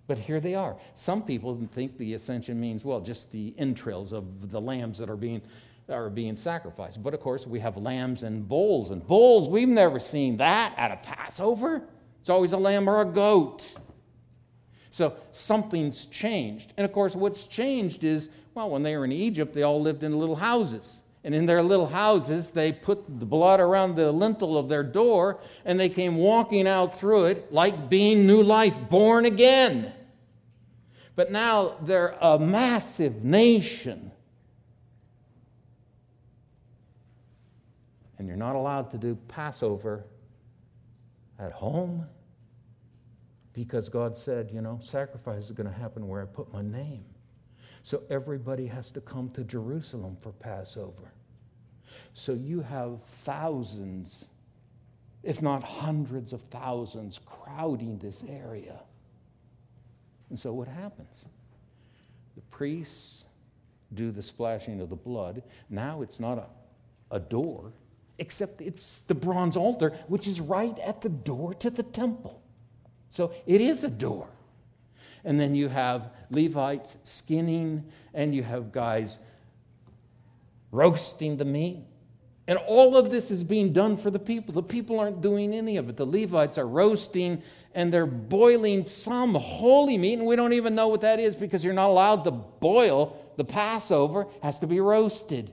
But 0.07 0.19
here 0.19 0.39
they 0.39 0.55
are. 0.55 0.75
Some 0.93 1.23
people 1.23 1.59
think 1.71 1.97
the 1.97 2.13
ascension 2.13 2.59
means, 2.59 2.85
well, 2.85 3.01
just 3.01 3.31
the 3.31 3.53
entrails 3.57 4.13
of 4.13 4.51
the 4.51 4.61
lambs 4.61 4.99
that 4.99 5.09
are 5.09 5.15
being, 5.15 5.41
are 5.89 6.09
being 6.09 6.35
sacrificed. 6.35 7.01
But 7.01 7.13
of 7.13 7.19
course, 7.19 7.47
we 7.47 7.59
have 7.59 7.77
lambs 7.77 8.23
and 8.23 8.47
bulls. 8.47 8.91
And 8.91 9.05
bulls, 9.05 9.49
we've 9.49 9.67
never 9.67 9.99
seen 9.99 10.37
that 10.37 10.73
at 10.77 10.91
a 10.91 10.97
Passover. 10.97 11.81
It's 12.21 12.29
always 12.29 12.53
a 12.53 12.57
lamb 12.57 12.87
or 12.87 13.01
a 13.01 13.05
goat. 13.05 13.75
So 14.91 15.15
something's 15.31 16.05
changed. 16.05 16.73
And 16.77 16.85
of 16.85 16.93
course, 16.93 17.15
what's 17.15 17.47
changed 17.47 18.03
is, 18.03 18.29
well, 18.53 18.69
when 18.69 18.83
they 18.83 18.95
were 18.95 19.05
in 19.05 19.11
Egypt, 19.11 19.53
they 19.53 19.63
all 19.63 19.81
lived 19.81 20.03
in 20.03 20.17
little 20.17 20.37
houses. 20.37 21.01
And 21.25 21.33
in 21.33 21.47
their 21.47 21.63
little 21.63 21.87
houses, 21.87 22.51
they 22.51 22.71
put 22.71 23.19
the 23.19 23.25
blood 23.25 23.59
around 23.59 23.95
the 23.95 24.11
lintel 24.11 24.59
of 24.59 24.69
their 24.69 24.83
door, 24.83 25.39
and 25.65 25.79
they 25.79 25.89
came 25.89 26.17
walking 26.17 26.67
out 26.67 26.99
through 26.99 27.25
it 27.25 27.51
like 27.51 27.89
being 27.89 28.27
new 28.27 28.43
life, 28.43 28.77
born 28.91 29.25
again. 29.25 29.91
But 31.15 31.31
now 31.31 31.77
they're 31.81 32.15
a 32.21 32.37
massive 32.37 33.23
nation. 33.23 34.11
And 38.19 38.27
you're 38.27 38.37
not 38.37 38.55
allowed 38.55 38.91
to 38.91 38.99
do 38.99 39.15
Passover 39.27 40.05
at 41.39 41.51
home 41.51 42.05
because 43.51 43.89
God 43.89 44.15
said, 44.15 44.51
you 44.53 44.61
know, 44.61 44.79
sacrifice 44.83 45.45
is 45.45 45.53
going 45.53 45.67
to 45.67 45.75
happen 45.75 46.07
where 46.07 46.21
I 46.21 46.25
put 46.25 46.53
my 46.53 46.61
name. 46.61 47.05
So 47.81 48.03
everybody 48.11 48.67
has 48.67 48.91
to 48.91 49.01
come 49.01 49.31
to 49.31 49.43
Jerusalem 49.43 50.17
for 50.21 50.31
Passover. 50.31 51.14
So 52.13 52.33
you 52.33 52.61
have 52.61 53.03
thousands, 53.03 54.25
if 55.23 55.41
not 55.41 55.63
hundreds 55.63 56.33
of 56.33 56.41
thousands, 56.43 57.19
crowding 57.25 57.97
this 57.99 58.23
area. 58.27 58.79
And 60.29 60.39
so 60.39 60.53
what 60.53 60.67
happens? 60.67 61.25
The 62.35 62.41
priests 62.41 63.25
do 63.93 64.11
the 64.11 64.23
splashing 64.23 64.81
of 64.81 64.89
the 64.89 64.95
blood. 64.95 65.43
Now 65.69 66.01
it's 66.01 66.19
not 66.19 66.37
a, 66.37 67.15
a 67.15 67.19
door, 67.19 67.71
except 68.17 68.61
it's 68.61 69.01
the 69.01 69.15
bronze 69.15 69.55
altar, 69.55 69.91
which 70.07 70.27
is 70.27 70.39
right 70.39 70.77
at 70.79 71.01
the 71.01 71.09
door 71.09 71.53
to 71.55 71.69
the 71.69 71.83
temple. 71.83 72.41
So 73.09 73.33
it 73.45 73.61
is 73.61 73.83
a 73.83 73.89
door. 73.89 74.27
And 75.23 75.39
then 75.39 75.55
you 75.55 75.69
have 75.69 76.09
Levites 76.29 76.97
skinning, 77.03 77.85
and 78.13 78.35
you 78.35 78.43
have 78.43 78.71
guys 78.71 79.17
roasting 80.71 81.37
the 81.37 81.45
meat. 81.45 81.83
And 82.47 82.59
all 82.59 82.95
of 82.95 83.09
this 83.09 83.31
is 83.31 83.43
being 83.43 83.73
done 83.73 83.97
for 83.97 84.11
the 84.11 84.19
people. 84.19 84.53
The 84.53 84.61
people 84.61 84.99
aren't 84.99 85.21
doing 85.21 85.53
any 85.53 85.77
of 85.77 85.89
it. 85.89 85.97
The 85.97 86.05
Levites 86.05 86.57
are 86.57 86.67
roasting 86.67 87.41
and 87.73 87.91
they're 87.91 88.05
boiling 88.05 88.85
some 88.85 89.33
holy 89.35 89.97
meat, 89.97 90.13
and 90.13 90.25
we 90.25 90.37
don't 90.37 90.53
even 90.53 90.75
know 90.75 90.87
what 90.87 91.01
that 91.01 91.19
is 91.19 91.35
because 91.35 91.63
you're 91.63 91.73
not 91.73 91.89
allowed 91.89 92.23
to 92.23 92.31
boil. 92.31 93.21
The 93.35 93.43
Passover 93.43 94.27
has 94.41 94.59
to 94.59 94.67
be 94.67 94.79
roasted. 94.79 95.51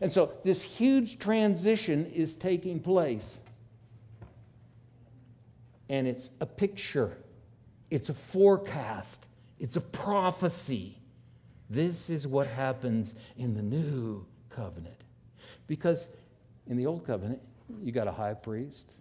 And 0.00 0.10
so 0.10 0.32
this 0.44 0.60
huge 0.60 1.18
transition 1.18 2.06
is 2.06 2.34
taking 2.34 2.80
place. 2.80 3.40
And 5.88 6.08
it's 6.08 6.30
a 6.40 6.46
picture, 6.46 7.16
it's 7.90 8.08
a 8.08 8.14
forecast, 8.14 9.28
it's 9.60 9.76
a 9.76 9.80
prophecy. 9.80 10.95
This 11.68 12.10
is 12.10 12.26
what 12.26 12.46
happens 12.46 13.14
in 13.36 13.54
the 13.54 13.62
new 13.62 14.24
covenant. 14.50 15.00
Because 15.66 16.06
in 16.66 16.76
the 16.76 16.86
old 16.86 17.06
covenant, 17.06 17.40
you 17.82 17.92
got 17.92 18.06
a 18.06 18.12
high 18.12 18.34
priest, 18.34 18.92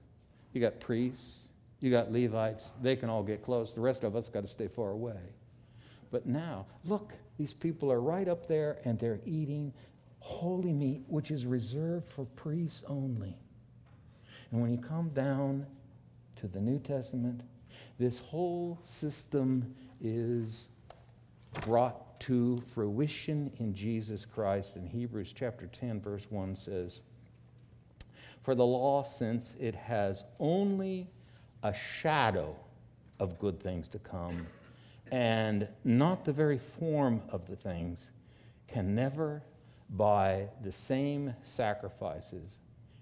you 0.54 0.62
got 0.62 0.80
priests, 0.80 1.46
you 1.80 1.92
got 1.92 2.12
Levites, 2.12 2.70
they 2.82 2.96
can 2.96 3.10
all 3.10 3.24
get 3.24 3.44
close. 3.44 3.74
The 3.74 3.82
rest 3.82 4.04
of 4.04 4.16
us 4.16 4.28
got 4.28 4.42
to 4.42 4.48
stay 4.48 4.68
far 4.68 4.92
away. 4.92 5.20
But 6.12 6.26
now, 6.26 6.66
look, 6.86 7.14
these 7.38 7.54
people 7.54 7.92
are 7.92 8.02
right 8.02 8.28
up 8.28 8.48
there 8.48 8.78
and 8.86 8.98
they're 8.98 9.20
eating 9.26 9.74
holy 10.20 10.74
meat, 10.74 11.04
which 11.08 11.30
is 11.30 11.46
reserved 11.46 12.08
for 12.08 12.26
priests 12.36 12.84
only. 12.88 13.38
And 14.52 14.62
when 14.62 14.72
you 14.72 14.78
come 14.78 15.10
down 15.10 15.66
to 16.38 16.48
the 16.48 16.60
New 16.60 16.80
Testament, 16.80 17.42
this 18.00 18.20
whole 18.20 18.80
system 18.86 19.76
is 20.02 20.68
brought 21.62 22.15
to 22.22 22.62
fruition 22.74 23.52
in 23.60 23.74
Jesus 23.74 24.26
Christ. 24.26 24.76
In 24.76 24.86
Hebrews 24.88 25.34
chapter 25.36 25.68
10, 25.68 26.02
verse 26.02 26.28
1 26.30 26.56
says, 26.56 27.02
For 28.42 28.56
the 28.56 28.66
law, 28.66 29.04
since 29.04 29.56
it 29.60 29.76
has 29.76 30.24
only 30.40 31.10
a 31.64 31.74
shadow 31.74 32.56
of 33.20 33.40
good 33.40 33.62
things 33.62 33.88
to 33.90 34.00
come 34.00 34.46
and 35.12 35.68
not 35.84 36.26
the 36.26 36.34
very 36.34 36.58
form 36.58 37.22
of 37.30 37.48
the 37.48 37.56
things, 37.56 38.12
can 38.68 38.96
never, 38.96 39.44
by 39.92 40.48
the 40.64 40.72
same 40.72 41.34
sacrifices, 41.44 42.58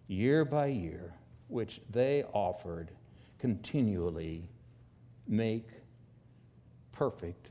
year 0.07 0.43
by 0.43 0.67
year, 0.67 1.13
which 1.47 1.81
they 1.89 2.23
offered 2.33 2.91
continually, 3.39 4.47
make 5.27 5.67
perfect 6.91 7.49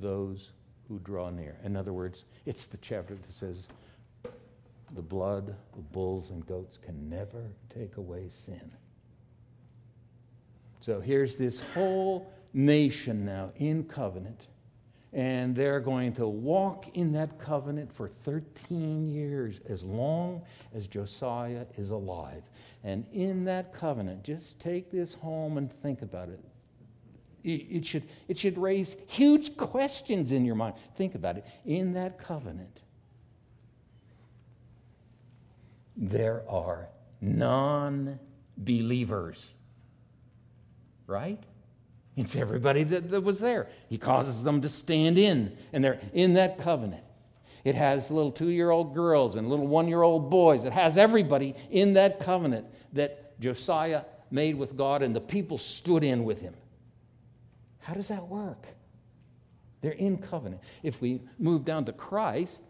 those 0.00 0.52
who 0.88 0.98
draw 1.00 1.30
near. 1.30 1.56
In 1.64 1.76
other 1.76 1.92
words, 1.92 2.24
it's 2.46 2.66
the 2.66 2.78
chapter 2.78 3.14
that 3.14 3.32
says, 3.32 3.68
the 4.94 5.02
blood 5.02 5.54
of 5.74 5.92
bulls 5.92 6.30
and 6.30 6.46
goats 6.46 6.78
can 6.78 7.10
never 7.10 7.44
take 7.68 7.98
away 7.98 8.28
sin. 8.30 8.72
So 10.80 11.00
here's 11.00 11.36
this 11.36 11.60
whole 11.74 12.32
nation 12.54 13.24
now 13.24 13.52
in 13.56 13.84
covenant, 13.84 14.46
and 15.12 15.54
they're 15.54 15.80
going 15.80 16.14
to 16.14 16.26
walk 16.26 16.96
in 16.96 17.12
that 17.12 17.38
covenant 17.38 17.92
for 17.92 18.08
13 18.08 19.08
years, 19.08 19.60
as 19.68 19.82
long 19.82 20.42
as 20.74 20.86
Josiah 20.86 21.66
is 21.76 21.90
alive. 21.90 22.42
And 22.84 23.04
in 23.12 23.44
that 23.44 23.74
covenant, 23.74 24.22
just 24.22 24.58
take 24.58 24.90
this 24.90 25.12
home 25.14 25.58
and 25.58 25.70
think 25.70 26.00
about 26.00 26.30
it. 26.30 26.40
It 27.48 27.86
should, 27.86 28.02
it 28.26 28.36
should 28.36 28.58
raise 28.58 28.94
huge 29.06 29.56
questions 29.56 30.32
in 30.32 30.44
your 30.44 30.54
mind. 30.54 30.74
Think 30.96 31.14
about 31.14 31.38
it. 31.38 31.46
In 31.64 31.94
that 31.94 32.18
covenant, 32.18 32.82
there 35.96 36.42
are 36.48 36.88
non 37.20 38.18
believers, 38.56 39.54
right? 41.06 41.42
It's 42.16 42.36
everybody 42.36 42.82
that, 42.84 43.10
that 43.10 43.22
was 43.22 43.40
there. 43.40 43.68
He 43.88 43.96
causes 43.96 44.42
them 44.42 44.60
to 44.62 44.68
stand 44.68 45.18
in, 45.18 45.56
and 45.72 45.82
they're 45.82 46.00
in 46.12 46.34
that 46.34 46.58
covenant. 46.58 47.04
It 47.64 47.76
has 47.76 48.10
little 48.10 48.32
two 48.32 48.50
year 48.50 48.70
old 48.70 48.94
girls 48.94 49.36
and 49.36 49.48
little 49.48 49.66
one 49.66 49.88
year 49.88 50.02
old 50.02 50.30
boys. 50.30 50.64
It 50.64 50.72
has 50.72 50.98
everybody 50.98 51.54
in 51.70 51.94
that 51.94 52.20
covenant 52.20 52.66
that 52.92 53.40
Josiah 53.40 54.02
made 54.30 54.56
with 54.56 54.76
God, 54.76 55.02
and 55.02 55.16
the 55.16 55.20
people 55.20 55.56
stood 55.56 56.04
in 56.04 56.24
with 56.24 56.40
him. 56.40 56.54
How 57.88 57.94
does 57.94 58.08
that 58.08 58.28
work? 58.28 58.66
They're 59.80 59.92
in 59.92 60.18
covenant. 60.18 60.60
If 60.82 61.00
we 61.00 61.22
move 61.38 61.64
down 61.64 61.86
to 61.86 61.92
Christ, 61.92 62.62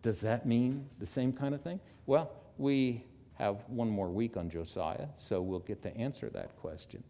does 0.00 0.20
that 0.20 0.46
mean 0.46 0.86
the 1.00 1.06
same 1.06 1.32
kind 1.32 1.56
of 1.56 1.60
thing? 1.60 1.80
Well, 2.06 2.30
we 2.56 3.02
have 3.34 3.56
one 3.66 3.90
more 3.90 4.10
week 4.10 4.36
on 4.36 4.48
Josiah, 4.48 5.08
so 5.16 5.42
we'll 5.42 5.58
get 5.58 5.82
to 5.82 5.96
answer 5.96 6.30
that 6.30 6.56
question. 6.58 7.02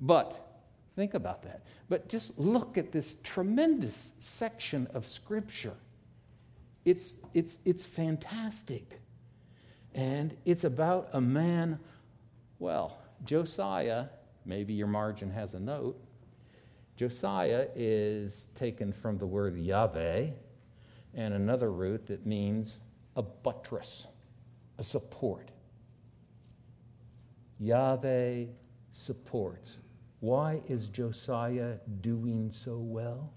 But 0.00 0.62
think 0.94 1.14
about 1.14 1.42
that. 1.42 1.62
But 1.88 2.08
just 2.08 2.38
look 2.38 2.78
at 2.78 2.92
this 2.92 3.16
tremendous 3.24 4.12
section 4.20 4.86
of 4.94 5.08
Scripture. 5.08 5.74
It's, 6.84 7.16
it's, 7.34 7.58
it's 7.64 7.82
fantastic. 7.82 9.00
And 9.92 10.36
it's 10.44 10.62
about 10.62 11.08
a 11.14 11.20
man, 11.20 11.80
well, 12.60 12.98
Josiah 13.24 14.04
Maybe 14.44 14.72
your 14.74 14.86
margin 14.86 15.30
has 15.30 15.54
a 15.54 15.60
note. 15.60 16.00
Josiah 16.96 17.68
is 17.74 18.48
taken 18.54 18.92
from 18.92 19.18
the 19.18 19.26
word 19.26 19.56
Yahweh 19.56 20.28
and 21.14 21.34
another 21.34 21.72
root 21.72 22.06
that 22.06 22.26
means 22.26 22.78
a 23.16 23.22
buttress, 23.22 24.06
a 24.78 24.84
support. 24.84 25.50
Yahweh 27.58 28.44
supports. 28.92 29.78
Why 30.20 30.60
is 30.68 30.88
Josiah 30.88 31.76
doing 32.00 32.50
so 32.52 32.76
well? 32.76 33.32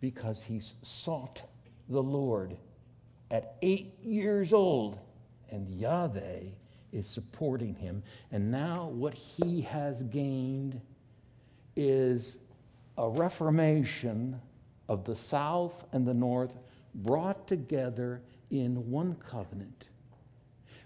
Because 0.00 0.42
he's 0.42 0.74
sought 0.82 1.42
the 1.88 2.02
Lord 2.02 2.56
at 3.30 3.56
eight 3.62 3.94
years 4.02 4.52
old, 4.52 4.98
and 5.50 5.72
Yahweh 5.74 6.40
is 6.92 7.06
supporting 7.06 7.74
him. 7.74 8.02
And 8.30 8.50
now 8.50 8.88
what 8.88 9.14
he 9.14 9.62
has 9.62 10.02
gained 10.02 10.80
is 11.76 12.38
a 12.98 13.08
reformation 13.08 14.40
of 14.88 15.04
the 15.04 15.16
South 15.16 15.84
and 15.92 16.06
the 16.06 16.14
North 16.14 16.58
brought 16.94 17.48
together 17.48 18.22
in 18.50 18.90
one 18.90 19.14
covenant, 19.16 19.88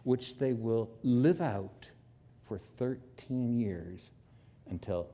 which 0.05 0.39
they 0.39 0.53
will 0.53 0.91
live 1.03 1.41
out 1.41 1.91
for 2.45 2.59
13 2.79 3.59
years 3.59 4.11
until 4.71 5.09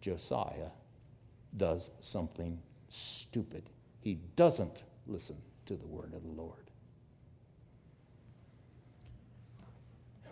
Josiah 0.00 0.70
does 1.56 1.90
something 2.00 2.58
stupid. 2.88 3.64
He 4.00 4.20
doesn't 4.36 4.84
listen 5.06 5.36
to 5.66 5.74
the 5.74 5.86
word 5.86 6.14
of 6.14 6.22
the 6.22 6.40
Lord. 6.40 6.67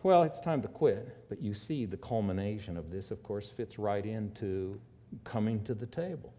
Well, 0.07 0.23
it's 0.23 0.41
time 0.41 0.63
to 0.63 0.69
quit. 0.69 1.29
But 1.29 1.43
you 1.43 1.53
see, 1.53 1.85
the 1.85 1.97
culmination 1.97 2.77
of 2.77 2.93
this, 2.93 3.11
of 3.11 3.25
course, 3.25 3.51
fits 3.51 3.77
right 3.77 4.07
into 4.07 4.81
coming 5.25 5.65
to 5.65 5.75
the 5.75 5.87
table 5.87 6.33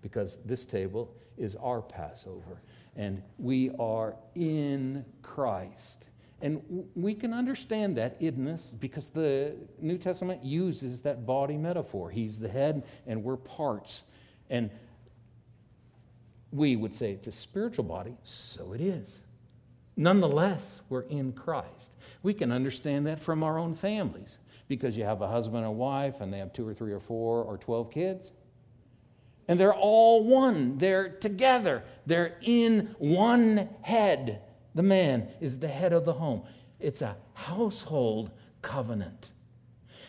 because 0.00 0.44
this 0.44 0.64
table 0.64 1.12
is 1.36 1.56
our 1.56 1.82
Passover 1.82 2.62
and 2.94 3.20
we 3.36 3.72
are 3.80 4.14
in 4.36 5.04
Christ. 5.22 6.08
And 6.40 6.86
we 6.94 7.14
can 7.14 7.34
understand 7.34 7.96
that 7.96 8.20
idness 8.22 8.78
because 8.78 9.10
the 9.10 9.56
New 9.80 9.98
Testament 9.98 10.44
uses 10.44 11.02
that 11.02 11.26
body 11.26 11.56
metaphor. 11.56 12.10
He's 12.10 12.38
the 12.38 12.48
head 12.48 12.84
and 13.08 13.24
we're 13.24 13.36
parts. 13.36 14.04
And 14.50 14.70
we 16.52 16.76
would 16.76 16.94
say 16.94 17.10
it's 17.10 17.26
a 17.26 17.32
spiritual 17.32 17.84
body, 17.86 18.14
so 18.22 18.72
it 18.72 18.80
is. 18.80 19.20
Nonetheless, 19.96 20.82
we're 20.88 21.02
in 21.02 21.32
Christ. 21.32 21.90
We 22.22 22.34
can 22.34 22.52
understand 22.52 23.06
that 23.06 23.20
from 23.20 23.42
our 23.42 23.58
own 23.58 23.74
families 23.74 24.38
because 24.68 24.96
you 24.96 25.04
have 25.04 25.22
a 25.22 25.28
husband 25.28 25.64
and 25.64 25.76
wife 25.76 26.20
and 26.20 26.32
they 26.32 26.38
have 26.38 26.52
two 26.52 26.66
or 26.66 26.74
three 26.74 26.92
or 26.92 27.00
four 27.00 27.42
or 27.42 27.58
12 27.58 27.90
kids. 27.90 28.30
And 29.48 29.58
they're 29.58 29.74
all 29.74 30.24
one. 30.24 30.78
They're 30.78 31.08
together. 31.08 31.82
They're 32.06 32.36
in 32.42 32.94
one 32.98 33.68
head. 33.82 34.42
The 34.74 34.82
man 34.82 35.28
is 35.40 35.58
the 35.58 35.68
head 35.68 35.92
of 35.92 36.04
the 36.04 36.12
home. 36.12 36.42
It's 36.78 37.02
a 37.02 37.16
household 37.34 38.30
covenant. 38.62 39.30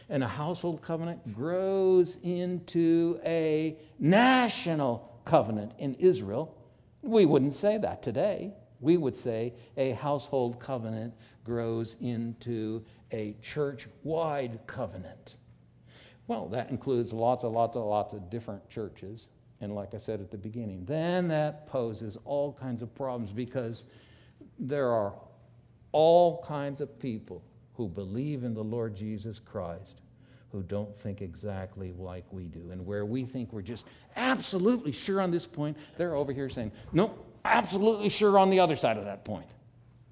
And 0.10 0.24
a 0.24 0.28
household 0.28 0.82
covenant 0.82 1.34
grows 1.34 2.18
into 2.22 3.20
a 3.26 3.78
national 3.98 5.22
covenant 5.26 5.72
in 5.80 5.96
Israel 5.96 6.56
We 7.02 7.26
wouldn't 7.26 7.54
say 7.54 7.78
that 7.80 8.04
today. 8.04 8.54
We 8.80 8.98
would 8.98 9.16
say 9.16 9.54
a 9.78 9.92
household 9.92 10.60
covenant 10.60 11.14
grows 11.44 11.96
into 12.02 12.84
a 13.12 13.36
church 13.42 13.88
wide 14.04 14.60
covenant. 14.68 15.36
Well, 16.28 16.48
that 16.50 16.70
includes 16.70 17.12
lots 17.12 17.44
and 17.44 17.54
lots 17.54 17.76
and 17.76 17.86
lots 17.86 18.14
of 18.14 18.30
different 18.30 18.70
churches. 18.70 19.28
And 19.60 19.76
like 19.76 19.94
I 19.94 19.98
said 19.98 20.22
at 20.22 20.32
the 20.32 20.38
beginning, 20.38 20.86
then 20.86 21.28
that 21.28 21.68
poses 21.68 22.18
all 22.26 22.54
kinds 22.54 22.82
of 22.82 22.94
problems 22.96 23.32
because 23.32 23.84
there 24.58 24.90
are 24.90 25.14
all 25.92 26.44
kinds 26.44 26.82
of 26.82 26.98
people 27.00 27.44
who 27.76 27.88
believe 27.88 28.44
in 28.44 28.54
the 28.54 28.64
Lord 28.64 28.96
Jesus 28.96 29.40
Christ 29.40 30.02
who 30.52 30.62
don't 30.64 30.96
think 30.98 31.22
exactly 31.22 31.94
like 31.98 32.26
we 32.32 32.44
do. 32.44 32.72
And 32.72 32.86
where 32.86 33.06
we 33.06 33.24
think 33.24 33.54
we're 33.54 33.62
just 33.62 33.88
absolutely 34.16 34.92
sure 34.92 35.22
on 35.22 35.32
this 35.32 35.46
point, 35.46 35.78
they're 35.98 36.16
over 36.16 36.34
here 36.34 36.50
saying, 36.50 36.72
no, 36.92 37.18
absolutely 37.46 38.10
sure 38.10 38.38
on 38.38 38.50
the 38.50 38.60
other 38.60 38.76
side 38.76 38.98
of 38.98 39.06
that 39.06 39.24
point. 39.24 39.48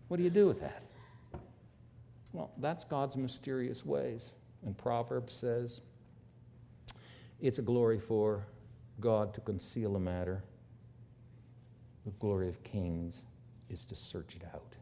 What 0.08 0.18
do 0.18 0.24
you 0.24 0.30
do 0.30 0.48
with 0.48 0.62
that? 0.62 0.84
Well, 2.34 2.52
that's 2.58 2.84
God's 2.84 3.16
mysterious 3.16 3.86
ways. 3.86 4.34
And 4.66 4.78
Proverbs 4.78 5.34
says 5.34 5.82
it's 7.42 7.60
a 7.60 7.62
glory 7.62 8.00
for 8.00 8.46
God 9.00 9.34
to 9.34 9.42
conceal 9.42 9.96
a 9.96 10.00
matter. 10.00 10.44
The 12.06 12.12
glory 12.20 12.50
of 12.50 12.62
kings 12.64 13.24
is 13.70 13.86
to 13.86 13.96
search 13.96 14.36
it 14.36 14.44
out. 14.54 14.76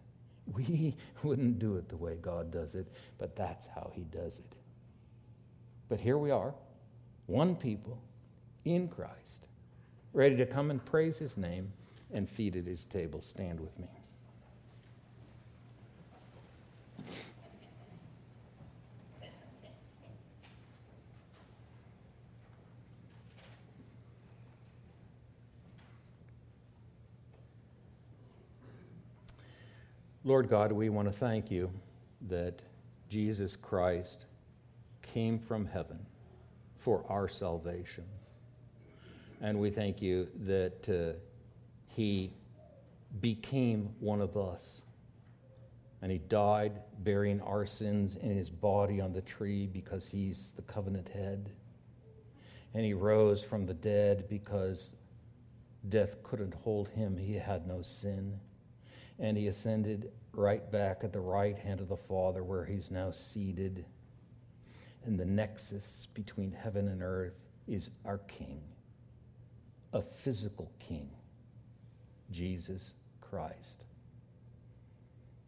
We 0.54 0.96
wouldn't 1.24 1.60
do 1.60 1.76
it 1.76 1.90
the 1.90 1.98
way 1.98 2.16
God 2.22 2.52
does 2.52 2.74
it, 2.74 2.88
but 3.18 3.36
that's 3.36 3.68
how 3.68 3.92
He 3.94 4.04
does 4.04 4.40
it. 4.40 4.56
But 5.90 6.00
here 6.00 6.18
we 6.18 6.32
are, 6.32 6.54
one 7.26 7.54
people 7.54 8.00
in 8.64 8.88
Christ, 8.88 9.48
ready 10.14 10.38
to 10.38 10.46
come 10.46 10.72
and 10.72 10.84
praise 10.86 11.18
His 11.18 11.36
name 11.36 11.74
and 12.14 12.30
feed 12.30 12.56
at 12.56 12.66
His 12.66 12.86
table. 12.86 13.22
Stand 13.22 13.60
with 13.60 13.78
me. 13.78 13.90
Lord 30.28 30.50
God, 30.50 30.74
we 30.74 30.90
want 30.90 31.08
to 31.08 31.18
thank 31.18 31.50
you 31.50 31.72
that 32.28 32.62
Jesus 33.08 33.56
Christ 33.56 34.26
came 35.02 35.40
from 35.40 35.66
heaven 35.66 36.06
for 36.80 37.06
our 37.08 37.30
salvation. 37.30 38.04
And 39.40 39.58
we 39.58 39.70
thank 39.70 40.02
you 40.02 40.28
that 40.42 40.90
uh, 40.90 41.18
he 41.88 42.34
became 43.22 43.96
one 44.02 44.20
of 44.20 44.36
us. 44.36 44.82
And 46.02 46.12
he 46.12 46.18
died 46.18 46.82
bearing 47.00 47.40
our 47.40 47.66
sins 47.66 48.18
in 48.18 48.36
his 48.36 48.50
body 48.50 49.00
on 49.00 49.14
the 49.14 49.22
tree 49.22 49.66
because 49.66 50.10
he's 50.10 50.52
the 50.58 50.62
covenant 50.64 51.08
head. 51.08 51.52
And 52.74 52.84
he 52.84 52.94
rose 52.94 53.42
from 53.42 53.66
the 53.66 53.76
dead 53.76 54.26
because 54.28 54.92
death 55.88 56.22
couldn't 56.22 56.54
hold 56.54 56.90
him, 56.90 57.16
he 57.16 57.36
had 57.36 57.66
no 57.66 57.82
sin 57.82 58.42
and 59.20 59.38
he 59.38 59.48
ascended 59.48 60.12
right 60.34 60.72
back 60.72 61.04
at 61.04 61.12
the 61.12 61.20
right 61.20 61.58
hand 61.58 61.80
of 61.80 61.90
the 61.90 61.98
Father, 61.98 62.44
where 62.44 62.66
he's 62.66 62.92
now 62.92 63.12
seated. 63.12 63.86
And 65.06 65.20
the 65.20 65.26
nexus 65.26 66.08
between 66.14 66.52
heaven 66.52 66.88
and 66.88 67.02
earth 67.02 67.40
is 67.68 67.90
our 68.06 68.20
King, 68.20 68.62
a 69.94 70.02
physical 70.02 70.72
King, 70.80 71.10
Jesus 72.32 72.94
Christ. 73.22 73.86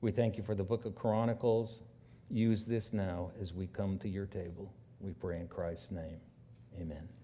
We 0.01 0.11
thank 0.11 0.37
you 0.37 0.43
for 0.43 0.55
the 0.55 0.63
book 0.63 0.85
of 0.85 0.95
Chronicles. 0.95 1.81
Use 2.29 2.65
this 2.65 2.93
now 2.93 3.31
as 3.41 3.53
we 3.53 3.67
come 3.67 3.97
to 3.99 4.09
your 4.09 4.27
table. 4.27 4.71
We 5.01 5.11
pray 5.11 5.39
in 5.39 5.47
Christ's 5.47 5.91
name. 5.91 6.19
Amen. 6.79 7.18